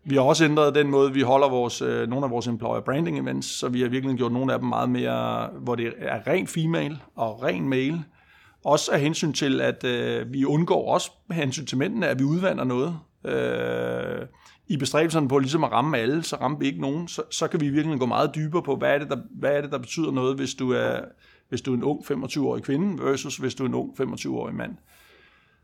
Vi 0.04 0.14
har 0.14 0.22
også 0.22 0.44
ændret 0.44 0.74
den 0.74 0.90
måde, 0.90 1.12
vi 1.12 1.20
holder 1.20 1.48
vores, 1.48 1.82
øh, 1.82 2.08
nogle 2.08 2.24
af 2.24 2.30
vores 2.30 2.46
employer 2.46 2.80
branding 2.80 3.18
events, 3.18 3.48
så 3.48 3.68
vi 3.68 3.80
har 3.80 3.88
virkelig 3.88 4.16
gjort 4.16 4.32
nogle 4.32 4.52
af 4.52 4.58
dem 4.58 4.68
meget 4.68 4.90
mere, 4.90 5.46
hvor 5.46 5.74
det 5.74 5.92
er 5.98 6.26
ren 6.26 6.46
female 6.46 6.98
og 7.16 7.42
ren 7.42 7.68
male. 7.68 8.04
Også 8.64 8.92
af 8.92 9.00
hensyn 9.00 9.32
til, 9.32 9.60
at 9.60 9.84
øh, 9.84 10.32
vi 10.32 10.44
undgår 10.44 10.92
også 10.94 11.10
med 11.28 11.36
hensyn 11.36 11.66
til 11.66 11.78
mændene, 11.78 12.08
at 12.08 12.18
vi 12.18 12.24
udvander 12.24 12.64
noget. 12.64 12.98
Øh, 13.24 14.26
I 14.68 14.76
bestræbelserne 14.76 15.28
på 15.28 15.38
ligesom 15.38 15.64
at 15.64 15.72
ramme 15.72 15.98
alle, 15.98 16.22
så 16.22 16.36
rammer 16.36 16.58
vi 16.58 16.66
ikke 16.66 16.80
nogen. 16.80 17.08
Så, 17.08 17.22
så 17.30 17.48
kan 17.48 17.60
vi 17.60 17.68
virkelig 17.68 17.98
gå 17.98 18.06
meget 18.06 18.34
dybere 18.34 18.62
på, 18.62 18.76
hvad 18.76 18.94
er 18.94 18.98
det, 18.98 19.10
der, 19.10 19.16
hvad 19.30 19.56
er 19.56 19.60
det, 19.60 19.72
der 19.72 19.78
betyder 19.78 20.10
noget, 20.10 20.36
hvis 20.36 20.54
du 20.54 20.72
er, 20.72 21.00
hvis 21.48 21.62
du 21.62 21.72
er 21.72 21.76
en 21.76 21.84
ung 21.84 22.00
25-årig 22.10 22.62
kvinde, 22.62 23.02
versus 23.02 23.36
hvis 23.36 23.54
du 23.54 23.64
er 23.64 23.68
en 23.68 23.74
ung 23.74 24.00
25-årig 24.00 24.54
mand. 24.54 24.76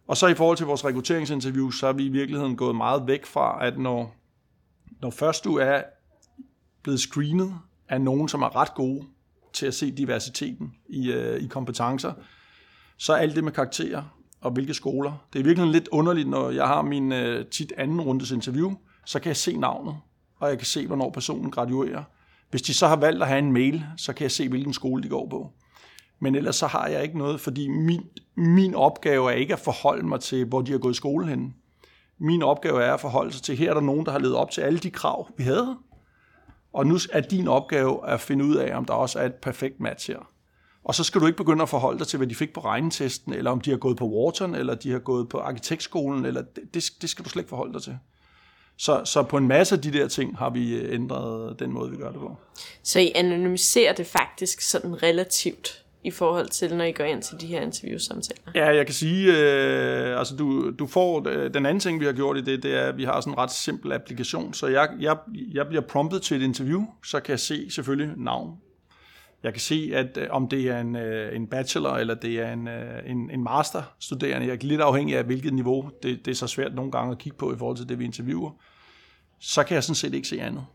Og 0.06 0.16
så 0.16 0.26
i 0.26 0.34
forhold 0.34 0.56
til 0.56 0.66
vores 0.66 0.84
rekrutteringsinterview, 0.84 1.70
så 1.70 1.86
er 1.86 1.92
vi 1.92 2.04
i 2.04 2.08
virkeligheden 2.08 2.56
gået 2.56 2.76
meget 2.76 3.06
væk 3.06 3.26
fra, 3.26 3.66
at 3.66 3.78
når 3.78 4.14
når 5.02 5.10
først 5.10 5.44
du 5.44 5.56
er 5.56 5.82
blevet 6.82 7.00
screenet 7.00 7.54
af 7.88 8.00
nogen, 8.00 8.28
som 8.28 8.42
er 8.42 8.56
ret 8.56 8.74
gode 8.74 9.06
til 9.52 9.66
at 9.66 9.74
se 9.74 9.90
diversiteten 9.90 10.74
i, 10.88 11.12
øh, 11.12 11.42
i 11.42 11.46
kompetencer, 11.46 12.12
så 12.96 13.12
alt 13.12 13.36
det 13.36 13.44
med 13.44 13.52
karakterer 13.52 14.17
og 14.40 14.50
hvilke 14.50 14.74
skoler. 14.74 15.12
Det 15.32 15.38
er 15.38 15.44
virkelig 15.44 15.68
lidt 15.68 15.88
underligt, 15.88 16.28
når 16.28 16.50
jeg 16.50 16.66
har 16.66 16.82
min 16.82 17.12
øh, 17.12 17.46
tit 17.46 17.72
anden 17.76 18.00
rundes 18.00 18.30
interview, 18.30 18.72
så 19.06 19.20
kan 19.20 19.28
jeg 19.28 19.36
se 19.36 19.56
navnet, 19.56 19.96
og 20.36 20.48
jeg 20.48 20.58
kan 20.58 20.66
se, 20.66 20.86
hvornår 20.86 21.10
personen 21.10 21.50
graduerer. 21.50 22.02
Hvis 22.50 22.62
de 22.62 22.74
så 22.74 22.86
har 22.86 22.96
valgt 22.96 23.22
at 23.22 23.28
have 23.28 23.38
en 23.38 23.52
mail, 23.52 23.84
så 23.96 24.12
kan 24.12 24.22
jeg 24.22 24.30
se, 24.30 24.48
hvilken 24.48 24.72
skole 24.72 25.02
de 25.02 25.08
går 25.08 25.28
på. 25.28 25.52
Men 26.20 26.34
ellers 26.34 26.56
så 26.56 26.66
har 26.66 26.86
jeg 26.86 27.02
ikke 27.02 27.18
noget, 27.18 27.40
fordi 27.40 27.68
min, 27.68 28.00
min 28.36 28.74
opgave 28.74 29.32
er 29.32 29.36
ikke 29.36 29.52
at 29.52 29.58
forholde 29.58 30.06
mig 30.06 30.20
til, 30.20 30.44
hvor 30.44 30.62
de 30.62 30.72
har 30.72 30.78
gået 30.78 30.92
i 30.92 30.96
skole 30.96 31.26
henne. 31.26 31.52
Min 32.18 32.42
opgave 32.42 32.82
er 32.82 32.94
at 32.94 33.00
forholde 33.00 33.32
sig 33.32 33.42
til, 33.42 33.56
her 33.56 33.70
er 33.70 33.74
der 33.74 33.80
nogen, 33.80 34.06
der 34.06 34.12
har 34.12 34.18
levet 34.18 34.36
op 34.36 34.50
til 34.50 34.60
alle 34.60 34.78
de 34.78 34.90
krav, 34.90 35.28
vi 35.36 35.42
havde. 35.42 35.76
Og 36.72 36.86
nu 36.86 36.96
er 37.12 37.20
din 37.20 37.48
opgave 37.48 38.08
at 38.08 38.20
finde 38.20 38.44
ud 38.44 38.56
af, 38.56 38.76
om 38.76 38.84
der 38.84 38.94
også 38.94 39.18
er 39.18 39.26
et 39.26 39.34
perfekt 39.34 39.80
match 39.80 40.10
her. 40.10 40.28
Og 40.88 40.94
så 40.94 41.04
skal 41.04 41.20
du 41.20 41.26
ikke 41.26 41.36
begynde 41.36 41.62
at 41.62 41.68
forholde 41.68 41.98
dig 41.98 42.06
til, 42.06 42.16
hvad 42.16 42.26
de 42.26 42.34
fik 42.34 42.52
på 42.52 42.60
regnetesten, 42.60 43.32
eller 43.32 43.50
om 43.50 43.60
de 43.60 43.70
har 43.70 43.76
gået 43.76 43.96
på 43.96 44.08
Wharton, 44.08 44.54
eller 44.54 44.74
de 44.74 44.90
har 44.90 44.98
gået 44.98 45.28
på 45.28 45.38
arkitektskolen, 45.38 46.24
eller 46.24 46.42
det, 46.74 46.92
det 47.02 47.10
skal 47.10 47.24
du 47.24 47.30
slet 47.30 47.40
ikke 47.40 47.48
forholde 47.48 47.72
dig 47.72 47.82
til. 47.82 47.98
Så, 48.76 49.02
så 49.04 49.22
på 49.22 49.36
en 49.36 49.48
masse 49.48 49.74
af 49.74 49.80
de 49.80 49.92
der 49.92 50.08
ting 50.08 50.38
har 50.38 50.50
vi 50.50 50.92
ændret 50.92 51.58
den 51.58 51.72
måde, 51.72 51.90
vi 51.90 51.96
gør 51.96 52.10
det 52.10 52.20
på. 52.20 52.36
Så 52.82 53.00
I 53.00 53.12
anonymiserer 53.14 53.92
det 53.92 54.06
faktisk 54.06 54.60
sådan 54.60 55.02
relativt 55.02 55.84
i 56.04 56.10
forhold 56.10 56.48
til, 56.48 56.76
når 56.76 56.84
I 56.84 56.92
går 56.92 57.04
ind 57.04 57.22
til 57.22 57.40
de 57.40 57.46
her 57.46 57.60
interviewsamtaler? 57.60 58.42
Ja, 58.54 58.66
jeg 58.66 58.86
kan 58.86 58.94
sige, 58.94 59.38
øh, 59.38 60.18
altså 60.18 60.36
du, 60.36 60.70
du 60.70 60.86
får, 60.86 61.28
øh, 61.28 61.54
den 61.54 61.66
anden 61.66 61.80
ting, 61.80 62.00
vi 62.00 62.04
har 62.04 62.12
gjort 62.12 62.36
i 62.36 62.40
det, 62.40 62.62
det 62.62 62.74
er, 62.74 62.88
at 62.88 62.96
vi 62.96 63.04
har 63.04 63.20
sådan 63.20 63.32
en 63.32 63.38
ret 63.38 63.52
simpel 63.52 63.92
applikation, 63.92 64.54
så 64.54 64.66
jeg, 64.66 64.88
jeg, 65.00 65.16
jeg 65.52 65.66
bliver 65.66 65.82
promptet 65.82 66.22
til 66.22 66.36
et 66.36 66.42
interview, 66.44 66.84
så 67.04 67.20
kan 67.20 67.30
jeg 67.30 67.40
se 67.40 67.70
selvfølgelig 67.70 68.14
navn. 68.16 68.56
Jeg 69.42 69.52
kan 69.52 69.60
se, 69.60 69.90
at 69.94 70.16
øh, 70.16 70.26
om 70.30 70.48
det 70.48 70.68
er 70.68 70.80
en, 70.80 70.96
øh, 70.96 71.36
en 71.36 71.46
bachelor, 71.46 71.90
eller 71.90 72.14
det 72.14 72.40
er 72.40 72.52
en, 72.52 72.68
øh, 72.68 73.10
en, 73.10 73.30
en 73.30 73.42
masterstuderende, 73.42 74.46
jeg 74.46 74.54
er 74.54 74.58
lidt 74.60 74.80
afhængig 74.80 75.16
af, 75.16 75.24
hvilket 75.24 75.54
niveau, 75.54 75.90
det, 76.02 76.24
det 76.24 76.30
er 76.30 76.34
så 76.34 76.46
svært 76.46 76.74
nogle 76.74 76.90
gange 76.90 77.12
at 77.12 77.18
kigge 77.18 77.38
på 77.38 77.52
i 77.54 77.56
forhold 77.58 77.76
til 77.76 77.88
det, 77.88 77.98
vi 77.98 78.04
interviewer, 78.04 78.50
så 79.40 79.64
kan 79.64 79.74
jeg 79.74 79.84
sådan 79.84 79.94
set 79.94 80.14
ikke 80.14 80.28
se 80.28 80.40
andet. 80.40 80.66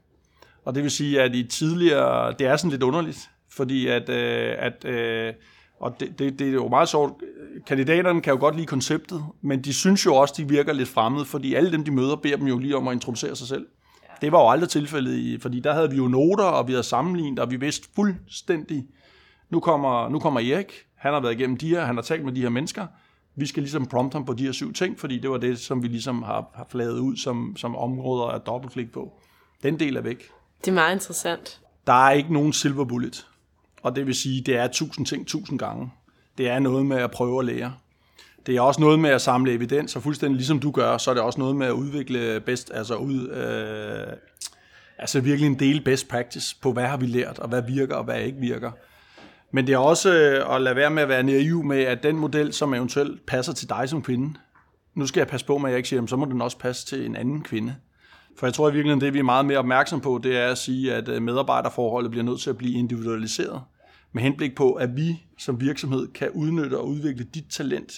Og 0.66 0.76
det 0.76 0.84
vil 0.84 0.92
sige, 0.92 1.22
at 1.22 1.36
i 1.36 1.44
tidligere, 1.44 2.34
det 2.40 2.48
er 2.48 2.56
sådan 2.56 2.72
lidt 2.72 2.84
underligt, 2.84 3.30
fordi 3.50 3.88
at, 3.88 4.10
øh, 4.10 4.56
at 4.58 4.86
øh, 4.86 5.34
og 5.80 6.00
det, 6.00 6.20
det, 6.20 6.40
det 6.40 6.48
er 6.48 6.52
jo 6.52 6.68
meget 6.68 6.90
sjovt, 6.90 7.24
kandidaterne 7.68 8.22
kan 8.22 8.34
jo 8.34 8.40
godt 8.40 8.56
lide 8.56 8.68
konceptet, 8.68 9.26
men 9.42 9.62
de 9.62 9.74
synes 9.74 10.06
jo 10.06 10.16
også, 10.16 10.34
de 10.38 10.50
virker 10.50 10.74
lidt 10.74 10.90
fremmede, 10.90 11.26
fordi 11.26 11.54
alle 11.54 11.72
dem, 11.72 11.84
de 11.84 11.92
møder, 11.92 12.16
beder 12.16 12.38
dem 12.38 12.48
jo 12.48 12.58
lige 12.58 12.78
om 12.78 12.88
at 12.88 12.94
introducere 12.94 13.36
sig 13.36 13.48
selv. 13.48 13.66
Det 14.22 14.32
var 14.32 14.40
jo 14.40 14.50
aldrig 14.50 14.70
tilfældet, 14.70 15.14
i, 15.14 15.40
fordi 15.40 15.60
der 15.60 15.74
havde 15.74 15.90
vi 15.90 15.96
jo 15.96 16.08
noter, 16.08 16.44
og 16.44 16.68
vi 16.68 16.72
havde 16.72 16.84
sammenlignet, 16.84 17.40
og 17.40 17.52
vi 17.52 17.56
vidste 17.56 17.88
fuldstændig, 17.96 18.86
nu 19.50 19.60
kommer, 19.60 20.10
nu 20.10 20.20
kommer 20.20 20.40
Erik, 20.40 20.74
han 20.96 21.14
har 21.14 21.20
været 21.20 21.34
igennem 21.34 21.58
de 21.58 21.68
her, 21.68 21.86
han 21.86 21.96
har 21.96 22.02
talt 22.02 22.26
med 22.26 22.34
de 22.34 22.42
her 22.42 22.50
mennesker, 22.50 22.88
vi 23.36 23.46
skal 23.46 23.64
ligesom 23.64 23.86
prompte 23.86 24.16
ham 24.16 24.26
på 24.26 24.34
de 24.34 24.44
her 24.44 24.52
syv 24.52 24.74
ting, 24.74 25.00
fordi 25.00 25.20
det 25.20 25.30
var 25.30 25.38
det, 25.38 25.60
som 25.60 25.84
vi 25.84 25.88
ligesom 25.88 26.24
har, 26.24 26.52
har 26.56 26.68
flaget 26.70 27.00
ud 27.00 27.18
som, 27.18 27.56
som 27.58 27.76
områder 27.76 28.26
at 28.26 28.46
dobbeltklik 28.46 28.92
på. 28.92 29.22
Den 29.64 29.80
del 29.80 29.96
er 29.96 30.02
væk. 30.02 30.24
Det 30.62 30.68
er 30.68 30.76
meget 30.76 30.94
interessant. 30.94 31.62
Der 31.88 31.94
er 31.94 32.12
ikke 32.12 32.34
nogen 32.34 32.54
silver 32.54 32.86
bullet. 32.86 33.28
Og 33.82 33.96
det 33.96 34.08
vil 34.08 34.16
sige, 34.16 34.42
det 34.42 34.56
er 34.58 34.68
tusind 34.68 35.06
ting 35.06 35.28
tusind 35.28 35.60
gange. 35.60 35.92
Det 36.38 36.50
er 36.50 36.60
noget 36.60 36.86
med 36.86 36.98
at 36.98 37.12
prøve 37.12 37.40
at 37.40 37.46
lære. 37.46 37.74
Det 38.46 38.56
er 38.56 38.62
også 38.62 38.82
noget 38.82 39.00
med 39.00 39.10
at 39.10 39.22
samle 39.22 39.52
evidens, 39.52 39.96
og 39.96 40.04
fuldstændig 40.04 40.36
ligesom 40.36 40.60
du 40.60 40.72
gør, 40.72 40.98
så 40.98 41.10
er 41.10 41.14
det 41.14 41.24
også 41.24 41.40
noget 41.40 41.56
med 41.56 41.68
at 41.68 41.72
udvikle 41.72 42.40
bedst, 42.40 42.72
altså 42.74 42.96
ud, 42.96 43.30
øh, 43.30 44.14
altså 44.98 45.20
virkelig 45.20 45.48
en 45.48 45.60
del 45.60 45.82
best 45.82 46.08
practice 46.08 46.56
på, 46.62 46.74
hvad 46.74 46.86
har 46.86 46.98
vi 46.98 47.06
lært, 47.06 47.40
og 47.40 47.50
hvad 47.50 47.62
virker, 47.68 47.96
og 47.96 48.04
hvad 48.04 48.22
ikke 48.22 48.40
virker. 48.40 48.72
Men 49.52 49.68
det 49.68 49.74
er 49.74 49.78
også 49.78 50.14
øh, 50.14 50.56
at 50.56 50.62
lade 50.62 50.76
være 50.76 50.90
med 50.90 51.04
at 51.04 51.10
være 51.10 51.24
naiv 51.24 51.64
med, 51.64 51.82
at 51.82 52.04
den 52.04 52.16
model, 52.16 52.54
som 52.54 52.74
eventuelt 52.74 53.26
passer 53.26 53.54
til 53.54 53.70
dig 53.70 53.90
som 53.90 54.02
kvinde, 54.02 54.34
nu 54.96 55.08
skal 55.08 55.20
jeg 55.20 55.28
passe 55.28 55.46
på 55.46 55.58
med, 55.58 55.70
at 55.70 55.72
jeg 55.72 55.78
ikke 55.78 55.90
siger, 55.90 56.06
så 56.06 56.16
må 56.16 56.26
den 56.26 56.42
også 56.42 56.58
passe 56.58 56.86
til 56.86 57.06
en 57.06 57.16
anden 57.16 57.42
kvinde. 57.42 57.76
For 58.38 58.48
jeg 58.48 58.54
tror 58.54 58.70
i 58.70 58.74
virkeligheden, 58.74 59.02
det 59.02 59.14
vi 59.14 59.20
er 59.20 59.24
meget 59.24 59.46
mere 59.46 59.58
opmærksom 59.58 60.02
på, 60.02 60.20
det 60.24 60.38
er 60.38 60.48
at 60.48 60.58
sige, 60.58 60.94
at 60.94 61.10
øh, 61.10 61.22
medarbejderforholdet 61.22 62.12
bliver 62.12 62.24
nødt 62.24 62.42
til 62.42 62.50
at 62.50 62.58
blive 62.58 62.74
individualiseret 62.74 63.62
med 64.14 64.24
henblik 64.24 64.56
på, 64.56 64.74
at 64.74 64.98
vi 64.98 65.24
som 65.38 65.62
virksomhed 65.62 66.08
kan 66.08 66.30
udnytte 66.30 66.78
og 66.78 66.88
udvikle 66.88 67.24
dit 67.24 67.46
talent 67.50 67.94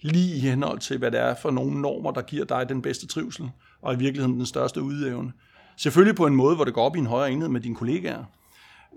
lige 0.00 0.36
i 0.36 0.38
henhold 0.38 0.78
til, 0.78 0.98
hvad 0.98 1.10
det 1.10 1.20
er 1.20 1.34
for 1.34 1.50
nogle 1.50 1.80
normer, 1.80 2.10
der 2.10 2.22
giver 2.22 2.44
dig 2.44 2.68
den 2.68 2.82
bedste 2.82 3.06
trivsel, 3.06 3.50
og 3.82 3.94
i 3.94 3.98
virkeligheden 3.98 4.36
den 4.36 4.46
største 4.46 4.82
udevne. 4.82 5.32
Selvfølgelig 5.76 6.16
på 6.16 6.26
en 6.26 6.34
måde, 6.34 6.56
hvor 6.56 6.64
det 6.64 6.74
går 6.74 6.84
op 6.84 6.96
i 6.96 6.98
en 6.98 7.06
højere 7.06 7.32
enhed 7.32 7.48
med 7.48 7.60
dine 7.60 7.74
kollegaer, 7.74 8.24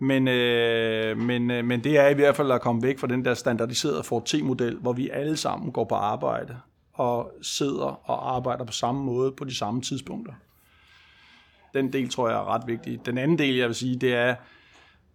men, 0.01 0.27
øh, 0.27 1.17
men, 1.17 1.51
øh, 1.51 1.65
men 1.65 1.83
det 1.83 1.97
er 1.97 2.07
i 2.07 2.13
hvert 2.13 2.35
fald 2.35 2.51
at 2.51 2.61
komme 2.61 2.83
væk 2.83 2.99
fra 2.99 3.07
den 3.07 3.25
der 3.25 3.33
standardiserede 3.33 4.03
Ford 4.03 4.25
T-model, 4.25 4.77
hvor 4.77 4.93
vi 4.93 5.09
alle 5.09 5.37
sammen 5.37 5.71
går 5.71 5.83
på 5.83 5.95
arbejde 5.95 6.57
og 6.93 7.31
sidder 7.41 8.09
og 8.09 8.35
arbejder 8.35 8.65
på 8.65 8.73
samme 8.73 9.03
måde 9.03 9.31
på 9.31 9.43
de 9.43 9.55
samme 9.55 9.81
tidspunkter. 9.81 10.33
Den 11.73 11.93
del 11.93 12.09
tror 12.09 12.29
jeg 12.29 12.37
er 12.37 12.53
ret 12.53 12.67
vigtig. 12.67 13.05
Den 13.05 13.17
anden 13.17 13.37
del, 13.37 13.55
jeg 13.55 13.67
vil 13.67 13.75
sige, 13.75 13.95
det 13.95 14.13
er, 14.13 14.35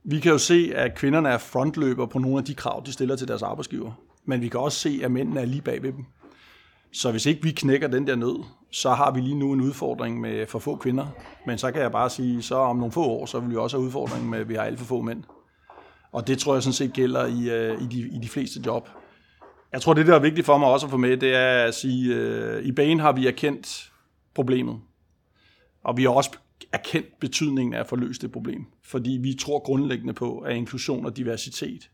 vi 0.04 0.20
kan 0.20 0.32
jo 0.32 0.38
se, 0.38 0.72
at 0.74 0.94
kvinderne 0.94 1.28
er 1.28 1.38
frontløber 1.38 2.06
på 2.06 2.18
nogle 2.18 2.38
af 2.38 2.44
de 2.44 2.54
krav, 2.54 2.82
de 2.86 2.92
stiller 2.92 3.16
til 3.16 3.28
deres 3.28 3.42
arbejdsgiver. 3.42 3.92
Men 4.26 4.40
vi 4.40 4.48
kan 4.48 4.60
også 4.60 4.78
se, 4.78 5.00
at 5.02 5.10
mændene 5.10 5.40
er 5.40 5.44
lige 5.44 5.62
bag 5.62 5.82
ved 5.82 5.92
dem. 5.92 6.04
Så 6.92 7.10
hvis 7.10 7.26
ikke 7.26 7.42
vi 7.42 7.50
knækker 7.50 7.88
den 7.88 8.06
der 8.06 8.16
nød, 8.16 8.44
så 8.70 8.90
har 8.90 9.10
vi 9.10 9.20
lige 9.20 9.38
nu 9.38 9.52
en 9.52 9.60
udfordring 9.60 10.20
med 10.20 10.46
for 10.46 10.58
få 10.58 10.76
kvinder. 10.76 11.06
Men 11.46 11.58
så 11.58 11.72
kan 11.72 11.82
jeg 11.82 11.92
bare 11.92 12.10
sige, 12.10 12.42
så 12.42 12.54
om 12.54 12.76
nogle 12.76 12.92
få 12.92 13.04
år, 13.04 13.26
så 13.26 13.40
vil 13.40 13.50
vi 13.50 13.56
også 13.56 13.76
have 13.76 13.86
udfordring 13.86 14.30
med, 14.30 14.38
at 14.38 14.48
vi 14.48 14.54
har 14.54 14.62
alt 14.62 14.78
for 14.78 14.86
få 14.86 15.00
mænd. 15.00 15.22
Og 16.12 16.26
det 16.26 16.38
tror 16.38 16.54
jeg 16.54 16.62
sådan 16.62 16.72
set 16.72 16.92
gælder 16.92 17.26
i, 17.26 17.50
øh, 17.50 17.82
i, 17.82 17.86
de, 17.86 17.98
i 17.98 18.18
de 18.22 18.28
fleste 18.28 18.60
job. 18.66 18.88
Jeg 19.72 19.82
tror, 19.82 19.94
det 19.94 20.06
der 20.06 20.14
er 20.14 20.18
vigtigt 20.18 20.46
for 20.46 20.58
mig 20.58 20.68
også 20.68 20.86
at 20.86 20.90
få 20.90 20.96
med, 20.96 21.16
det 21.16 21.34
er 21.34 21.64
at 21.64 21.74
sige, 21.74 22.14
øh, 22.14 22.64
i 22.64 22.72
Bane 22.72 23.00
har 23.00 23.12
vi 23.12 23.26
erkendt 23.26 23.92
problemet. 24.34 24.80
Og 25.84 25.96
vi 25.96 26.02
har 26.02 26.10
også 26.10 26.30
erkendt 26.72 27.20
betydningen 27.20 27.74
af 27.74 27.80
at 27.80 27.86
få 27.86 27.96
løst 27.96 28.22
det 28.22 28.32
problem. 28.32 28.66
Fordi 28.84 29.18
vi 29.22 29.34
tror 29.34 29.58
grundlæggende 29.58 30.12
på, 30.12 30.38
at 30.38 30.56
inklusion 30.56 31.06
og 31.06 31.16
diversitet 31.16 31.90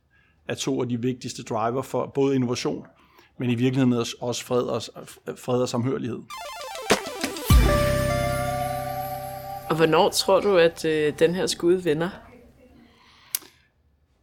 er 0.48 0.54
to 0.54 0.82
af 0.82 0.88
de 0.88 1.00
vigtigste 1.00 1.42
driver 1.42 1.82
for 1.82 2.06
både 2.06 2.34
innovation, 2.34 2.86
men 3.38 3.50
i 3.50 3.54
virkeligheden 3.54 4.04
også 4.20 4.44
fred 4.44 4.62
og, 4.62 4.82
fred 5.38 5.62
og 5.62 5.68
samhørighed. 5.68 6.18
Og 9.70 9.76
hvornår 9.76 10.08
tror 10.08 10.40
du, 10.40 10.58
at 10.58 10.84
øh, 10.84 11.12
den 11.18 11.34
her 11.34 11.46
skud 11.46 11.74
vinder? 11.74 12.10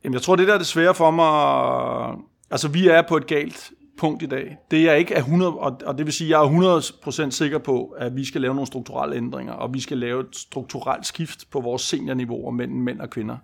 Jamen, 0.03 0.13
jeg 0.13 0.21
tror, 0.21 0.35
det 0.35 0.47
der 0.47 0.53
er 0.53 0.57
det 0.57 0.67
svære 0.67 0.95
for 0.95 1.11
mig... 1.11 2.17
Altså, 2.51 2.67
vi 2.67 2.87
er 2.87 3.01
på 3.01 3.17
et 3.17 3.27
galt 3.27 3.71
punkt 3.99 4.23
i 4.23 4.25
dag. 4.25 4.57
Det 4.71 4.89
er 4.89 4.93
ikke 4.93 5.13
er 5.13 5.19
100, 5.19 5.57
og 5.57 5.97
det 5.97 6.05
vil 6.05 6.13
sige, 6.13 6.27
at 6.27 6.41
jeg 6.41 6.47
er 6.47 7.27
100% 7.27 7.31
sikker 7.31 7.57
på, 7.57 7.85
at 7.85 8.15
vi 8.15 8.25
skal 8.25 8.41
lave 8.41 8.53
nogle 8.53 8.67
strukturelle 8.67 9.15
ændringer, 9.15 9.53
og 9.53 9.73
vi 9.73 9.79
skal 9.79 9.97
lave 9.97 10.21
et 10.21 10.35
strukturelt 10.35 11.05
skift 11.05 11.49
på 11.51 11.59
vores 11.59 11.81
seniorniveauer 11.81 12.51
mellem 12.51 12.77
mænd 12.77 12.99
og 12.99 13.09
kvinder. 13.09 13.37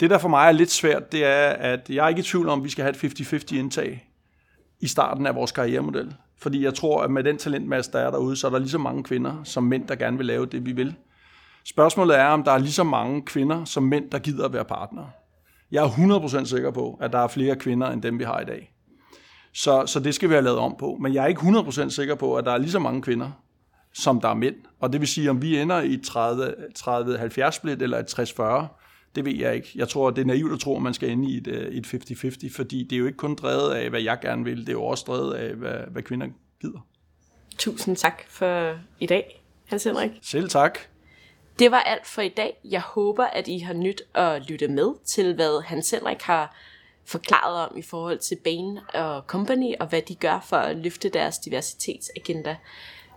Det, 0.00 0.10
der 0.10 0.18
for 0.18 0.28
mig 0.28 0.48
er 0.48 0.52
lidt 0.52 0.70
svært, 0.70 1.12
det 1.12 1.24
er, 1.24 1.48
at 1.48 1.90
jeg 1.90 2.04
er 2.04 2.08
ikke 2.08 2.18
i 2.18 2.22
tvivl 2.22 2.48
om, 2.48 2.60
at 2.60 2.64
vi 2.64 2.70
skal 2.70 2.82
have 2.82 3.04
et 3.04 3.20
50-50 3.20 3.56
indtag 3.56 4.08
i 4.80 4.86
starten 4.86 5.26
af 5.26 5.34
vores 5.34 5.52
karrieremodel. 5.52 6.14
Fordi 6.38 6.64
jeg 6.64 6.74
tror, 6.74 7.02
at 7.02 7.10
med 7.10 7.24
den 7.24 7.38
talentmasse, 7.38 7.92
der 7.92 7.98
er 7.98 8.10
derude, 8.10 8.36
så 8.36 8.46
er 8.46 8.50
der 8.50 8.58
lige 8.58 8.70
så 8.70 8.78
mange 8.78 9.04
kvinder 9.04 9.44
som 9.44 9.64
mænd, 9.64 9.88
der 9.88 9.94
gerne 9.94 10.16
vil 10.16 10.26
lave 10.26 10.46
det, 10.46 10.66
vi 10.66 10.72
vil. 10.72 10.94
Spørgsmålet 11.64 12.18
er, 12.18 12.26
om 12.26 12.44
der 12.44 12.52
er 12.52 12.58
lige 12.58 12.72
så 12.72 12.84
mange 12.84 13.22
kvinder 13.22 13.64
som 13.64 13.82
mænd, 13.82 14.10
der 14.10 14.18
gider 14.18 14.44
at 14.44 14.52
være 14.52 14.64
partner. 14.64 15.04
Jeg 15.70 15.84
er 15.84 15.88
100% 16.40 16.44
sikker 16.44 16.70
på, 16.70 16.98
at 17.00 17.12
der 17.12 17.18
er 17.18 17.28
flere 17.28 17.56
kvinder, 17.56 17.90
end 17.90 18.02
dem 18.02 18.18
vi 18.18 18.24
har 18.24 18.40
i 18.40 18.44
dag. 18.44 18.72
Så, 19.54 19.86
så 19.86 20.00
det 20.00 20.14
skal 20.14 20.28
vi 20.28 20.34
have 20.34 20.44
lavet 20.44 20.58
om 20.58 20.76
på. 20.78 20.96
Men 21.00 21.14
jeg 21.14 21.22
er 21.22 21.26
ikke 21.26 21.40
100% 21.40 21.90
sikker 21.90 22.14
på, 22.14 22.36
at 22.36 22.44
der 22.44 22.52
er 22.52 22.58
lige 22.58 22.70
så 22.70 22.78
mange 22.78 23.02
kvinder, 23.02 23.30
som 23.94 24.20
der 24.20 24.28
er 24.28 24.34
mænd. 24.34 24.56
Og 24.80 24.92
det 24.92 25.00
vil 25.00 25.08
sige, 25.08 25.30
om 25.30 25.42
vi 25.42 25.58
ender 25.58 25.80
i 25.80 26.00
30-70 27.46 27.50
split 27.50 27.82
eller 27.82 27.98
et 27.98 28.18
60-40, 28.18 28.77
det 29.18 29.26
ved 29.26 29.36
jeg 29.36 29.54
ikke. 29.54 29.72
Jeg 29.74 29.88
tror, 29.88 30.10
det 30.10 30.22
er 30.22 30.26
naivt 30.26 30.52
at 30.52 30.60
tro, 30.60 30.76
at 30.76 30.82
man 30.82 30.94
skal 30.94 31.10
ende 31.10 31.30
i 31.30 31.36
et, 31.36 31.46
øh, 31.46 31.72
et 31.72 31.86
50-50, 31.86 32.56
fordi 32.56 32.82
det 32.82 32.96
er 32.96 33.00
jo 33.00 33.06
ikke 33.06 33.16
kun 33.16 33.34
drevet 33.34 33.74
af, 33.74 33.90
hvad 33.90 34.00
jeg 34.00 34.18
gerne 34.22 34.44
vil, 34.44 34.60
det 34.60 34.68
er 34.68 34.72
jo 34.72 34.84
også 34.84 35.04
drevet 35.06 35.34
af, 35.34 35.54
hvad, 35.54 35.78
hvad 35.90 36.02
kvinder 36.02 36.26
gider. 36.60 36.86
Tusind 37.58 37.96
tak 37.96 38.22
for 38.28 38.78
i 39.00 39.06
dag, 39.06 39.42
Hans 39.66 39.84
Henrik. 39.84 40.10
Selv 40.22 40.48
tak. 40.48 40.78
Det 41.58 41.70
var 41.70 41.80
alt 41.80 42.06
for 42.06 42.22
i 42.22 42.28
dag. 42.28 42.60
Jeg 42.64 42.80
håber, 42.80 43.24
at 43.24 43.48
I 43.48 43.58
har 43.58 43.74
nyt 43.74 44.02
at 44.14 44.48
lytte 44.48 44.68
med 44.68 44.94
til, 45.06 45.34
hvad 45.34 45.62
Hans 45.62 45.90
Henrik 45.90 46.22
har 46.22 46.56
forklaret 47.04 47.68
om 47.68 47.76
i 47.76 47.82
forhold 47.82 48.18
til 48.18 48.36
Bain 48.44 48.78
og 48.94 49.22
Company, 49.26 49.74
og 49.80 49.86
hvad 49.86 50.02
de 50.02 50.14
gør 50.14 50.46
for 50.48 50.56
at 50.56 50.76
løfte 50.76 51.08
deres 51.08 51.38
diversitetsagenda. 51.38 52.56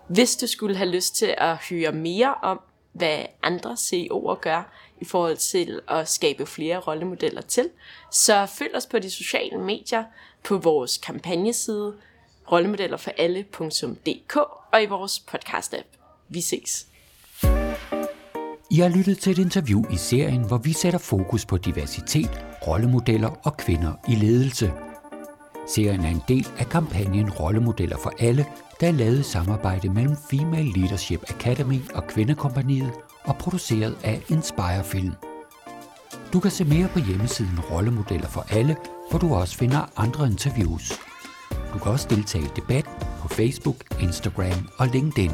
Hvis 0.08 0.36
du 0.36 0.48
skulle 0.48 0.76
have 0.76 0.90
lyst 0.90 1.16
til 1.16 1.36
at 1.38 1.58
høre 1.70 1.92
mere 1.92 2.36
om, 2.42 2.60
hvad 2.92 3.26
andre 3.44 3.72
CEO'er 3.74 4.36
gør 4.42 4.74
i 5.02 5.06
forhold 5.06 5.38
til 5.38 5.80
at 5.88 6.10
skabe 6.10 6.46
flere 6.46 6.78
rollemodeller 6.78 7.42
til, 7.42 7.70
så 8.12 8.46
følg 8.46 8.76
os 8.76 8.86
på 8.86 9.00
de 9.00 9.12
sociale 9.12 9.58
medier, 9.58 10.04
på 10.44 10.58
vores 10.58 10.98
kampagneside, 10.98 11.94
rollemodellerforalle.dk 12.52 14.36
og 14.72 14.84
i 14.84 14.86
vores 14.86 15.24
podcast-app. 15.32 15.98
Vi 16.30 16.42
ses. 16.42 16.88
I 18.72 18.76
har 18.76 18.98
lyttet 18.98 19.18
til 19.18 19.32
et 19.32 19.38
interview 19.38 19.84
i 19.92 19.98
serien, 19.98 20.48
hvor 20.48 20.58
vi 20.58 20.74
sætter 20.74 21.00
fokus 21.00 21.46
på 21.46 21.58
diversitet, 21.58 22.46
rollemodeller 22.68 23.30
og 23.44 23.58
kvinder 23.58 23.94
i 24.08 24.16
ledelse. 24.16 24.91
Serien 25.68 26.06
er 26.06 26.10
en 26.10 26.24
del 26.28 26.48
af 26.60 26.70
kampagnen 26.70 27.30
Rollemodeller 27.30 27.98
for 27.98 28.14
alle, 28.20 28.46
der 28.80 28.88
er 28.88 28.92
lavet 28.92 29.26
samarbejde 29.26 29.90
mellem 29.90 30.16
Female 30.32 30.74
Leadership 30.76 31.24
Academy 31.30 31.80
og 31.94 32.08
Kvindekompaniet 32.08 32.92
og 33.24 33.36
produceret 33.38 33.98
af 34.04 34.22
Inspire 34.30 34.84
Film. 34.84 35.12
Du 36.34 36.40
kan 36.40 36.52
se 36.52 36.66
mere 36.66 36.88
på 36.94 37.00
hjemmesiden 37.00 37.60
Rollemodeller 37.72 38.28
for 38.28 38.46
alle, 38.50 38.76
hvor 39.10 39.20
du 39.20 39.34
også 39.34 39.58
finder 39.58 39.92
andre 39.98 40.28
interviews. 40.28 41.00
Du 41.74 41.80
kan 41.80 41.92
også 41.92 42.08
deltage 42.10 42.44
i 42.46 42.50
debat 42.56 42.86
på 43.22 43.28
Facebook, 43.28 43.76
Instagram 44.02 44.70
og 44.78 44.88
LinkedIn. 44.88 45.32